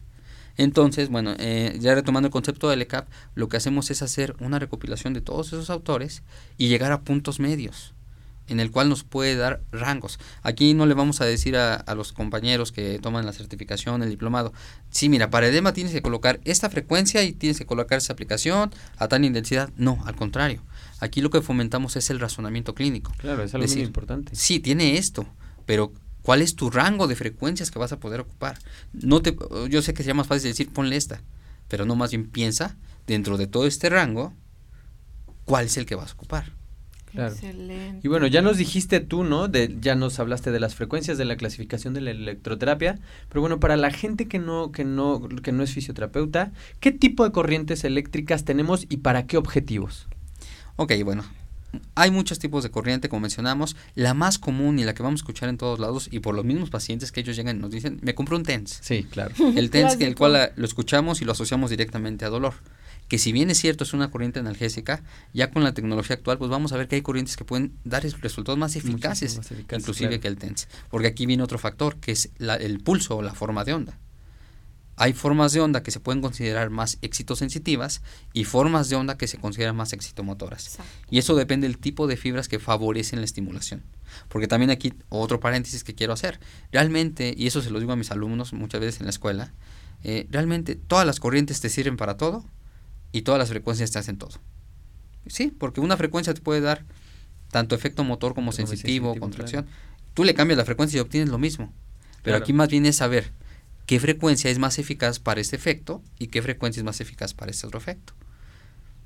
Entonces, 0.56 1.08
bueno, 1.08 1.36
eh, 1.38 1.76
ya 1.78 1.94
retomando 1.94 2.26
el 2.26 2.32
concepto 2.32 2.68
del 2.68 2.82
ECAP, 2.82 3.06
lo 3.36 3.48
que 3.48 3.58
hacemos 3.58 3.92
es 3.92 4.02
hacer 4.02 4.34
una 4.40 4.58
recopilación 4.58 5.14
de 5.14 5.20
todos 5.20 5.46
esos 5.46 5.70
autores 5.70 6.24
y 6.58 6.66
llegar 6.66 6.90
a 6.90 7.02
puntos 7.02 7.38
medios 7.38 7.94
en 8.48 8.58
el 8.58 8.72
cual 8.72 8.88
nos 8.88 9.04
puede 9.04 9.36
dar 9.36 9.60
rangos. 9.70 10.18
Aquí 10.42 10.74
no 10.74 10.84
le 10.84 10.94
vamos 10.94 11.20
a 11.20 11.26
decir 11.26 11.56
a, 11.56 11.74
a, 11.74 11.94
los 11.94 12.12
compañeros 12.12 12.72
que 12.72 12.98
toman 12.98 13.24
la 13.24 13.32
certificación, 13.32 14.02
el 14.02 14.10
diplomado, 14.10 14.52
sí, 14.90 15.08
mira, 15.08 15.30
para 15.30 15.46
edema 15.46 15.72
tienes 15.72 15.92
que 15.92 16.02
colocar 16.02 16.40
esta 16.44 16.70
frecuencia 16.70 17.22
y 17.22 17.32
tienes 17.32 17.56
que 17.58 17.66
colocar 17.66 17.98
esa 17.98 18.14
aplicación 18.14 18.72
a 18.98 19.06
tal 19.06 19.24
intensidad. 19.24 19.70
No, 19.76 20.02
al 20.06 20.16
contrario. 20.16 20.62
Aquí 21.00 21.20
lo 21.20 21.30
que 21.30 21.42
fomentamos 21.42 21.96
es 21.96 22.10
el 22.10 22.20
razonamiento 22.20 22.74
clínico. 22.74 23.12
Claro, 23.18 23.42
es 23.42 23.54
algo 23.54 23.66
muy 23.66 23.82
importante. 23.82 24.34
Sí, 24.34 24.60
tiene 24.60 24.96
esto, 24.96 25.26
pero 25.66 25.92
¿cuál 26.22 26.42
es 26.42 26.56
tu 26.56 26.70
rango 26.70 27.06
de 27.06 27.16
frecuencias 27.16 27.70
que 27.70 27.78
vas 27.78 27.92
a 27.92 28.00
poder 28.00 28.20
ocupar? 28.20 28.58
No 28.92 29.20
te, 29.20 29.36
yo 29.68 29.82
sé 29.82 29.92
que 29.92 30.02
sería 30.02 30.14
más 30.14 30.26
fácil 30.26 30.50
decir 30.50 30.70
ponle 30.72 30.96
esta, 30.96 31.22
pero 31.68 31.84
no 31.84 31.96
más 31.96 32.10
bien 32.10 32.26
piensa 32.26 32.76
dentro 33.06 33.36
de 33.36 33.46
todo 33.46 33.66
este 33.66 33.90
rango 33.90 34.32
cuál 35.44 35.66
es 35.66 35.76
el 35.76 35.86
que 35.86 35.94
vas 35.94 36.10
a 36.10 36.14
ocupar. 36.14 36.52
Claro. 37.12 37.32
Excelente. 37.32 38.00
Y 38.02 38.08
bueno, 38.08 38.26
ya 38.26 38.42
nos 38.42 38.58
dijiste 38.58 39.00
tú, 39.00 39.24
¿no? 39.24 39.48
De, 39.48 39.74
ya 39.80 39.94
nos 39.94 40.18
hablaste 40.18 40.50
de 40.50 40.60
las 40.60 40.74
frecuencias 40.74 41.16
de 41.16 41.24
la 41.24 41.36
clasificación 41.36 41.94
de 41.94 42.00
la 42.02 42.10
electroterapia, 42.10 42.98
pero 43.28 43.40
bueno, 43.40 43.60
para 43.60 43.76
la 43.76 43.90
gente 43.90 44.28
que 44.28 44.38
no, 44.38 44.72
que 44.72 44.84
no, 44.84 45.28
que 45.28 45.52
no 45.52 45.62
es 45.62 45.72
fisioterapeuta, 45.72 46.52
¿qué 46.80 46.92
tipo 46.92 47.24
de 47.24 47.32
corrientes 47.32 47.84
eléctricas 47.84 48.44
tenemos 48.44 48.86
y 48.88 48.98
para 48.98 49.26
qué 49.26 49.36
objetivos? 49.36 50.08
Ok, 50.76 50.92
bueno, 51.04 51.24
hay 51.94 52.10
muchos 52.10 52.38
tipos 52.38 52.62
de 52.62 52.70
corriente, 52.70 53.08
como 53.08 53.20
mencionamos. 53.20 53.76
La 53.94 54.14
más 54.14 54.38
común 54.38 54.78
y 54.78 54.84
la 54.84 54.94
que 54.94 55.02
vamos 55.02 55.20
a 55.20 55.22
escuchar 55.22 55.48
en 55.48 55.58
todos 55.58 55.78
lados, 55.78 56.08
y 56.10 56.20
por 56.20 56.34
los 56.34 56.44
mismos 56.44 56.70
pacientes 56.70 57.12
que 57.12 57.20
ellos 57.20 57.36
llegan 57.36 57.56
y 57.56 57.60
nos 57.60 57.70
dicen, 57.70 57.98
me 58.02 58.14
compro 58.14 58.36
un 58.36 58.42
TENS. 58.42 58.78
Sí, 58.82 59.04
claro. 59.04 59.34
El 59.56 59.70
TENS, 59.70 59.94
en 59.94 60.02
el 60.02 60.14
cual 60.14 60.52
lo 60.54 60.64
escuchamos 60.64 61.20
y 61.20 61.24
lo 61.24 61.32
asociamos 61.32 61.70
directamente 61.70 62.24
a 62.24 62.28
dolor. 62.28 62.54
Que 63.08 63.18
si 63.18 63.30
bien 63.30 63.50
es 63.50 63.58
cierto, 63.58 63.84
es 63.84 63.92
una 63.92 64.10
corriente 64.10 64.40
analgésica, 64.40 65.02
ya 65.32 65.50
con 65.50 65.62
la 65.62 65.72
tecnología 65.72 66.16
actual, 66.16 66.38
pues 66.38 66.50
vamos 66.50 66.72
a 66.72 66.76
ver 66.76 66.88
que 66.88 66.96
hay 66.96 67.02
corrientes 67.02 67.36
que 67.36 67.44
pueden 67.44 67.72
dar 67.84 68.02
resultados 68.02 68.58
más 68.58 68.74
eficaces, 68.74 69.40
inclusive 69.72 70.18
que 70.18 70.26
el 70.26 70.36
TENS. 70.36 70.66
Porque 70.90 71.06
aquí 71.06 71.24
viene 71.24 71.42
otro 71.42 71.58
factor, 71.58 71.96
que 71.96 72.12
es 72.12 72.30
el 72.38 72.80
pulso 72.80 73.16
o 73.16 73.22
la 73.22 73.34
forma 73.34 73.64
de 73.64 73.74
onda. 73.74 73.98
Hay 74.98 75.12
formas 75.12 75.52
de 75.52 75.60
onda 75.60 75.82
que 75.82 75.90
se 75.90 76.00
pueden 76.00 76.22
considerar 76.22 76.70
más 76.70 76.96
excitosensitivas 77.02 78.00
y 78.32 78.44
formas 78.44 78.88
de 78.88 78.96
onda 78.96 79.18
que 79.18 79.28
se 79.28 79.36
consideran 79.36 79.76
más 79.76 79.92
excitomotoras. 79.92 80.78
Y 81.10 81.18
eso 81.18 81.36
depende 81.36 81.68
del 81.68 81.76
tipo 81.76 82.06
de 82.06 82.16
fibras 82.16 82.48
que 82.48 82.58
favorecen 82.58 83.18
la 83.18 83.26
estimulación. 83.26 83.82
Porque 84.28 84.48
también 84.48 84.70
aquí 84.70 84.94
otro 85.10 85.38
paréntesis 85.38 85.84
que 85.84 85.94
quiero 85.94 86.14
hacer. 86.14 86.40
Realmente, 86.72 87.34
y 87.36 87.46
eso 87.46 87.60
se 87.60 87.70
lo 87.70 87.78
digo 87.78 87.92
a 87.92 87.96
mis 87.96 88.10
alumnos 88.10 88.54
muchas 88.54 88.80
veces 88.80 89.00
en 89.00 89.06
la 89.06 89.10
escuela, 89.10 89.52
eh, 90.02 90.26
realmente 90.30 90.76
todas 90.76 91.04
las 91.04 91.20
corrientes 91.20 91.60
te 91.60 91.68
sirven 91.68 91.98
para 91.98 92.16
todo 92.16 92.44
y 93.12 93.22
todas 93.22 93.38
las 93.38 93.50
frecuencias 93.50 93.90
te 93.90 93.98
hacen 93.98 94.16
todo. 94.16 94.38
Sí, 95.26 95.48
porque 95.58 95.80
una 95.80 95.98
frecuencia 95.98 96.32
te 96.32 96.40
puede 96.40 96.62
dar 96.62 96.84
tanto 97.50 97.74
efecto 97.74 98.02
motor 98.02 98.34
como, 98.34 98.52
sensitivo, 98.52 99.14
contracción. 99.18 99.66
Tú 100.14 100.24
le 100.24 100.34
cambias 100.34 100.56
la 100.56 100.64
frecuencia 100.64 100.96
y 100.96 101.00
obtienes 101.00 101.28
lo 101.28 101.38
mismo. 101.38 101.72
Pero 102.22 102.38
aquí 102.38 102.52
más 102.52 102.68
bien 102.68 102.86
es 102.86 102.96
saber 102.96 103.32
qué 103.86 104.00
frecuencia 104.00 104.50
es 104.50 104.58
más 104.58 104.78
eficaz 104.78 105.18
para 105.18 105.40
este 105.40 105.56
efecto 105.56 106.02
y 106.18 106.26
qué 106.26 106.42
frecuencia 106.42 106.80
es 106.80 106.84
más 106.84 107.00
eficaz 107.00 107.34
para 107.34 107.50
este 107.50 107.66
otro 107.66 107.78
efecto. 107.78 108.12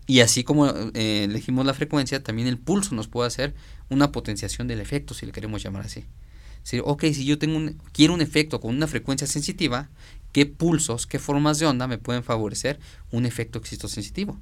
Y 0.06 0.20
así 0.20 0.42
como 0.42 0.68
eh, 0.94 1.24
elegimos 1.24 1.64
la 1.64 1.74
frecuencia, 1.74 2.22
también 2.22 2.48
el 2.48 2.58
pulso 2.58 2.94
nos 2.94 3.06
puede 3.06 3.28
hacer 3.28 3.54
una 3.90 4.10
potenciación 4.10 4.66
del 4.66 4.80
efecto, 4.80 5.14
si 5.14 5.24
le 5.24 5.32
queremos 5.32 5.62
llamar 5.62 5.84
así. 5.84 6.04
Si, 6.62 6.80
ok, 6.84 7.04
si 7.12 7.24
yo 7.24 7.38
tengo 7.38 7.56
un, 7.56 7.80
quiero 7.92 8.14
un 8.14 8.20
efecto 8.20 8.60
con 8.60 8.74
una 8.74 8.86
frecuencia 8.86 9.26
sensitiva, 9.26 9.88
¿qué 10.32 10.46
pulsos, 10.46 11.06
qué 11.06 11.18
formas 11.18 11.58
de 11.58 11.66
onda 11.66 11.86
me 11.86 11.98
pueden 11.98 12.24
favorecer 12.24 12.80
un 13.12 13.24
efecto 13.24 13.58
excitosensitivo? 13.58 14.38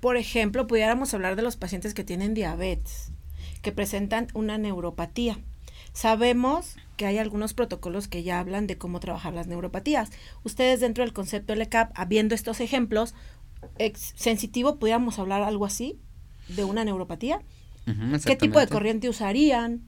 Por 0.00 0.16
ejemplo, 0.16 0.66
pudiéramos 0.66 1.12
hablar 1.14 1.36
de 1.36 1.42
los 1.42 1.56
pacientes 1.56 1.94
que 1.94 2.04
tienen 2.04 2.34
diabetes, 2.34 3.12
que 3.62 3.70
presentan 3.70 4.28
una 4.34 4.58
neuropatía. 4.58 5.38
Sabemos 5.92 6.76
que 6.96 7.06
hay 7.06 7.18
algunos 7.18 7.54
protocolos 7.54 8.08
que 8.08 8.22
ya 8.22 8.40
hablan 8.40 8.66
de 8.66 8.78
cómo 8.78 9.00
trabajar 9.00 9.34
las 9.34 9.46
neuropatías. 9.46 10.10
Ustedes 10.44 10.80
dentro 10.80 11.04
del 11.04 11.12
concepto 11.12 11.54
LCAP, 11.54 11.92
habiendo 11.94 12.34
estos 12.34 12.60
ejemplos, 12.60 13.14
sensitivo, 14.14 14.78
¿pudiéramos 14.78 15.18
hablar 15.18 15.42
algo 15.42 15.66
así 15.66 15.98
de 16.48 16.64
una 16.64 16.84
neuropatía? 16.84 17.42
¿Qué 18.24 18.36
tipo 18.36 18.58
de 18.58 18.68
corriente 18.68 19.08
usarían 19.08 19.82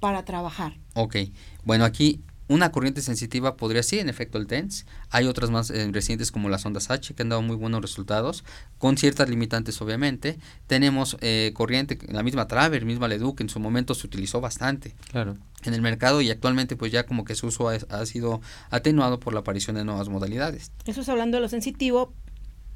para 0.00 0.24
trabajar? 0.24 0.78
Ok, 0.94 1.16
bueno, 1.64 1.84
aquí 1.84 2.22
Una 2.52 2.70
corriente 2.70 3.00
sensitiva 3.00 3.56
podría 3.56 3.82
ser, 3.82 4.00
en 4.00 4.10
efecto, 4.10 4.36
el 4.36 4.46
TENS. 4.46 4.84
Hay 5.08 5.24
otras 5.24 5.48
más 5.48 5.70
eh, 5.70 5.88
recientes 5.90 6.30
como 6.30 6.50
las 6.50 6.66
ondas 6.66 6.90
H 6.90 7.14
que 7.14 7.22
han 7.22 7.30
dado 7.30 7.40
muy 7.40 7.56
buenos 7.56 7.80
resultados, 7.80 8.44
con 8.76 8.98
ciertas 8.98 9.30
limitantes, 9.30 9.80
obviamente. 9.80 10.38
Tenemos 10.66 11.16
eh, 11.22 11.52
corriente, 11.54 11.98
la 12.10 12.22
misma 12.22 12.48
Traver, 12.48 12.84
misma 12.84 13.08
Leduc, 13.08 13.40
en 13.40 13.48
su 13.48 13.58
momento 13.58 13.94
se 13.94 14.06
utilizó 14.06 14.42
bastante. 14.42 14.94
Claro. 15.10 15.38
En 15.64 15.72
el 15.72 15.80
mercado 15.80 16.20
y 16.20 16.30
actualmente 16.30 16.76
pues 16.76 16.92
ya 16.92 17.06
como 17.06 17.24
que 17.24 17.34
su 17.34 17.46
uso 17.46 17.70
ha, 17.70 17.76
ha 17.88 18.04
sido 18.04 18.42
atenuado 18.68 19.18
por 19.18 19.32
la 19.32 19.40
aparición 19.40 19.76
de 19.76 19.84
nuevas 19.84 20.10
modalidades. 20.10 20.72
Eso 20.84 21.00
es 21.00 21.08
hablando 21.08 21.38
de 21.38 21.40
lo 21.40 21.48
sensitivo, 21.48 22.12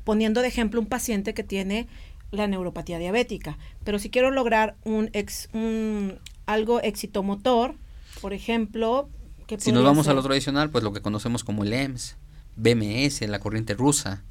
poniendo 0.04 0.40
de 0.40 0.48
ejemplo 0.48 0.80
un 0.80 0.86
paciente 0.86 1.34
que 1.34 1.44
tiene 1.44 1.86
la 2.30 2.46
neuropatía 2.46 2.98
diabética. 2.98 3.58
Pero 3.84 3.98
si 3.98 4.08
quiero 4.08 4.30
lograr 4.30 4.74
un, 4.84 5.10
ex, 5.12 5.50
un 5.52 6.18
algo 6.46 6.80
excitomotor, 6.80 7.74
por 8.22 8.32
ejemplo, 8.32 9.10
si 9.58 9.72
nos 9.72 9.84
vamos 9.84 10.08
a 10.08 10.14
lo 10.14 10.22
tradicional, 10.22 10.70
pues 10.70 10.82
lo 10.84 10.92
que 10.92 11.00
conocemos 11.00 11.44
como 11.44 11.64
el 11.64 11.72
EMS, 11.72 12.16
BMS, 12.56 13.22
la 13.22 13.38
corriente 13.38 13.74
rusa, 13.74 14.22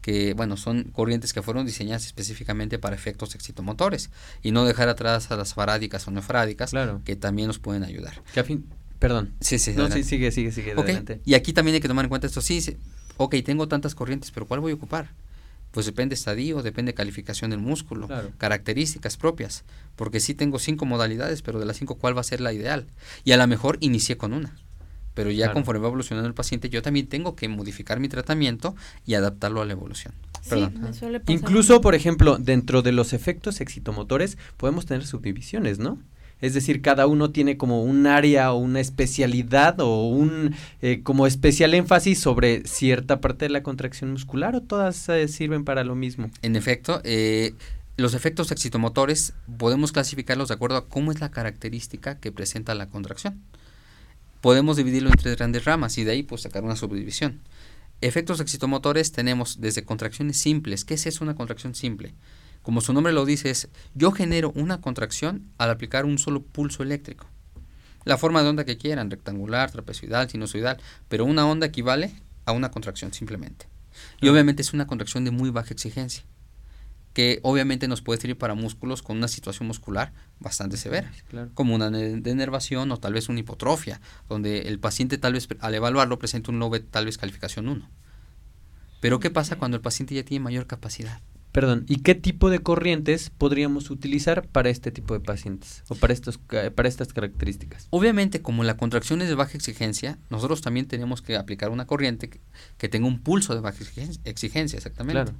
que 0.00 0.34
bueno, 0.34 0.56
son 0.56 0.84
corrientes 0.84 1.32
que 1.32 1.42
fueron 1.42 1.66
diseñadas 1.66 2.06
específicamente 2.06 2.78
para 2.78 2.94
efectos 2.94 3.34
excitomotores 3.34 4.10
y 4.42 4.52
no 4.52 4.64
dejar 4.64 4.88
atrás 4.88 5.30
a 5.30 5.36
las 5.36 5.54
farádicas 5.54 6.06
o 6.06 6.10
nefrádicas, 6.10 6.72
que 7.04 7.16
también 7.16 7.48
nos 7.48 7.58
pueden 7.58 7.82
ayudar. 7.82 8.22
Que 8.32 8.40
a 8.40 8.44
fin, 8.44 8.66
perdón. 8.98 9.34
Sí, 9.40 9.58
sí, 9.58 9.72
no, 9.76 9.90
sí, 9.90 10.04
sigue, 10.04 10.30
sigue, 10.30 10.52
sigue. 10.52 10.74
Y 11.24 11.34
aquí 11.34 11.52
también 11.52 11.74
hay 11.74 11.80
que 11.80 11.88
tomar 11.88 12.04
en 12.04 12.08
cuenta 12.08 12.26
esto. 12.26 12.40
Sí, 12.40 12.60
sí, 12.60 12.76
ok, 13.16 13.36
tengo 13.44 13.68
tantas 13.68 13.94
corrientes, 13.94 14.30
pero 14.30 14.46
¿cuál 14.46 14.60
voy 14.60 14.72
a 14.72 14.74
ocupar? 14.76 15.10
Pues 15.70 15.86
depende 15.86 16.14
estadio, 16.14 16.62
depende 16.62 16.94
calificación 16.94 17.50
del 17.50 17.60
músculo, 17.60 18.08
características 18.38 19.16
propias, 19.16 19.64
porque 19.94 20.20
sí 20.20 20.34
tengo 20.34 20.58
cinco 20.58 20.86
modalidades, 20.86 21.42
pero 21.42 21.58
de 21.58 21.66
las 21.66 21.76
cinco, 21.76 21.96
¿cuál 21.96 22.16
va 22.16 22.20
a 22.20 22.24
ser 22.24 22.40
la 22.40 22.52
ideal? 22.52 22.86
Y 23.24 23.32
a 23.32 23.36
lo 23.36 23.46
mejor 23.46 23.76
inicié 23.80 24.16
con 24.16 24.32
una, 24.32 24.56
pero 25.14 25.30
ya 25.30 25.52
conforme 25.52 25.80
va 25.80 25.88
evolucionando 25.88 26.28
el 26.28 26.34
paciente, 26.34 26.68
yo 26.70 26.82
también 26.82 27.06
tengo 27.08 27.36
que 27.36 27.48
modificar 27.48 28.00
mi 28.00 28.08
tratamiento 28.08 28.74
y 29.06 29.14
adaptarlo 29.14 29.62
a 29.62 29.64
la 29.64 29.72
evolución. 29.72 30.14
Incluso, 31.26 31.80
por 31.80 31.94
ejemplo, 31.94 32.38
dentro 32.38 32.82
de 32.82 32.92
los 32.92 33.12
efectos 33.12 33.60
excitomotores, 33.60 34.38
podemos 34.56 34.86
tener 34.86 35.06
subdivisiones, 35.06 35.78
¿no? 35.78 35.98
Es 36.40 36.52
decir, 36.52 36.82
cada 36.82 37.06
uno 37.06 37.30
tiene 37.30 37.56
como 37.56 37.82
un 37.82 38.06
área 38.06 38.52
o 38.52 38.58
una 38.58 38.80
especialidad 38.80 39.80
o 39.80 40.06
un 40.06 40.54
eh, 40.82 41.00
como 41.02 41.26
especial 41.26 41.72
énfasis 41.72 42.20
sobre 42.20 42.66
cierta 42.66 43.20
parte 43.20 43.46
de 43.46 43.50
la 43.50 43.62
contracción 43.62 44.12
muscular 44.12 44.54
o 44.54 44.60
todas 44.60 45.08
eh, 45.08 45.28
sirven 45.28 45.64
para 45.64 45.82
lo 45.82 45.94
mismo. 45.94 46.30
En 46.42 46.56
efecto, 46.56 47.00
eh, 47.04 47.54
los 47.96 48.12
efectos 48.12 48.52
excitomotores 48.52 49.32
podemos 49.56 49.92
clasificarlos 49.92 50.48
de 50.48 50.54
acuerdo 50.54 50.76
a 50.76 50.88
cómo 50.88 51.10
es 51.10 51.20
la 51.20 51.30
característica 51.30 52.18
que 52.18 52.32
presenta 52.32 52.74
la 52.74 52.88
contracción. 52.88 53.40
Podemos 54.42 54.76
dividirlo 54.76 55.08
en 55.08 55.16
tres 55.16 55.36
grandes 55.36 55.64
ramas 55.64 55.96
y 55.96 56.04
de 56.04 56.12
ahí 56.12 56.22
pues 56.22 56.42
sacar 56.42 56.62
una 56.62 56.76
subdivisión. 56.76 57.40
Efectos 58.02 58.40
excitomotores 58.40 59.10
tenemos 59.10 59.58
desde 59.62 59.84
contracciones 59.84 60.36
simples. 60.36 60.84
¿Qué 60.84 60.94
es 60.94 61.06
eso 61.06 61.24
una 61.24 61.34
contracción 61.34 61.74
simple? 61.74 62.12
Como 62.66 62.80
su 62.80 62.92
nombre 62.92 63.12
lo 63.12 63.24
dice, 63.24 63.48
es 63.48 63.68
yo 63.94 64.10
genero 64.10 64.50
una 64.56 64.80
contracción 64.80 65.52
al 65.56 65.70
aplicar 65.70 66.04
un 66.04 66.18
solo 66.18 66.42
pulso 66.42 66.82
eléctrico. 66.82 67.28
La 68.04 68.18
forma 68.18 68.42
de 68.42 68.48
onda 68.48 68.64
que 68.64 68.76
quieran, 68.76 69.08
rectangular, 69.08 69.70
trapezoidal, 69.70 70.28
sinusoidal, 70.28 70.76
pero 71.08 71.26
una 71.26 71.46
onda 71.46 71.66
equivale 71.66 72.12
a 72.44 72.50
una 72.50 72.72
contracción 72.72 73.12
simplemente. 73.12 73.68
Y 74.20 74.26
obviamente 74.26 74.62
es 74.62 74.72
una 74.72 74.88
contracción 74.88 75.24
de 75.24 75.30
muy 75.30 75.50
baja 75.50 75.72
exigencia, 75.72 76.24
que 77.12 77.38
obviamente 77.44 77.86
nos 77.86 78.02
puede 78.02 78.20
servir 78.20 78.36
para 78.36 78.54
músculos 78.54 79.00
con 79.00 79.16
una 79.16 79.28
situación 79.28 79.68
muscular 79.68 80.12
bastante 80.40 80.76
severa, 80.76 81.12
como 81.54 81.72
una 81.72 81.88
denervación 81.88 82.90
o 82.90 82.96
tal 82.96 83.12
vez 83.12 83.28
una 83.28 83.38
hipotrofia, 83.38 84.00
donde 84.28 84.62
el 84.62 84.80
paciente 84.80 85.18
tal 85.18 85.34
vez 85.34 85.46
al 85.60 85.76
evaluarlo 85.76 86.18
presenta 86.18 86.50
un 86.50 86.58
lobe 86.58 86.80
tal 86.80 87.04
vez 87.04 87.16
calificación 87.16 87.68
1. 87.68 87.88
Pero 89.00 89.20
¿qué 89.20 89.30
pasa 89.30 89.54
cuando 89.54 89.76
el 89.76 89.82
paciente 89.82 90.16
ya 90.16 90.24
tiene 90.24 90.42
mayor 90.42 90.66
capacidad? 90.66 91.20
Perdón, 91.56 91.86
¿y 91.88 92.00
qué 92.00 92.14
tipo 92.14 92.50
de 92.50 92.58
corrientes 92.58 93.30
podríamos 93.30 93.88
utilizar 93.88 94.46
para 94.46 94.68
este 94.68 94.90
tipo 94.90 95.14
de 95.14 95.20
pacientes 95.20 95.84
o 95.88 95.94
para, 95.94 96.12
estos, 96.12 96.36
para 96.36 96.86
estas 96.86 97.14
características? 97.14 97.86
Obviamente, 97.88 98.42
como 98.42 98.62
la 98.62 98.76
contracción 98.76 99.22
es 99.22 99.30
de 99.30 99.36
baja 99.36 99.56
exigencia, 99.56 100.18
nosotros 100.28 100.60
también 100.60 100.84
tenemos 100.84 101.22
que 101.22 101.34
aplicar 101.34 101.70
una 101.70 101.86
corriente 101.86 102.28
que, 102.76 102.88
tenga 102.90 103.06
un 103.06 103.20
pulso 103.20 103.54
de 103.54 103.62
baja 103.62 103.78
exigencia, 104.26 104.76
exactamente. 104.76 105.14
Claro. 105.14 105.32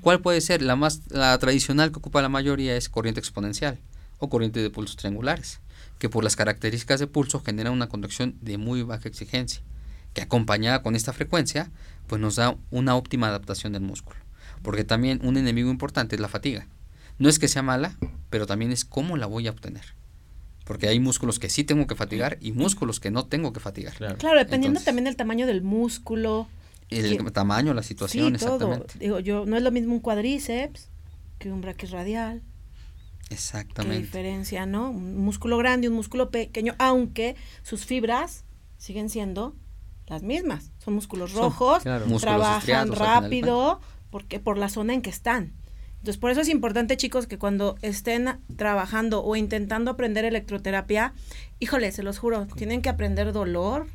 ¿Cuál 0.00 0.20
puede 0.20 0.40
ser? 0.40 0.62
La 0.62 0.74
más 0.74 1.02
la 1.10 1.38
tradicional 1.38 1.92
que 1.92 1.98
ocupa 1.98 2.22
la 2.22 2.28
mayoría 2.28 2.76
es 2.76 2.88
corriente 2.88 3.20
exponencial 3.20 3.78
o 4.18 4.28
corriente 4.28 4.58
de 4.58 4.68
pulsos 4.68 4.96
triangulares, 4.96 5.60
que 6.00 6.08
por 6.08 6.24
las 6.24 6.34
características 6.34 6.98
de 6.98 7.06
pulso 7.06 7.38
genera 7.38 7.70
una 7.70 7.88
contracción 7.88 8.34
de 8.40 8.58
muy 8.58 8.82
baja 8.82 9.08
exigencia, 9.08 9.62
que 10.12 10.22
acompañada 10.22 10.82
con 10.82 10.96
esta 10.96 11.12
frecuencia, 11.12 11.70
pues 12.08 12.20
nos 12.20 12.34
da 12.34 12.56
una 12.72 12.96
óptima 12.96 13.28
adaptación 13.28 13.74
del 13.74 13.82
músculo 13.82 14.21
porque 14.62 14.84
también 14.84 15.20
un 15.22 15.36
enemigo 15.36 15.70
importante 15.70 16.16
es 16.16 16.20
la 16.20 16.28
fatiga. 16.28 16.66
No 17.18 17.28
es 17.28 17.38
que 17.38 17.48
sea 17.48 17.62
mala, 17.62 17.96
pero 18.30 18.46
también 18.46 18.72
es 18.72 18.84
cómo 18.84 19.16
la 19.16 19.26
voy 19.26 19.46
a 19.46 19.50
obtener. 19.50 19.84
Porque 20.64 20.88
hay 20.88 21.00
músculos 21.00 21.38
que 21.38 21.50
sí 21.50 21.64
tengo 21.64 21.86
que 21.86 21.94
fatigar 21.94 22.38
y 22.40 22.52
músculos 22.52 23.00
que 23.00 23.10
no 23.10 23.26
tengo 23.26 23.52
que 23.52 23.60
fatigar. 23.60 23.94
Claro, 23.94 24.38
dependiendo 24.38 24.80
también 24.80 25.04
del 25.04 25.16
tamaño 25.16 25.46
del 25.46 25.62
músculo. 25.62 26.48
El 26.88 27.32
tamaño, 27.32 27.74
la 27.74 27.82
situación, 27.82 28.34
exactamente. 28.34 28.98
Digo, 28.98 29.18
yo, 29.18 29.44
no 29.46 29.56
es 29.56 29.62
lo 29.62 29.70
mismo 29.70 29.94
un 29.94 30.00
cuadríceps 30.00 30.90
que 31.38 31.50
un 31.50 31.60
braquis 31.60 31.90
radial. 31.90 32.42
Exactamente. 33.30 33.96
Qué 33.96 34.02
diferencia, 34.02 34.66
¿no? 34.66 34.90
Un 34.90 35.16
músculo 35.16 35.56
grande 35.56 35.86
y 35.86 35.88
un 35.88 35.94
músculo 35.94 36.30
pequeño, 36.30 36.74
aunque 36.78 37.34
sus 37.62 37.84
fibras 37.86 38.44
siguen 38.76 39.08
siendo 39.08 39.56
las 40.06 40.22
mismas. 40.22 40.70
Son 40.78 40.94
músculos 40.94 41.32
rojos, 41.32 41.82
trabajan 42.20 42.92
rápido, 42.92 43.80
porque 44.12 44.38
por 44.38 44.58
la 44.58 44.68
zona 44.68 44.94
en 44.94 45.02
que 45.02 45.10
están. 45.10 45.52
Entonces, 45.98 46.18
por 46.18 46.30
eso 46.30 46.40
es 46.40 46.48
importante, 46.48 46.96
chicos, 46.96 47.26
que 47.26 47.38
cuando 47.38 47.76
estén 47.80 48.28
trabajando 48.56 49.24
o 49.24 49.34
intentando 49.34 49.90
aprender 49.90 50.24
electroterapia, 50.24 51.14
híjole, 51.58 51.90
se 51.92 52.02
los 52.02 52.18
juro, 52.18 52.46
tienen 52.56 52.82
que 52.82 52.88
aprender 52.88 53.32
dolor, 53.32 53.86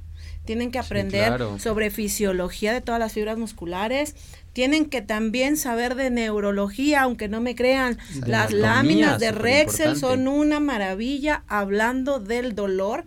tienen 0.45 0.71
que 0.71 0.79
aprender 0.79 1.37
sobre 1.59 1.91
fisiología 1.91 2.73
de 2.73 2.79
todas 2.81 2.99
las 2.99 3.11
fibras 3.13 3.37
musculares, 3.37 4.15
tienen 4.53 4.85
que 4.85 5.01
también 5.01 5.57
saber 5.57 5.95
de 5.95 6.09
neurología, 6.09 7.01
aunque 7.01 7.27
no 7.27 7.41
me 7.41 7.55
crean, 7.55 7.97
las 8.25 8.51
láminas 8.51 9.19
de 9.19 9.31
Rexel 9.31 9.97
son 9.97 10.27
una 10.27 10.61
maravilla 10.61 11.43
hablando 11.47 12.19
del 12.19 12.55
dolor 12.55 13.03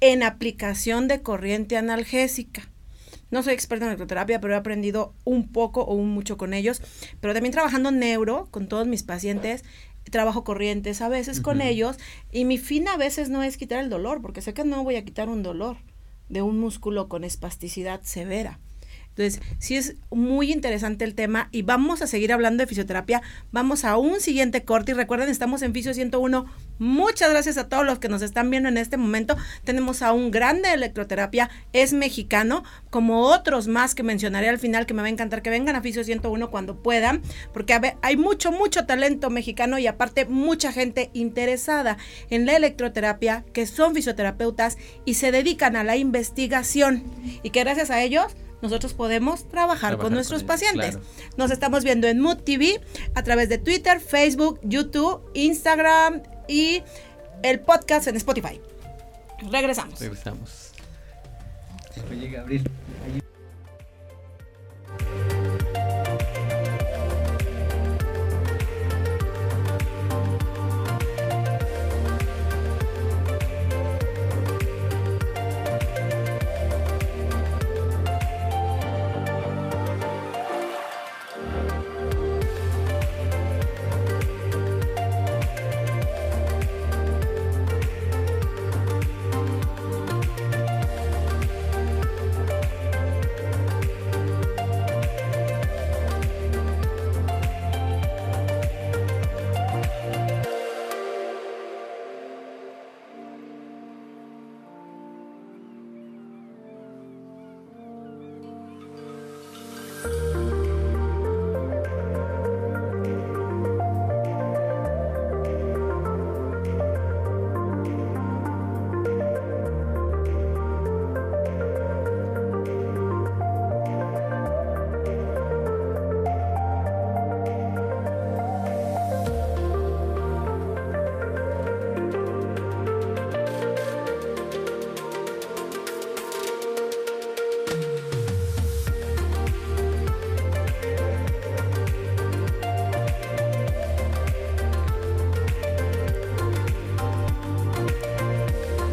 en 0.00 0.24
aplicación 0.24 1.08
de 1.08 1.22
corriente 1.22 1.76
analgésica. 1.76 2.68
No 3.30 3.42
soy 3.42 3.54
experta 3.54 3.84
en 3.84 3.90
electroterapia, 3.90 4.40
pero 4.40 4.54
he 4.54 4.56
aprendido 4.56 5.14
un 5.24 5.48
poco 5.52 5.82
o 5.82 5.94
un 5.94 6.10
mucho 6.10 6.36
con 6.36 6.54
ellos. 6.54 6.82
Pero 7.20 7.32
también 7.32 7.52
trabajando 7.52 7.90
neuro 7.90 8.48
con 8.50 8.66
todos 8.68 8.86
mis 8.86 9.02
pacientes, 9.02 9.64
trabajo 10.10 10.44
corrientes 10.44 11.00
a 11.00 11.08
veces 11.08 11.40
con 11.40 11.60
ellos 11.60 11.96
y 12.32 12.44
mi 12.44 12.58
fin 12.58 12.88
a 12.88 12.96
veces 12.96 13.30
no 13.30 13.42
es 13.42 13.56
quitar 13.56 13.82
el 13.82 13.90
dolor, 13.90 14.20
porque 14.22 14.42
sé 14.42 14.54
que 14.54 14.64
no 14.64 14.82
voy 14.82 14.96
a 14.96 15.04
quitar 15.04 15.28
un 15.28 15.42
dolor 15.42 15.76
de 16.28 16.42
un 16.42 16.58
músculo 16.58 17.08
con 17.08 17.24
espasticidad 17.24 18.02
severa. 18.02 18.58
Entonces, 19.10 19.40
sí 19.58 19.76
es 19.76 19.96
muy 20.10 20.52
interesante 20.52 21.04
el 21.04 21.14
tema 21.14 21.48
y 21.52 21.62
vamos 21.62 22.00
a 22.00 22.06
seguir 22.06 22.32
hablando 22.32 22.62
de 22.62 22.66
fisioterapia. 22.66 23.22
Vamos 23.52 23.84
a 23.84 23.96
un 23.98 24.20
siguiente 24.20 24.64
corte 24.64 24.92
y 24.92 24.94
recuerden, 24.94 25.28
estamos 25.28 25.62
en 25.62 25.74
Fisio 25.74 25.92
101. 25.92 26.46
Muchas 26.78 27.30
gracias 27.30 27.58
a 27.58 27.68
todos 27.68 27.84
los 27.84 27.98
que 27.98 28.08
nos 28.08 28.22
están 28.22 28.50
viendo 28.50 28.68
en 28.68 28.78
este 28.78 28.96
momento. 28.96 29.36
Tenemos 29.64 30.00
a 30.02 30.12
un 30.12 30.30
grande 30.30 30.72
electroterapia, 30.72 31.50
es 31.72 31.92
mexicano, 31.92 32.64
como 32.88 33.22
otros 33.22 33.68
más 33.68 33.94
que 33.94 34.02
mencionaré 34.02 34.48
al 34.48 34.58
final 34.58 34.86
que 34.86 34.94
me 34.94 35.02
va 35.02 35.08
a 35.08 35.10
encantar 35.10 35.42
que 35.42 35.50
vengan 35.50 35.76
a 35.76 35.82
Fisio 35.82 36.04
101 36.04 36.50
cuando 36.50 36.82
puedan, 36.82 37.20
porque 37.52 37.78
hay 38.00 38.16
mucho, 38.16 38.52
mucho 38.52 38.86
talento 38.86 39.28
mexicano 39.28 39.78
y 39.78 39.86
aparte 39.86 40.24
mucha 40.24 40.72
gente 40.72 41.10
interesada 41.12 41.98
en 42.30 42.46
la 42.46 42.56
electroterapia 42.56 43.44
que 43.52 43.66
son 43.66 43.94
fisioterapeutas 43.94 44.78
y 45.04 45.14
se 45.14 45.32
dedican 45.32 45.76
a 45.76 45.84
la 45.84 45.96
investigación 45.96 47.04
y 47.42 47.50
que 47.50 47.60
gracias 47.60 47.90
a 47.90 48.02
ellos 48.02 48.34
nosotros 48.62 48.94
podemos 48.94 49.48
trabajar, 49.48 49.98
con 49.98 50.12
nuestros 50.12 50.42
pacientes. 50.42 50.98
Nos 51.36 51.50
estamos 51.50 51.84
viendo 51.84 52.06
en 52.06 52.20
Mood 52.20 52.38
TV 52.38 52.80
a 53.14 53.22
través 53.22 53.48
de 53.48 53.58
Twitter, 53.58 54.00
Facebook, 54.00 54.60
YouTube, 54.62 55.22
Instagram 55.34 56.22
y 56.48 56.82
el 57.42 57.60
podcast 57.60 58.06
en 58.08 58.16
Spotify. 58.16 58.60
Regresamos. 59.50 59.98
Regresamos. 60.00 60.72
Oye, 62.10 62.28
Gabriel, 62.28 62.64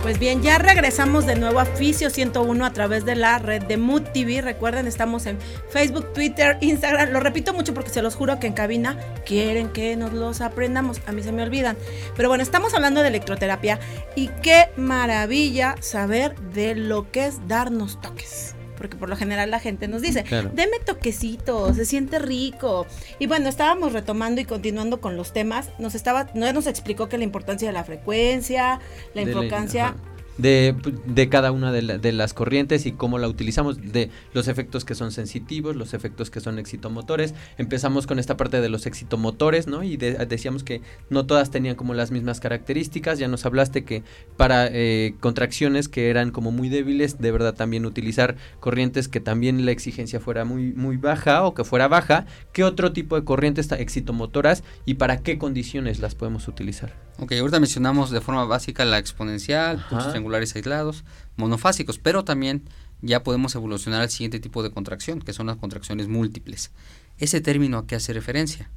Pues 0.07 0.19
bien, 0.19 0.41
ya 0.41 0.57
regresamos 0.57 1.25
de 1.25 1.35
nuevo 1.35 1.59
a 1.59 1.65
Fisio 1.65 2.09
101 2.09 2.65
a 2.65 2.71
través 2.71 3.03
de 3.03 3.17
la 3.17 3.39
red 3.39 3.63
de 3.63 3.75
Mood 3.75 4.03
TV. 4.13 4.39
Recuerden, 4.39 4.87
estamos 4.87 5.25
en 5.25 5.37
Facebook, 5.69 6.13
Twitter, 6.13 6.57
Instagram. 6.61 7.09
Lo 7.09 7.19
repito 7.19 7.53
mucho 7.53 7.73
porque 7.73 7.89
se 7.89 8.01
los 8.01 8.15
juro 8.15 8.39
que 8.39 8.47
en 8.47 8.53
cabina 8.53 8.97
quieren 9.25 9.67
que 9.67 9.97
nos 9.97 10.13
los 10.13 10.39
aprendamos. 10.39 11.01
A 11.07 11.11
mí 11.11 11.23
se 11.23 11.33
me 11.33 11.43
olvidan. 11.43 11.75
Pero 12.15 12.29
bueno, 12.29 12.41
estamos 12.41 12.73
hablando 12.73 13.01
de 13.01 13.09
electroterapia 13.09 13.81
y 14.15 14.29
qué 14.41 14.69
maravilla 14.77 15.75
saber 15.81 16.39
de 16.53 16.75
lo 16.75 17.11
que 17.11 17.25
es 17.25 17.45
darnos 17.49 17.99
toques 17.99 18.56
porque 18.77 18.95
por 18.95 19.09
lo 19.09 19.15
general 19.15 19.51
la 19.51 19.59
gente 19.59 19.87
nos 19.87 20.01
dice, 20.01 20.23
deme 20.53 20.79
toquecitos, 20.85 21.75
se 21.75 21.85
siente 21.85 22.19
rico. 22.19 22.85
Y 23.19 23.27
bueno, 23.27 23.49
estábamos 23.49 23.93
retomando 23.93 24.41
y 24.41 24.45
continuando 24.45 25.01
con 25.01 25.17
los 25.17 25.33
temas, 25.33 25.69
nos 25.79 25.95
estaba, 25.95 26.29
no 26.33 26.51
nos 26.53 26.67
explicó 26.67 27.09
que 27.09 27.17
la 27.17 27.23
importancia 27.23 27.67
de 27.67 27.73
la 27.73 27.83
frecuencia, 27.83 28.79
la 29.13 29.21
importancia 29.21 29.95
de, 30.37 31.27
cada 31.29 31.51
una 31.51 31.71
de, 31.71 32.11
las 32.11 32.33
corrientes 32.33 32.85
y 32.85 32.91
cómo 32.91 33.17
la 33.17 33.27
utilizamos, 33.27 33.81
de 33.81 34.09
los 34.33 34.47
efectos 34.47 34.85
que 34.85 34.95
son 34.95 35.11
sensitivos, 35.11 35.75
los 35.75 35.93
efectos 35.93 36.29
que 36.29 36.39
son 36.39 36.59
excitomotores. 36.59 37.33
Empezamos 37.57 38.07
con 38.07 38.19
esta 38.19 38.37
parte 38.37 38.61
de 38.61 38.69
los 38.69 38.85
excitomotores, 38.85 39.67
¿no? 39.67 39.83
Y 39.83 39.97
decíamos 39.97 40.63
que 40.63 40.81
no 41.09 41.25
todas 41.25 41.51
tenían 41.51 41.75
como 41.75 41.93
las 41.93 42.11
mismas 42.11 42.39
características. 42.39 43.19
Ya 43.19 43.27
nos 43.27 43.45
hablaste 43.45 43.83
que 43.83 44.03
para 44.37 44.67
eh, 44.67 45.15
contracciones 45.19 45.89
que 45.89 46.09
eran 46.09 46.31
como 46.31 46.51
muy 46.51 46.69
débiles, 46.69 47.19
de 47.19 47.31
verdad 47.31 47.55
también 47.55 47.85
utilizar 47.85 48.35
corrientes 48.59 49.07
que 49.07 49.19
también 49.19 49.65
la 49.65 49.71
exigencia 49.71 50.19
fuera 50.19 50.45
muy, 50.45 50.73
muy 50.73 50.97
baja 50.97 51.43
o 51.43 51.53
que 51.53 51.63
fuera 51.63 51.87
baja. 51.87 52.25
¿Qué 52.53 52.63
otro 52.63 52.93
tipo 52.93 53.15
de 53.15 53.23
corrientes 53.23 53.71
excitomotoras 53.71 54.63
y 54.85 54.95
para 54.95 55.17
qué 55.17 55.37
condiciones 55.37 55.99
las 55.99 56.15
podemos 56.15 56.47
utilizar? 56.47 57.06
Ok, 57.19 57.31
ahorita 57.31 57.59
mencionamos 57.59 58.11
de 58.11 58.21
forma 58.21 58.45
básica 58.45 58.85
la 58.85 58.99
exponencial, 58.99 59.83
puntos 59.89 60.09
triangulares 60.09 60.55
aislados, 60.55 61.03
monofásicos, 61.35 61.97
pero 61.97 62.23
también 62.23 62.69
ya 63.01 63.23
podemos 63.23 63.55
evolucionar 63.55 64.01
al 64.01 64.11
siguiente 64.11 64.39
tipo 64.39 64.61
de 64.61 64.69
contracción, 64.69 65.19
que 65.19 65.33
son 65.33 65.47
las 65.47 65.57
contracciones 65.57 66.07
múltiples. 66.07 66.71
Ese 67.17 67.41
término 67.41 67.79
a 67.79 67.87
qué 67.87 67.95
hace 67.95 68.13
referencia. 68.13 68.69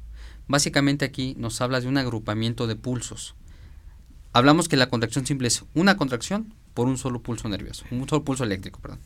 Básicamente 0.47 1.05
aquí 1.05 1.35
nos 1.37 1.61
habla 1.61 1.81
de 1.81 1.87
un 1.87 1.97
agrupamiento 1.97 2.65
de 2.65 2.75
pulsos. 2.75 3.35
Hablamos 4.33 4.67
que 4.67 4.77
la 4.77 4.89
contracción 4.89 5.27
simple 5.27 5.47
es 5.47 5.63
una 5.75 5.95
contracción 5.95 6.53
por 6.73 6.87
un 6.87 6.97
solo 6.97 7.21
pulso 7.21 7.47
nervioso, 7.47 7.85
un 7.91 8.09
solo 8.09 8.23
pulso 8.23 8.43
eléctrico, 8.43 8.79
perdón. 8.79 9.01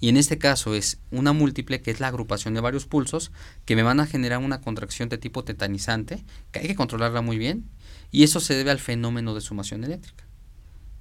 Y 0.00 0.08
en 0.08 0.16
este 0.16 0.38
caso 0.38 0.74
es 0.74 0.98
una 1.12 1.32
múltiple, 1.32 1.80
que 1.80 1.92
es 1.92 2.00
la 2.00 2.08
agrupación 2.08 2.54
de 2.54 2.60
varios 2.60 2.86
pulsos, 2.86 3.30
que 3.64 3.76
me 3.76 3.84
van 3.84 4.00
a 4.00 4.06
generar 4.06 4.40
una 4.40 4.60
contracción 4.60 5.08
de 5.08 5.18
tipo 5.18 5.44
tetanizante, 5.44 6.24
que 6.50 6.58
hay 6.58 6.66
que 6.66 6.74
controlarla 6.74 7.22
muy 7.22 7.38
bien, 7.38 7.68
y 8.12 8.22
eso 8.22 8.38
se 8.38 8.54
debe 8.54 8.70
al 8.70 8.78
fenómeno 8.78 9.34
de 9.34 9.40
sumación 9.40 9.82
eléctrica. 9.82 10.24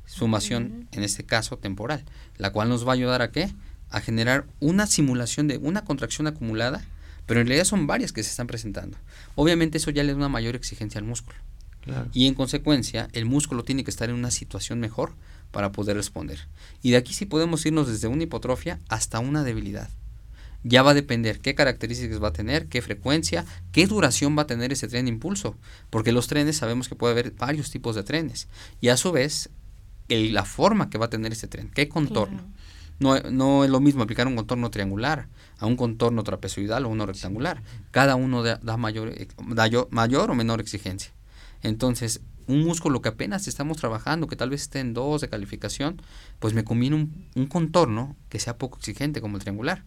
Sumación, 0.05 0.87
en 0.91 1.03
este 1.03 1.23
caso, 1.23 1.57
temporal, 1.57 2.03
la 2.37 2.51
cual 2.51 2.69
nos 2.69 2.87
va 2.87 2.91
a 2.91 2.95
ayudar 2.95 3.21
a 3.21 3.31
qué? 3.31 3.53
A 3.89 4.01
generar 4.01 4.45
una 4.59 4.87
simulación 4.87 5.47
de 5.47 5.57
una 5.57 5.83
contracción 5.85 6.25
acumulada, 6.25 6.83
pero 7.25 7.39
en 7.39 7.47
realidad 7.47 7.65
son 7.65 7.85
varias 7.85 8.11
que 8.11 8.23
se 8.23 8.29
están 8.29 8.47
presentando. 8.47 8.97
Obviamente 9.35 9.77
eso 9.77 9.91
ya 9.91 10.03
le 10.03 10.13
da 10.13 10.17
una 10.17 10.29
mayor 10.29 10.55
exigencia 10.55 10.99
al 10.99 11.05
músculo. 11.05 11.37
Y 12.13 12.27
en 12.27 12.33
consecuencia, 12.33 13.09
el 13.13 13.25
músculo 13.25 13.63
tiene 13.63 13.83
que 13.83 13.91
estar 13.91 14.09
en 14.09 14.15
una 14.15 14.31
situación 14.31 14.79
mejor 14.79 15.13
para 15.51 15.71
poder 15.71 15.97
responder. 15.97 16.47
Y 16.81 16.91
de 16.91 16.97
aquí 16.97 17.13
sí 17.13 17.25
podemos 17.25 17.65
irnos 17.65 17.87
desde 17.87 18.07
una 18.07 18.23
hipotrofia 18.23 18.79
hasta 18.87 19.19
una 19.19 19.43
debilidad 19.43 19.89
ya 20.63 20.83
va 20.83 20.91
a 20.91 20.93
depender 20.93 21.39
qué 21.39 21.55
características 21.55 22.21
va 22.21 22.29
a 22.29 22.33
tener, 22.33 22.67
qué 22.67 22.81
frecuencia, 22.81 23.45
qué 23.71 23.87
duración 23.87 24.37
va 24.37 24.43
a 24.43 24.47
tener 24.47 24.71
ese 24.71 24.87
tren 24.87 25.05
de 25.05 25.11
impulso, 25.11 25.57
porque 25.89 26.11
los 26.11 26.27
trenes 26.27 26.57
sabemos 26.57 26.87
que 26.89 26.95
puede 26.95 27.13
haber 27.13 27.31
varios 27.31 27.71
tipos 27.71 27.95
de 27.95 28.03
trenes 28.03 28.47
y 28.79 28.89
a 28.89 28.97
su 28.97 29.11
vez 29.11 29.49
la 30.09 30.45
forma 30.45 30.89
que 30.89 30.97
va 30.97 31.05
a 31.05 31.09
tener 31.09 31.31
ese 31.31 31.47
tren, 31.47 31.69
qué 31.73 31.87
contorno. 31.87 32.43
No, 32.99 33.19
no, 33.19 33.63
es 33.63 33.69
lo 33.71 33.79
mismo 33.79 34.03
aplicar 34.03 34.27
un 34.27 34.35
contorno 34.35 34.69
triangular 34.69 35.27
a 35.57 35.65
un 35.65 35.75
contorno 35.75 36.23
trapezoidal 36.23 36.85
o 36.85 36.89
uno 36.89 37.07
rectangular. 37.07 37.63
Cada 37.89 38.15
uno 38.15 38.43
da, 38.43 38.77
mayor, 38.77 39.15
da 39.49 39.87
mayor 39.89 40.29
o 40.29 40.35
menor 40.35 40.61
exigencia. 40.61 41.11
Entonces, 41.63 42.21
un 42.45 42.63
músculo 42.63 43.01
que 43.01 43.09
apenas 43.09 43.47
estamos 43.47 43.77
trabajando, 43.77 44.27
que 44.27 44.35
tal 44.35 44.51
vez 44.51 44.63
esté 44.63 44.81
en 44.81 44.93
dos 44.93 45.21
de 45.21 45.29
calificación, 45.29 45.99
pues 46.39 46.53
me 46.53 46.63
conviene 46.63 46.95
un, 46.95 47.25
un 47.35 47.47
contorno 47.47 48.15
que 48.29 48.39
sea 48.39 48.59
poco 48.59 48.77
exigente 48.77 49.19
como 49.19 49.37
el 49.37 49.41
triangular. 49.41 49.83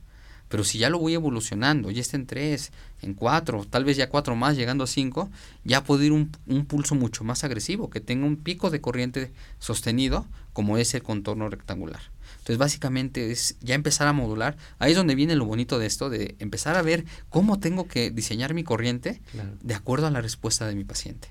Pero 0.54 0.62
si 0.62 0.78
ya 0.78 0.88
lo 0.88 1.00
voy 1.00 1.14
evolucionando, 1.14 1.90
ya 1.90 2.00
está 2.00 2.16
en 2.16 2.28
3, 2.28 2.70
en 3.02 3.14
4, 3.14 3.66
tal 3.68 3.84
vez 3.84 3.96
ya 3.96 4.08
4 4.08 4.36
más, 4.36 4.56
llegando 4.56 4.84
a 4.84 4.86
5, 4.86 5.28
ya 5.64 5.82
puedo 5.82 6.04
ir 6.04 6.12
un, 6.12 6.30
un 6.46 6.64
pulso 6.64 6.94
mucho 6.94 7.24
más 7.24 7.42
agresivo, 7.42 7.90
que 7.90 7.98
tenga 7.98 8.24
un 8.24 8.36
pico 8.36 8.70
de 8.70 8.80
corriente 8.80 9.32
sostenido, 9.58 10.28
como 10.52 10.78
es 10.78 10.94
el 10.94 11.02
contorno 11.02 11.48
rectangular. 11.48 12.02
Entonces, 12.34 12.58
básicamente 12.58 13.32
es 13.32 13.56
ya 13.62 13.74
empezar 13.74 14.06
a 14.06 14.12
modular. 14.12 14.56
Ahí 14.78 14.92
es 14.92 14.96
donde 14.96 15.16
viene 15.16 15.34
lo 15.34 15.44
bonito 15.44 15.80
de 15.80 15.86
esto, 15.86 16.08
de 16.08 16.36
empezar 16.38 16.76
a 16.76 16.82
ver 16.82 17.04
cómo 17.30 17.58
tengo 17.58 17.88
que 17.88 18.12
diseñar 18.12 18.54
mi 18.54 18.62
corriente 18.62 19.20
de 19.60 19.74
acuerdo 19.74 20.06
a 20.06 20.12
la 20.12 20.20
respuesta 20.20 20.68
de 20.68 20.76
mi 20.76 20.84
paciente. 20.84 21.30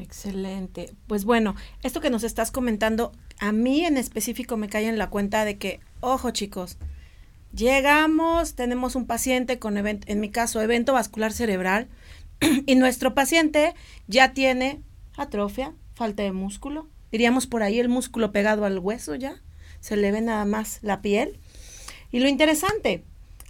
Excelente. 0.00 0.94
Pues 1.08 1.24
bueno, 1.24 1.56
esto 1.82 2.00
que 2.00 2.10
nos 2.10 2.22
estás 2.22 2.52
comentando, 2.52 3.10
a 3.40 3.50
mí 3.50 3.84
en 3.84 3.96
específico 3.96 4.56
me 4.56 4.68
cae 4.68 4.86
en 4.86 4.98
la 4.98 5.10
cuenta 5.10 5.44
de 5.44 5.58
que, 5.58 5.80
ojo 5.98 6.30
chicos, 6.30 6.76
Llegamos, 7.56 8.54
tenemos 8.54 8.96
un 8.96 9.06
paciente 9.06 9.58
con, 9.58 9.78
en 9.78 10.20
mi 10.20 10.30
caso, 10.30 10.60
evento 10.60 10.92
vascular 10.92 11.32
cerebral, 11.32 11.88
y 12.66 12.74
nuestro 12.74 13.14
paciente 13.14 13.74
ya 14.08 14.34
tiene 14.34 14.82
atrofia, 15.16 15.72
falta 15.94 16.22
de 16.22 16.32
músculo. 16.32 16.86
Diríamos 17.10 17.46
por 17.46 17.62
ahí 17.62 17.80
el 17.80 17.88
músculo 17.88 18.30
pegado 18.30 18.66
al 18.66 18.78
hueso 18.78 19.14
ya, 19.14 19.40
se 19.80 19.96
le 19.96 20.12
ve 20.12 20.20
nada 20.20 20.44
más 20.44 20.80
la 20.82 21.00
piel. 21.00 21.40
Y 22.12 22.20
lo 22.20 22.28
interesante, 22.28 23.04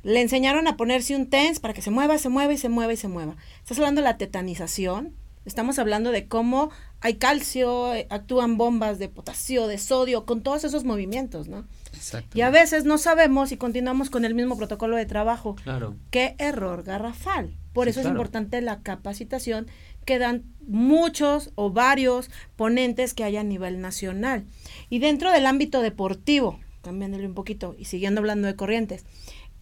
le 0.04 0.20
enseñaron 0.20 0.68
a 0.68 0.76
ponerse 0.76 1.16
un 1.16 1.28
TENS 1.28 1.58
para 1.58 1.74
que 1.74 1.82
se 1.82 1.90
mueva, 1.90 2.16
se 2.18 2.28
mueva 2.28 2.52
y 2.52 2.58
se 2.58 2.68
mueva 2.68 2.92
y 2.92 2.96
se 2.96 3.08
mueva. 3.08 3.34
Estás 3.58 3.78
hablando 3.78 4.02
de 4.02 4.04
la 4.04 4.18
tetanización, 4.18 5.16
estamos 5.44 5.80
hablando 5.80 6.12
de 6.12 6.28
cómo 6.28 6.70
hay 7.00 7.14
calcio, 7.14 7.94
eh, 7.94 8.06
actúan 8.10 8.56
bombas 8.56 8.98
de 8.98 9.08
potasio, 9.08 9.66
de 9.66 9.78
sodio, 9.78 10.24
con 10.24 10.42
todos 10.42 10.64
esos 10.64 10.84
movimientos, 10.84 11.48
¿no? 11.48 11.66
Y 12.34 12.42
a 12.42 12.50
veces 12.50 12.84
no 12.84 12.98
sabemos 12.98 13.52
y 13.52 13.56
continuamos 13.56 14.10
con 14.10 14.24
el 14.24 14.34
mismo 14.34 14.56
protocolo 14.56 14.96
de 14.96 15.06
trabajo. 15.06 15.56
Claro. 15.56 15.96
Qué 16.10 16.34
error 16.38 16.82
garrafal. 16.82 17.54
Por 17.72 17.88
eso 17.88 18.00
es 18.00 18.06
importante 18.06 18.60
la 18.60 18.80
capacitación 18.80 19.66
que 20.04 20.18
dan 20.18 20.44
muchos 20.66 21.50
o 21.56 21.70
varios 21.70 22.30
ponentes 22.54 23.12
que 23.12 23.24
hay 23.24 23.36
a 23.36 23.44
nivel 23.44 23.80
nacional. 23.80 24.44
Y 24.88 24.98
dentro 24.98 25.30
del 25.30 25.46
ámbito 25.46 25.82
deportivo, 25.82 26.60
cambiándole 26.82 27.26
un 27.26 27.34
poquito 27.34 27.74
y 27.78 27.86
siguiendo 27.86 28.20
hablando 28.20 28.46
de 28.46 28.56
corrientes, 28.56 29.04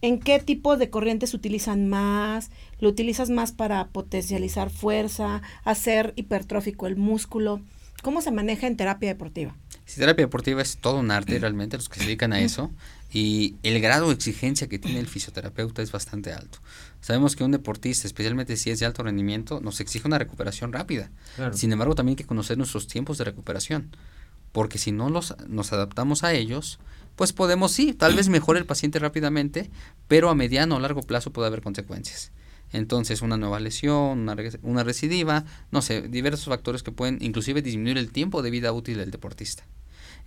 ¿en 0.01 0.19
qué 0.19 0.39
tipo 0.39 0.77
de 0.77 0.89
corrientes 0.89 1.33
utilizan 1.33 1.87
más? 1.87 2.51
¿Lo 2.79 2.89
utilizas 2.89 3.29
más 3.29 3.51
para 3.51 3.87
potencializar 3.87 4.69
fuerza, 4.69 5.41
hacer 5.63 6.13
hipertrófico 6.15 6.87
el 6.87 6.95
músculo? 6.95 7.61
¿Cómo 8.03 8.21
se 8.21 8.31
maneja 8.31 8.67
en 8.67 8.77
terapia 8.77 9.09
deportiva? 9.09 9.55
Si 9.85 9.99
terapia 9.99 10.25
deportiva 10.25 10.61
es 10.61 10.77
todo 10.77 10.99
un 10.99 11.11
arte 11.11 11.37
realmente, 11.37 11.77
los 11.77 11.89
que 11.89 11.99
se 11.99 12.05
dedican 12.05 12.33
a 12.33 12.39
eso, 12.39 12.71
y 13.13 13.55
el 13.61 13.79
grado 13.79 14.07
de 14.07 14.15
exigencia 14.15 14.67
que 14.67 14.79
tiene 14.79 14.99
el 14.99 15.07
fisioterapeuta 15.07 15.81
es 15.81 15.91
bastante 15.91 16.33
alto. 16.33 16.57
Sabemos 17.01 17.35
que 17.35 17.43
un 17.43 17.51
deportista, 17.51 18.07
especialmente 18.07 18.57
si 18.57 18.71
es 18.71 18.79
de 18.79 18.87
alto 18.87 19.03
rendimiento, 19.03 19.61
nos 19.61 19.79
exige 19.79 20.07
una 20.07 20.17
recuperación 20.17 20.73
rápida. 20.73 21.11
Sin 21.53 21.71
embargo, 21.71 21.93
también 21.93 22.13
hay 22.13 22.17
que 22.17 22.25
conocer 22.25 22.57
nuestros 22.57 22.87
tiempos 22.87 23.19
de 23.19 23.25
recuperación, 23.25 23.95
porque 24.51 24.79
si 24.79 24.91
no 24.91 25.09
los, 25.09 25.35
nos 25.47 25.71
adaptamos 25.71 26.23
a 26.23 26.33
ellos, 26.33 26.79
pues 27.15 27.33
podemos, 27.33 27.71
sí, 27.71 27.93
tal 27.93 28.15
vez 28.15 28.29
mejore 28.29 28.59
el 28.59 28.65
paciente 28.65 28.99
rápidamente, 28.99 29.69
pero 30.07 30.29
a 30.29 30.35
mediano 30.35 30.75
o 30.75 30.79
largo 30.79 31.01
plazo 31.01 31.31
puede 31.31 31.47
haber 31.47 31.61
consecuencias 31.61 32.31
entonces 32.73 33.21
una 33.21 33.37
nueva 33.37 33.59
lesión, 33.59 34.19
una, 34.19 34.35
una 34.61 34.83
recidiva, 34.83 35.45
no 35.71 35.81
sé, 35.81 36.03
diversos 36.03 36.45
factores 36.45 36.83
que 36.83 36.91
pueden 36.91 37.17
inclusive 37.21 37.61
disminuir 37.61 37.97
el 37.97 38.11
tiempo 38.11 38.41
de 38.41 38.51
vida 38.51 38.71
útil 38.71 38.97
del 38.97 39.11
deportista. 39.11 39.63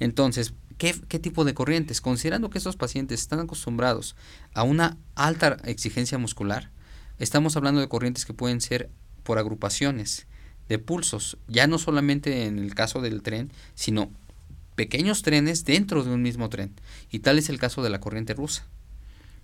Entonces, 0.01 0.55
¿qué, 0.79 0.95
¿qué, 1.09 1.19
tipo 1.19 1.45
de 1.45 1.55
corrientes? 1.55 2.01
Considerando 2.01 2.51
que 2.51 2.59
estos 2.59 2.77
pacientes 2.77 3.21
están 3.21 3.41
acostumbrados 3.41 4.17
a 4.55 4.63
una 4.63 4.97
alta 5.15 5.57
exigencia 5.65 6.19
muscular, 6.19 6.71
estamos 7.19 7.57
hablando 7.57 7.81
de 7.81 7.89
corrientes 7.89 8.25
que 8.25 8.35
pueden 8.35 8.61
ser 8.61 8.91
por 9.25 9.39
agrupaciones 9.39 10.27
de 10.69 10.79
pulsos, 10.79 11.39
ya 11.49 11.67
no 11.67 11.79
solamente 11.79 12.45
en 12.45 12.59
el 12.59 12.75
caso 12.75 13.01
del 13.01 13.23
tren, 13.23 13.51
sino 13.75 14.11
pequeños 14.79 15.23
trenes 15.23 15.65
dentro 15.65 16.05
de 16.05 16.11
un 16.13 16.23
mismo 16.23 16.49
tren. 16.49 16.73
Y 17.11 17.19
tal 17.19 17.37
es 17.37 17.49
el 17.49 17.59
caso 17.59 17.83
de 17.83 17.91
la 17.91 17.99
corriente 17.99 18.33
rusa 18.33 18.65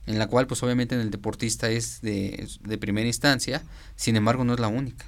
en 0.06 0.18
la 0.18 0.28
cual 0.28 0.46
pues 0.46 0.62
obviamente 0.62 0.94
en 0.94 1.00
el 1.00 1.10
deportista 1.10 1.68
es 1.70 2.00
de, 2.02 2.46
primera 2.78 3.06
instancia, 3.06 3.62
sin 3.96 4.14
embargo 4.14 4.44
no 4.44 4.54
es 4.54 4.60
la 4.60 4.68
única. 4.68 5.06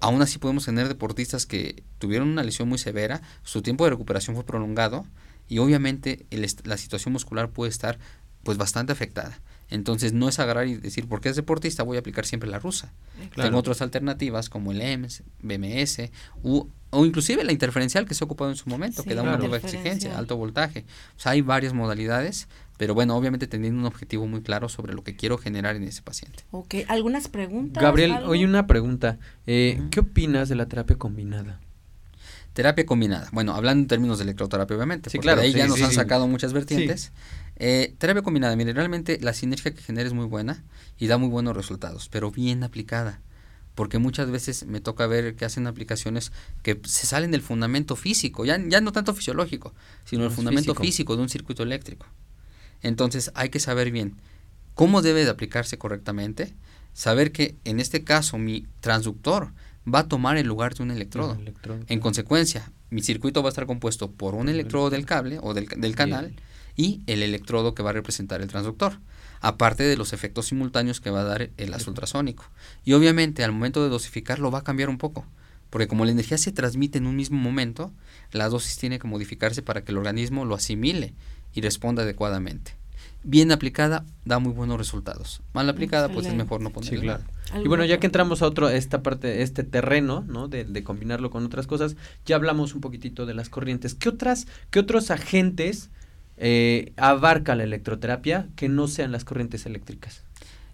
Aún 0.00 0.22
así 0.22 0.38
podemos 0.38 0.64
tener 0.64 0.88
deportistas 0.88 1.46
que 1.46 1.82
tuvieron 1.98 2.28
una 2.28 2.42
lesión 2.42 2.68
muy 2.68 2.78
severa, 2.78 3.20
su 3.42 3.60
tiempo 3.60 3.84
de 3.84 3.90
recuperación 3.90 4.34
fue 4.34 4.46
prolongado 4.46 5.04
y 5.48 5.58
obviamente 5.58 6.24
la 6.30 6.76
situación 6.78 7.12
muscular 7.12 7.50
puede 7.50 7.70
estar 7.70 7.98
pues 8.44 8.56
bastante 8.56 8.92
afectada. 8.92 9.38
Entonces 9.72 10.12
no 10.12 10.28
es 10.28 10.38
agarrar 10.38 10.68
y 10.68 10.76
decir, 10.76 11.08
porque 11.08 11.28
es 11.28 11.36
deportista 11.36 11.82
voy 11.82 11.96
a 11.96 12.00
aplicar 12.00 12.26
siempre 12.26 12.48
la 12.48 12.58
rusa. 12.58 12.92
Tengo 13.34 13.58
otras 13.58 13.82
alternativas 13.82 14.48
como 14.48 14.72
el 14.72 14.80
EMS, 14.80 15.22
BMS 15.40 16.10
u 16.42 16.66
o 16.94 17.06
inclusive 17.06 17.42
la 17.42 17.52
interferencial 17.52 18.06
que 18.06 18.12
se 18.12 18.22
ha 18.22 18.26
ocupado 18.26 18.50
en 18.50 18.56
su 18.56 18.68
momento, 18.68 19.02
Sí, 19.02 19.08
que 19.08 19.14
da 19.14 19.22
una 19.22 19.38
nueva 19.38 19.56
exigencia, 19.56 20.18
alto 20.18 20.36
voltaje. 20.36 20.84
O 21.16 21.20
sea, 21.20 21.32
hay 21.32 21.40
varias 21.40 21.72
modalidades, 21.72 22.48
pero 22.76 22.92
bueno, 22.92 23.16
obviamente 23.16 23.46
teniendo 23.46 23.80
un 23.80 23.86
objetivo 23.86 24.26
muy 24.26 24.42
claro 24.42 24.68
sobre 24.68 24.92
lo 24.92 25.02
que 25.02 25.16
quiero 25.16 25.38
generar 25.38 25.74
en 25.74 25.84
ese 25.84 26.02
paciente. 26.02 26.44
Ok, 26.50 26.74
¿algunas 26.88 27.28
preguntas? 27.28 27.82
Gabriel, 27.82 28.12
algo? 28.12 28.30
oye 28.30 28.44
una 28.44 28.66
pregunta. 28.66 29.18
Eh. 29.46 29.80
¿Qué 29.90 30.00
opinas 30.00 30.50
de 30.50 30.56
la 30.56 30.66
terapia 30.66 30.96
combinada? 30.96 31.60
Terapia 32.52 32.84
combinada. 32.84 33.30
Bueno, 33.32 33.54
hablando 33.54 33.84
en 33.84 33.88
términos 33.88 34.18
de 34.18 34.24
electroterapia, 34.24 34.76
obviamente. 34.76 35.08
Sí, 35.08 35.16
porque 35.16 35.24
claro, 35.24 35.40
De 35.40 35.46
ahí 35.46 35.52
sí, 35.52 35.58
ya 35.58 35.66
nos 35.66 35.78
sí, 35.78 35.84
han 35.84 35.90
sí. 35.90 35.96
sacado 35.96 36.28
muchas 36.28 36.52
vertientes. 36.52 37.12
Eh, 37.64 37.94
terapia 37.96 38.22
combinada, 38.22 38.56
mire, 38.56 38.72
realmente 38.72 39.20
la 39.20 39.32
sinergia 39.32 39.72
que 39.72 39.80
genera 39.80 40.08
es 40.08 40.12
muy 40.12 40.26
buena 40.26 40.64
y 40.98 41.06
da 41.06 41.16
muy 41.16 41.28
buenos 41.28 41.56
resultados, 41.56 42.08
pero 42.08 42.32
bien 42.32 42.64
aplicada. 42.64 43.20
Porque 43.76 43.98
muchas 43.98 44.28
veces 44.32 44.66
me 44.66 44.80
toca 44.80 45.06
ver 45.06 45.36
que 45.36 45.44
hacen 45.44 45.68
aplicaciones 45.68 46.32
que 46.64 46.80
se 46.84 47.06
salen 47.06 47.30
del 47.30 47.40
fundamento 47.40 47.94
físico, 47.94 48.44
ya, 48.44 48.58
ya 48.66 48.80
no 48.80 48.90
tanto 48.90 49.14
fisiológico, 49.14 49.72
sino 50.04 50.24
el 50.24 50.32
fundamento 50.32 50.72
físico. 50.74 50.82
físico 50.82 51.16
de 51.16 51.22
un 51.22 51.28
circuito 51.28 51.62
eléctrico. 51.62 52.04
Entonces 52.82 53.30
hay 53.36 53.50
que 53.50 53.60
saber 53.60 53.92
bien 53.92 54.16
cómo 54.74 55.00
debe 55.00 55.24
de 55.24 55.30
aplicarse 55.30 55.78
correctamente, 55.78 56.52
saber 56.94 57.30
que 57.30 57.54
en 57.62 57.78
este 57.78 58.02
caso 58.02 58.38
mi 58.38 58.66
transductor 58.80 59.52
va 59.86 60.00
a 60.00 60.08
tomar 60.08 60.36
el 60.36 60.48
lugar 60.48 60.74
de 60.74 60.82
un 60.82 60.90
electrodo. 60.90 61.34
Un 61.34 61.42
electrodo. 61.42 61.84
En 61.86 62.00
consecuencia, 62.00 62.72
mi 62.90 63.04
circuito 63.04 63.40
va 63.40 63.50
a 63.50 63.50
estar 63.50 63.66
compuesto 63.66 64.10
por 64.10 64.34
un 64.34 64.48
electrodo 64.48 64.90
del 64.90 65.06
cable 65.06 65.38
o 65.40 65.54
del, 65.54 65.68
del 65.68 65.94
canal 65.94 66.34
y 66.76 67.02
el 67.06 67.22
electrodo 67.22 67.74
que 67.74 67.82
va 67.82 67.90
a 67.90 67.94
representar 67.94 68.40
el 68.40 68.48
transductor, 68.48 68.98
aparte 69.40 69.82
de 69.82 69.96
los 69.96 70.12
efectos 70.12 70.46
simultáneos 70.46 71.00
que 71.00 71.10
va 71.10 71.20
a 71.20 71.24
dar 71.24 71.50
el 71.56 71.70
lazo 71.70 71.90
ultrasónico. 71.90 72.44
Y 72.84 72.92
obviamente 72.92 73.44
al 73.44 73.52
momento 73.52 73.82
de 73.82 73.90
dosificarlo 73.90 74.50
va 74.50 74.60
a 74.60 74.64
cambiar 74.64 74.88
un 74.88 74.98
poco, 74.98 75.26
porque 75.70 75.88
como 75.88 76.04
la 76.04 76.12
energía 76.12 76.38
se 76.38 76.52
transmite 76.52 76.98
en 76.98 77.06
un 77.06 77.16
mismo 77.16 77.38
momento, 77.38 77.92
la 78.30 78.48
dosis 78.48 78.76
tiene 78.76 78.98
que 78.98 79.08
modificarse 79.08 79.62
para 79.62 79.84
que 79.84 79.92
el 79.92 79.98
organismo 79.98 80.44
lo 80.44 80.54
asimile 80.54 81.14
y 81.54 81.60
responda 81.60 82.02
adecuadamente. 82.02 82.76
Bien 83.24 83.52
aplicada 83.52 84.04
da 84.24 84.40
muy 84.40 84.52
buenos 84.52 84.78
resultados. 84.78 85.42
Mal 85.52 85.68
aplicada 85.68 86.08
pues 86.08 86.26
es 86.26 86.34
mejor 86.34 86.60
no 86.60 86.70
Sí, 86.70 86.74
ponerle 86.74 87.00
claro. 87.00 87.22
nada. 87.22 87.32
Y 87.46 87.50
¿Alguna 87.50 87.68
bueno, 87.68 87.84
ya 87.84 88.00
que 88.00 88.06
entramos 88.06 88.42
a 88.42 88.46
otro, 88.46 88.68
esta 88.68 89.02
parte, 89.02 89.42
este 89.42 89.62
terreno, 89.62 90.24
¿no? 90.26 90.48
De, 90.48 90.64
de 90.64 90.82
combinarlo 90.82 91.30
con 91.30 91.44
otras 91.44 91.68
cosas, 91.68 91.96
ya 92.26 92.34
hablamos 92.36 92.74
un 92.74 92.80
poquitito 92.80 93.24
de 93.24 93.34
las 93.34 93.48
corrientes. 93.48 93.94
¿Qué 93.94 94.08
otras, 94.08 94.48
qué 94.70 94.80
otros 94.80 95.10
agentes 95.12 95.90
eh, 96.36 96.92
abarca 96.96 97.54
la 97.54 97.64
electroterapia 97.64 98.48
que 98.56 98.68
no 98.68 98.88
sean 98.88 99.12
las 99.12 99.24
corrientes 99.24 99.66
eléctricas? 99.66 100.22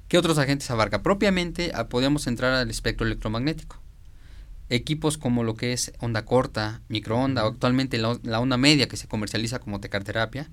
¿Qué 0.09 0.17
otros 0.17 0.39
agentes 0.39 0.71
abarca? 0.71 1.03
Propiamente 1.03 1.71
ah, 1.75 1.89
podemos 1.89 2.27
entrar 2.27 2.55
al 2.55 2.71
espectro 2.71 3.07
electromagnético. 3.07 3.79
Equipos 4.71 5.19
como 5.19 5.45
lo 5.45 5.55
que 5.55 5.75
es 5.75 5.93
onda 5.99 6.25
corta, 6.25 6.81
microonda, 6.89 7.45
o 7.45 7.49
actualmente 7.49 7.99
la, 7.99 8.41
onda 8.41 8.57
media 8.57 8.89
que 8.89 8.97
se 8.97 9.07
comercializa 9.07 9.59
como 9.59 9.81
tecarterapia, 9.81 10.49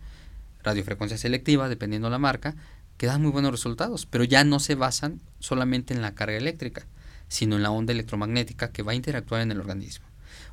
radiofrecuencia 0.62 1.18
selectiva, 1.18 1.70
dependiendo 1.70 2.10
la 2.10 2.20
marca, 2.20 2.56
que 2.98 3.08
dan 3.08 3.22
muy 3.22 3.32
buenos 3.32 3.52
resultados, 3.52 4.06
pero 4.06 4.26
ya 4.26 4.44
no 4.44 4.60
se 4.60 4.76
basan 4.76 5.22
solamente 5.40 5.94
en 5.94 6.02
la 6.02 6.16
carga 6.16 6.36
eléctrica, 6.36 6.86
sino 7.30 7.56
en 7.56 7.64
la 7.64 7.72
onda 7.72 7.94
electromagnética 7.94 8.72
que 8.72 8.84
va 8.84 8.92
a 8.92 8.96
interactuar 8.96 9.40
en 9.40 9.52
el 9.52 9.62
organismo. 9.62 10.06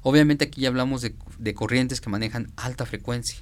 Obviamente 0.03 0.45
aquí 0.45 0.61
ya 0.61 0.69
hablamos 0.69 1.03
de, 1.03 1.17
de 1.39 1.55
corrientes 1.55 2.01
que 2.01 2.11
manejan 2.11 2.53
alta 2.57 2.87
frecuencia. 2.87 3.41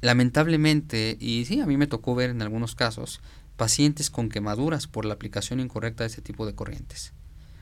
Lamentablemente, 0.00 1.16
y 1.20 1.44
sí, 1.46 1.60
a 1.60 1.66
mí 1.66 1.76
me 1.76 1.86
tocó 1.86 2.14
ver 2.14 2.30
en 2.30 2.42
algunos 2.42 2.74
casos, 2.74 3.20
pacientes 3.56 4.10
con 4.10 4.28
quemaduras 4.28 4.86
por 4.86 5.04
la 5.04 5.14
aplicación 5.14 5.60
incorrecta 5.60 6.04
de 6.04 6.08
ese 6.08 6.22
tipo 6.22 6.46
de 6.46 6.54
corrientes 6.54 7.12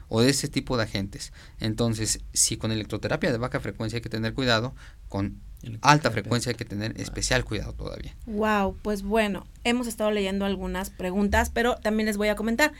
o 0.09 0.21
de 0.21 0.31
ese 0.31 0.49
tipo 0.49 0.77
de 0.77 0.85
agentes. 0.85 1.33
Entonces, 1.61 2.21
si 2.33 2.57
con 2.57 2.73
electroterapia 2.73 3.33
de 3.33 3.39
baja 3.39 3.61
frecuencia 3.61 3.99
hay 3.99 4.03
que 4.03 4.09
tener 4.09 4.35
cuidado, 4.35 4.75
con 5.09 5.41
alta 5.81 6.11
frecuencia 6.11 6.51
hay 6.51 6.57
que 6.57 6.65
tener 6.65 7.01
especial 7.01 7.45
cuidado 7.45 7.73
todavía. 7.73 8.15
Wow, 8.27 8.77
pues 8.83 9.03
bueno, 9.03 9.47
hemos 9.65 9.87
estado 9.87 10.11
leyendo 10.11 10.45
algunas 10.45 10.91
preguntas, 10.91 11.51
pero 11.51 11.77
también 11.77 12.07
les 12.07 12.17
voy 12.17 12.29
a 12.29 12.37
comentar. 12.37 12.73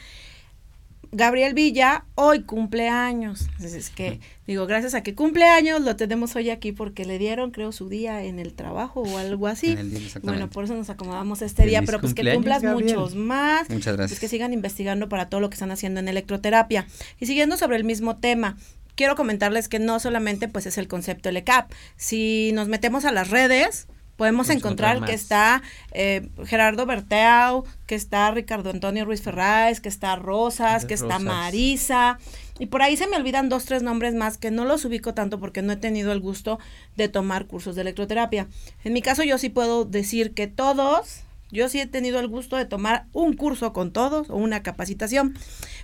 Gabriel 1.15 1.55
Villa 1.55 2.05
hoy 2.17 2.43
cumple 2.43 2.89
años. 2.89 3.49
Es 3.63 3.91
que 3.91 4.21
digo, 4.47 4.67
gracias 4.67 4.95
a 4.95 5.03
que 5.03 5.15
cumple 5.15 5.45
años 5.45 5.81
lo 5.81 5.95
tenemos 5.97 6.35
hoy 6.37 6.51
aquí 6.51 6.73
porque 6.73 7.05
le 7.05 7.19
dieron, 7.19 7.51
creo, 7.53 7.71
su 7.73 7.89
día 7.89 8.25
en 8.25 8.39
el 8.39 8.53
trabajo 8.55 9.03
o 9.03 9.19
algo 9.19 9.47
así. 9.47 9.75
Día. 9.77 10.09
Bueno, 10.23 10.51
por 10.51 10.65
eso 10.65 10.75
nos 10.75 10.91
acomodamos 10.91 11.41
este 11.43 11.67
día, 11.67 11.83
pero 11.83 12.01
pues 12.01 12.15
que 12.15 12.23
cumpleaños, 12.23 12.37
cumplas 12.39 12.63
Gabriel. 12.63 12.97
muchos 12.97 13.15
más. 13.15 13.71
Muchas 13.71 13.85
Pues 13.85 13.97
gracias. 13.97 14.21
que 14.21 14.29
sigan 14.29 14.53
investigando 14.53 15.09
para 15.09 15.29
todo 15.29 15.41
lo 15.41 15.51
que 15.51 15.55
están 15.55 15.71
haciendo 15.71 16.01
en 16.01 16.09
electroterapia. 16.09 16.87
Y 17.21 17.27
siguiendo 17.27 17.57
sobre 17.57 17.77
el 17.77 17.85
mismo 17.85 18.17
tema, 18.17 18.57
quiero 18.97 19.15
comentarles 19.15 19.69
que 19.69 19.79
no 19.79 20.01
solamente 20.01 20.49
pues 20.49 20.67
es 20.67 20.79
el 20.79 20.89
concepto 20.89 21.31
LCAP. 21.31 21.71
Si 21.97 22.51
nos 22.55 22.69
metemos 22.69 23.05
a 23.05 23.13
las 23.13 23.31
redes, 23.31 23.87
podemos 24.17 24.51
encontrar 24.51 25.05
que 25.05 25.13
está 25.13 25.63
eh, 25.93 26.29
Gerardo 26.45 26.87
Berteau, 26.87 27.65
que 27.87 27.95
está 27.95 28.31
Ricardo 28.31 28.71
Antonio 28.71 29.05
Ruiz 29.05 29.23
Ferráez, 29.23 29.81
que 29.81 29.89
está 29.89 30.17
Rosas, 30.17 30.85
que 30.85 30.95
está. 30.95 31.19
Marisa. 31.19 32.19
Y 32.59 32.67
por 32.67 32.83
ahí 32.83 32.97
se 32.97 33.07
me 33.09 33.17
olvidan 33.17 33.49
dos, 33.49 33.65
tres 33.65 33.83
nombres 33.83 34.15
más 34.15 34.39
que 34.39 34.51
no 34.51 34.65
los 34.65 34.85
ubico 34.85 35.15
tanto 35.15 35.41
porque 35.41 35.63
no 35.63 35.73
he 35.73 35.77
tenido 35.77 36.13
el 36.13 36.21
gusto 36.21 36.59
de 36.97 37.09
tomar 37.09 37.47
cursos 37.47 37.75
de 37.75 37.83
electroterapia. 37.83 38.47
En 38.85 38.93
mi 38.93 39.03
caso 39.03 39.25
yo 39.25 39.39
sí 39.39 39.49
puedo 39.49 39.85
decir 39.85 40.35
que 40.35 40.47
todos, 40.47 41.23
yo 41.51 41.69
sí 41.69 41.81
he 41.81 41.87
tenido 41.87 42.21
el 42.21 42.29
gusto 42.29 42.57
de 42.57 42.65
tomar 42.65 43.07
un 43.13 43.35
curso 43.35 43.73
con 43.73 43.93
todos 43.93 44.31
o 44.31 44.37
una 44.37 44.63
capacitación. 44.63 45.37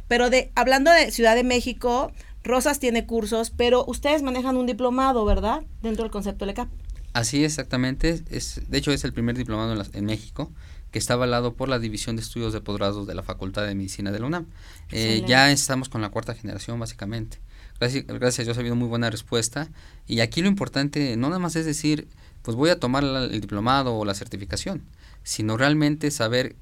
Pero 0.06 0.30
de 0.30 0.52
hablando 0.54 0.92
de 0.92 1.10
Ciudad 1.10 1.34
de 1.34 1.44
México, 1.44 2.12
Rosas 2.44 2.78
tiene 2.78 3.04
cursos, 3.04 3.50
pero 3.50 3.84
ustedes 3.86 4.22
manejan 4.22 4.56
un 4.56 4.66
diplomado, 4.66 5.24
¿verdad? 5.24 5.62
Dentro 5.82 6.04
del 6.04 6.12
concepto 6.12 6.46
LECAP. 6.46 6.68
Así 7.12 7.44
exactamente, 7.44 8.22
es, 8.30 8.60
de 8.70 8.78
hecho 8.78 8.92
es 8.92 9.04
el 9.04 9.12
primer 9.12 9.36
diplomado 9.36 9.72
en, 9.72 9.78
las- 9.78 9.94
en 9.94 10.04
México 10.04 10.50
que 10.92 10.98
está 10.98 11.14
avalado 11.14 11.54
por 11.54 11.68
la 11.68 11.78
División 11.78 12.16
de 12.16 12.22
Estudios 12.22 12.52
de 12.52 12.60
Posgrados 12.60 13.06
de 13.06 13.14
la 13.14 13.22
Facultad 13.22 13.64
de 13.66 13.74
Medicina 13.76 14.10
de 14.10 14.18
la 14.18 14.26
UNAM. 14.26 14.46
Eh, 14.90 15.22
ya 15.26 15.52
estamos 15.52 15.88
con 15.88 16.00
la 16.00 16.08
cuarta 16.08 16.34
generación 16.34 16.78
básicamente. 16.80 17.38
Gracias, 17.78 18.04
gracias 18.06 18.40
a 18.40 18.42
Dios 18.44 18.56
ha 18.56 18.60
habido 18.60 18.74
muy 18.76 18.88
buena 18.88 19.08
respuesta 19.08 19.68
y 20.06 20.20
aquí 20.20 20.42
lo 20.42 20.48
importante 20.48 21.16
no 21.16 21.28
nada 21.28 21.38
más 21.38 21.54
es 21.56 21.64
decir, 21.64 22.08
pues 22.42 22.56
voy 22.56 22.70
a 22.70 22.78
tomar 22.80 23.02
la- 23.04 23.24
el 23.24 23.40
diplomado 23.40 23.94
o 23.96 24.04
la 24.04 24.14
certificación, 24.14 24.82
sino 25.22 25.56
realmente 25.56 26.10
saber 26.10 26.56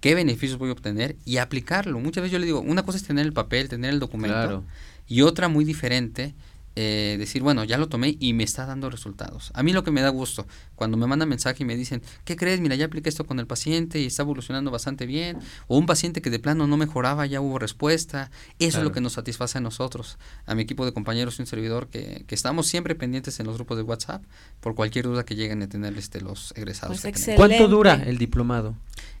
qué 0.00 0.14
beneficios 0.14 0.58
voy 0.58 0.70
a 0.70 0.72
obtener 0.72 1.16
y 1.24 1.36
aplicarlo. 1.38 1.98
Muchas 2.00 2.22
veces 2.22 2.32
yo 2.32 2.38
le 2.38 2.46
digo, 2.46 2.60
una 2.60 2.82
cosa 2.84 2.98
es 2.98 3.04
tener 3.04 3.24
el 3.24 3.32
papel, 3.32 3.68
tener 3.68 3.90
el 3.90 4.00
documento 4.00 4.34
Claro. 4.36 4.64
y 5.06 5.22
otra 5.22 5.48
muy 5.48 5.64
diferente, 5.64 6.34
eh, 6.82 7.16
decir, 7.18 7.42
bueno, 7.42 7.62
ya 7.62 7.76
lo 7.76 7.90
tomé 7.90 8.16
y 8.18 8.32
me 8.32 8.42
está 8.42 8.64
dando 8.64 8.88
resultados. 8.88 9.50
A 9.52 9.62
mí 9.62 9.74
lo 9.74 9.84
que 9.84 9.90
me 9.90 10.00
da 10.00 10.08
gusto, 10.08 10.46
cuando 10.76 10.96
me 10.96 11.06
mandan 11.06 11.28
mensaje 11.28 11.62
y 11.62 11.66
me 11.66 11.76
dicen, 11.76 12.00
¿qué 12.24 12.36
crees? 12.36 12.58
Mira, 12.60 12.74
ya 12.74 12.86
apliqué 12.86 13.10
esto 13.10 13.26
con 13.26 13.38
el 13.38 13.46
paciente 13.46 14.00
y 14.00 14.06
está 14.06 14.22
evolucionando 14.22 14.70
bastante 14.70 15.04
bien. 15.04 15.36
O 15.66 15.76
un 15.76 15.84
paciente 15.84 16.22
que 16.22 16.30
de 16.30 16.38
plano 16.38 16.66
no 16.66 16.78
mejoraba, 16.78 17.26
ya 17.26 17.42
hubo 17.42 17.58
respuesta. 17.58 18.30
Eso 18.58 18.78
es 18.78 18.84
lo 18.84 18.92
que 18.92 19.02
nos 19.02 19.12
satisface 19.12 19.58
a 19.58 19.60
nosotros, 19.60 20.16
a 20.46 20.54
mi 20.54 20.62
equipo 20.62 20.86
de 20.86 20.94
compañeros 20.94 21.38
y 21.38 21.42
un 21.42 21.46
servidor, 21.46 21.88
que, 21.88 22.24
que 22.26 22.34
estamos 22.34 22.66
siempre 22.66 22.94
pendientes 22.94 23.38
en 23.40 23.46
los 23.46 23.56
grupos 23.56 23.76
de 23.76 23.82
WhatsApp 23.82 24.24
por 24.60 24.74
cualquier 24.74 25.04
duda 25.04 25.26
que 25.26 25.34
lleguen 25.36 25.62
a 25.62 25.68
tener 25.68 25.98
este, 25.98 26.22
los 26.22 26.54
egresados. 26.56 26.98
Pues 27.02 27.02
que 27.02 27.20
tenemos. 27.20 27.20
excelente. 27.20 27.58
¿Cuánto 27.58 27.68
dura 27.68 28.02
el 28.06 28.16
diplomado? 28.16 28.74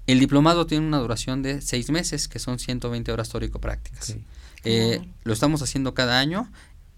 El 0.06 0.18
diplomado 0.18 0.66
tiene 0.66 0.86
una 0.86 0.98
duración 0.98 1.42
de 1.42 1.60
seis 1.60 1.90
meses, 1.90 2.26
que 2.26 2.38
son 2.38 2.58
120 2.58 3.12
horas 3.12 3.28
teórico-prácticas. 3.28 4.16
Eh, 4.64 5.00
lo 5.24 5.32
estamos 5.32 5.62
haciendo 5.62 5.94
cada 5.94 6.18
año. 6.18 6.50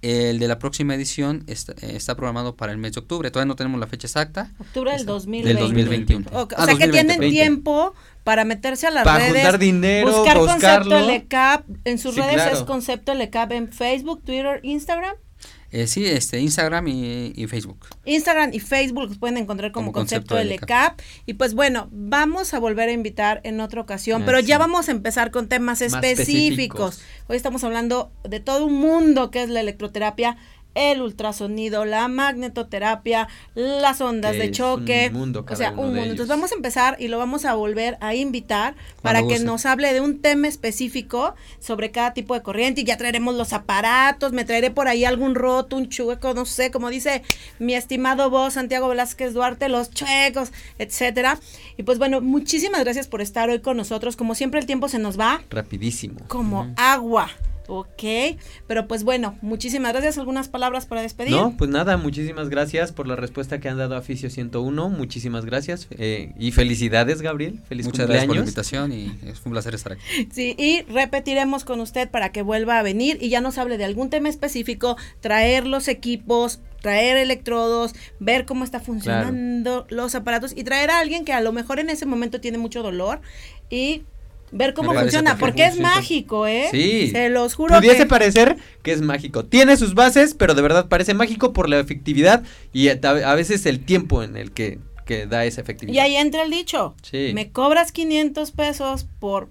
El 0.02 0.40
de 0.40 0.48
la 0.48 0.58
próxima 0.58 0.94
edición 0.96 1.44
está, 1.46 1.72
eh, 1.74 1.92
está 1.94 2.16
programado 2.16 2.56
para 2.56 2.72
el 2.72 2.78
mes 2.78 2.92
de 2.92 3.00
octubre. 3.00 3.30
Todavía 3.30 3.46
no 3.48 3.54
tenemos 3.56 3.78
la 3.78 3.86
fecha 3.86 4.08
exacta. 4.08 4.50
Octubre 4.58 4.90
del 4.90 5.00
Está- 5.00 5.12
2020. 5.12 5.48
Del 5.48 5.58
2021. 5.62 6.26
O, 6.32 6.42
o 6.42 6.48
Ah, 6.56 6.64
sea 6.66 6.74
que 6.74 6.86
2020, 6.88 7.14
tienen 7.14 7.30
tiempo 7.30 7.94
para 8.24 8.44
meterse 8.44 8.88
a 8.88 8.90
las 8.90 9.04
Para 9.04 9.20
redes. 9.20 9.32
juntar 9.42 9.58
dinero, 9.60 10.12
buscar 10.12 10.38
buscarlo. 10.38 10.90
concepto 10.90 11.06
LECAP. 11.12 11.64
En 11.84 11.98
sus 11.98 12.14
Sí, 12.16 12.20
redes 12.20 12.34
claro. 12.34 12.56
es 12.56 12.62
concepto 12.64 13.14
LECAP 13.14 13.52
en 13.52 13.72
Facebook, 13.72 14.22
Twitter, 14.24 14.58
Instagram. 14.64 15.14
Eh, 15.72 15.86
sí, 15.86 16.04
este, 16.04 16.38
Instagram 16.38 16.86
y, 16.88 17.32
y 17.34 17.46
Facebook. 17.46 17.86
Instagram 18.04 18.50
y 18.52 18.60
Facebook 18.60 19.08
los 19.08 19.18
pueden 19.18 19.38
encontrar 19.38 19.72
como, 19.72 19.86
Como 19.86 20.00
concepto, 20.00 20.34
concepto 20.34 20.54
LECAP. 20.66 21.00
Y 21.26 21.34
pues 21.34 21.54
bueno, 21.54 21.88
vamos 21.90 22.52
a 22.52 22.58
volver 22.58 22.90
a 22.90 22.92
invitar 22.92 23.40
en 23.44 23.58
otra 23.60 23.80
ocasión, 23.80 24.22
Ah, 24.22 24.26
pero 24.26 24.40
sí. 24.40 24.46
ya 24.46 24.58
vamos 24.58 24.88
a 24.88 24.92
empezar 24.92 25.30
con 25.30 25.48
temas 25.48 25.80
específicos. 25.80 26.20
específicos. 26.20 27.02
Hoy 27.28 27.36
estamos 27.36 27.64
hablando 27.64 28.12
de 28.22 28.40
todo 28.40 28.66
un 28.66 28.74
mundo 28.74 29.30
que 29.30 29.42
es 29.42 29.48
la 29.48 29.60
electroterapia, 29.60 30.36
el 30.74 31.02
ultrasonido, 31.02 31.84
la 31.84 32.08
magnetoterapia, 32.08 33.28
las 33.54 34.00
ondas 34.00 34.32
Que 34.32 34.38
de 34.38 34.50
choque. 34.50 35.08
un 35.12 35.18
mundo 35.18 35.40
o 35.40 35.44
cada 35.44 35.56
sea, 35.56 35.72
uno 35.72 35.82
un 35.82 35.88
mundo. 35.88 36.02
Entonces 36.10 36.28
vamos 36.28 36.52
a 36.52 36.54
empezar 36.54 36.96
y 36.98 37.08
lo 37.08 37.18
vamos 37.18 37.44
a 37.44 37.54
volver 37.54 37.98
a 38.00 38.14
invitar 38.14 38.74
para 39.02 39.26
que 39.26 39.38
nos 39.38 39.66
hable 39.66 39.92
de 39.92 40.00
un 40.00 40.20
tema 40.20 40.48
específico 40.48 41.34
sobre 41.60 41.90
cada 41.90 42.14
tipo 42.14 42.34
de 42.34 42.42
corriente 42.42 42.80
y 42.80 42.84
ya 42.84 42.96
traeremos 42.96 43.34
los 43.34 43.52
aparatos, 43.52 44.32
me 44.32 44.44
traeré 44.44 44.70
por 44.70 44.88
ahí 44.88 45.04
algún 45.04 45.34
roto, 45.34 45.76
un 45.76 45.88
chueco, 45.88 46.34
no 46.34 46.44
sé, 46.46 46.70
como 46.70 46.88
dice 46.90 47.22
mi 47.58 47.74
estimado 47.74 48.30
vos, 48.30 48.54
Santiago 48.54 48.88
Velázquez 48.88 49.34
Duarte, 49.34 49.68
los 49.68 49.90
chuecos, 49.90 50.52
etcétera. 50.78 51.38
Y 51.76 51.82
pues 51.82 51.98
bueno, 51.98 52.20
muchísimas 52.20 52.82
gracias 52.84 53.08
por 53.08 53.20
estar 53.20 53.50
hoy 53.50 53.60
con 53.60 53.76
nosotros. 53.76 54.16
Como 54.16 54.34
siempre 54.34 54.60
el 54.60 54.66
tiempo 54.66 54.88
se 54.88 54.98
nos 54.98 55.18
va 55.18 55.42
Rapidísimo. 55.50 56.20
como 56.28 56.72
agua. 56.76 57.30
Ok, 57.68 58.02
pero 58.66 58.88
pues 58.88 59.04
bueno, 59.04 59.36
muchísimas 59.40 59.92
gracias. 59.92 60.18
¿Algunas 60.18 60.48
palabras 60.48 60.86
para 60.86 61.02
despedir? 61.02 61.32
No, 61.32 61.56
pues 61.56 61.70
nada, 61.70 61.96
muchísimas 61.96 62.48
gracias 62.48 62.92
por 62.92 63.06
la 63.06 63.16
respuesta 63.16 63.60
que 63.60 63.68
han 63.68 63.78
dado 63.78 63.96
a 63.96 64.02
Fisio 64.02 64.30
101. 64.30 64.88
Muchísimas 64.88 65.44
gracias 65.44 65.88
eh, 65.90 66.32
y 66.38 66.52
felicidades, 66.52 67.22
Gabriel. 67.22 67.60
Feliz 67.68 67.86
Muchas 67.86 68.06
gracias 68.06 68.26
por 68.26 68.36
la 68.36 68.40
invitación 68.40 68.92
y 68.92 69.18
es 69.26 69.40
un 69.44 69.52
placer 69.52 69.74
estar 69.74 69.92
aquí. 69.92 70.02
Sí, 70.32 70.54
y 70.58 70.82
repetiremos 70.82 71.64
con 71.64 71.80
usted 71.80 72.10
para 72.10 72.32
que 72.32 72.42
vuelva 72.42 72.78
a 72.78 72.82
venir 72.82 73.18
y 73.20 73.28
ya 73.28 73.40
nos 73.40 73.58
hable 73.58 73.76
de 73.76 73.84
algún 73.84 74.08
tema 74.08 74.28
específico, 74.28 74.96
traer 75.20 75.66
los 75.66 75.88
equipos, 75.88 76.60
traer 76.80 77.16
electrodos, 77.16 77.94
ver 78.18 78.44
cómo 78.44 78.64
está 78.64 78.80
funcionando 78.80 79.86
los 79.88 80.14
aparatos 80.14 80.52
y 80.54 80.64
traer 80.64 80.90
a 80.90 80.98
alguien 80.98 81.24
que 81.24 81.32
a 81.32 81.40
lo 81.40 81.52
mejor 81.52 81.78
en 81.80 81.90
ese 81.90 82.06
momento 82.06 82.40
tiene 82.40 82.58
mucho 82.58 82.82
dolor 82.82 83.20
y 83.70 84.04
ver 84.52 84.74
cómo 84.74 84.94
funciona, 84.94 85.36
porque 85.36 85.66
es 85.66 85.78
mágico, 85.78 86.46
¿eh? 86.46 86.68
Sí. 86.70 87.10
Se 87.10 87.28
los 87.30 87.54
juro. 87.54 87.74
Pudiese 87.74 88.06
parecer 88.06 88.56
que 88.82 88.92
es 88.92 89.00
mágico. 89.00 89.44
Tiene 89.44 89.76
sus 89.76 89.94
bases, 89.94 90.34
pero 90.34 90.54
de 90.54 90.62
verdad 90.62 90.88
parece 90.88 91.14
mágico 91.14 91.52
por 91.52 91.68
la 91.68 91.80
efectividad 91.80 92.42
y 92.72 92.88
a 92.88 93.34
veces 93.34 93.66
el 93.66 93.84
tiempo 93.84 94.22
en 94.22 94.36
el 94.36 94.52
que, 94.52 94.78
que 95.06 95.26
da 95.26 95.44
esa 95.44 95.60
efectividad. 95.62 95.94
Y 95.94 95.98
ahí 95.98 96.16
entra 96.16 96.42
el 96.44 96.50
dicho. 96.50 96.94
Sí. 97.02 97.32
Me 97.34 97.50
cobras 97.50 97.92
500 97.92 98.50
pesos 98.52 99.06
por 99.18 99.48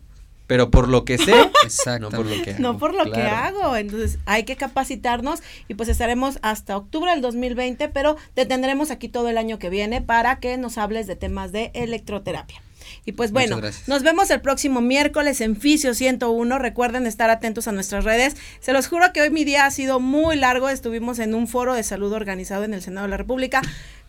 pero 0.52 0.70
por 0.70 0.90
lo 0.90 1.06
que 1.06 1.18
sé, 1.18 1.32
no 2.02 2.10
por 2.10 2.26
lo 2.26 2.44
que 2.44 2.52
hago. 2.52 2.60
No 2.60 2.78
por 2.78 2.94
lo 2.94 3.10
que 3.10 3.22
hago. 3.22 3.78
Entonces 3.78 4.20
hay 4.26 4.44
que 4.44 4.58
capacitarnos 4.58 5.40
y 5.70 5.76
pues 5.76 5.88
estaremos 5.88 6.40
hasta 6.42 6.76
octubre 6.76 7.10
del 7.10 7.22
2020, 7.22 7.88
pero 7.88 8.18
te 8.34 8.46
tendremos 8.46 8.92
aquí 8.92 9.08
todo 9.08 9.30
el 9.30 9.38
año 9.38 9.60
que 9.60 9.70
viene 9.70 10.02
para 10.02 10.42
que 10.42 10.58
nos 10.58 10.78
hables 10.78 11.08
de 11.08 11.16
temas 11.16 11.54
de 11.54 11.72
electroterapia. 11.74 12.62
Y 13.04 13.14
pues 13.14 13.32
bueno, 13.32 13.60
nos 13.88 14.04
vemos 14.04 14.30
el 14.30 14.42
próximo 14.42 14.80
miércoles 14.80 15.42
en 15.42 15.56
Fisio 15.56 15.94
101. 15.94 16.60
Recuerden 16.60 17.08
estar 17.08 17.30
atentos 17.30 17.68
a 17.68 17.72
nuestras 17.72 18.04
redes. 18.04 18.36
Se 18.60 18.74
los 18.74 18.88
juro 18.88 19.12
que 19.12 19.22
hoy 19.22 19.32
mi 19.32 19.44
día 19.44 19.66
ha 19.66 19.72
sido 19.72 20.00
muy 20.00 20.36
largo. 20.36 20.70
Estuvimos 20.70 21.18
en 21.20 21.34
un 21.34 21.48
foro 21.48 21.74
de 21.74 21.84
salud 21.84 22.14
organizado 22.14 22.64
en 22.64 22.74
el 22.74 22.82
Senado 22.82 23.08
de 23.08 23.12
la 23.12 23.18
República 23.18 23.62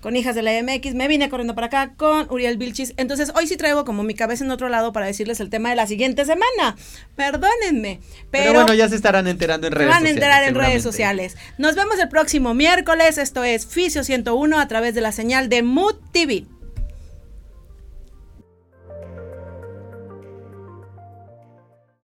con 0.02 0.16
hijas 0.16 0.34
de 0.34 0.42
la 0.42 0.50
MX, 0.62 0.94
me 0.94 1.06
vine 1.06 1.30
corriendo 1.30 1.54
para 1.54 1.68
acá 1.68 1.92
con 1.96 2.26
Uriel 2.28 2.58
Vilchis. 2.58 2.92
Entonces, 2.96 3.30
hoy 3.36 3.46
sí 3.46 3.56
traigo 3.56 3.84
como 3.84 4.02
mi 4.02 4.14
cabeza 4.14 4.44
en 4.44 4.50
otro 4.50 4.68
lado 4.68 4.92
para 4.92 5.06
decirles 5.06 5.38
el 5.38 5.48
tema 5.48 5.70
de 5.70 5.76
la 5.76 5.86
siguiente 5.86 6.24
semana. 6.24 6.76
Perdónenme. 7.14 8.00
Pero, 8.32 8.52
bueno, 8.52 8.74
ya 8.74 8.88
se 8.88 8.96
estarán 8.96 9.28
enterando 9.28 9.68
en 9.68 9.72
redes 9.72 9.86
sociales. 9.86 10.02
Van 10.02 10.06
a 10.06 10.10
enterar 10.10 10.42
en 10.48 10.54
redes 10.56 10.82
sociales. 10.82 11.36
Nos 11.56 11.76
vemos 11.76 12.00
el 12.00 12.08
próximo 12.08 12.52
miércoles. 12.52 13.16
Esto 13.16 13.44
es 13.44 13.64
Fisio 13.64 14.02
101 14.02 14.58
a 14.58 14.66
través 14.66 14.94
de 14.96 15.02
la 15.02 15.12
señal 15.12 15.48
de 15.48 15.62
Mood 15.62 15.94
TV. 16.10 16.46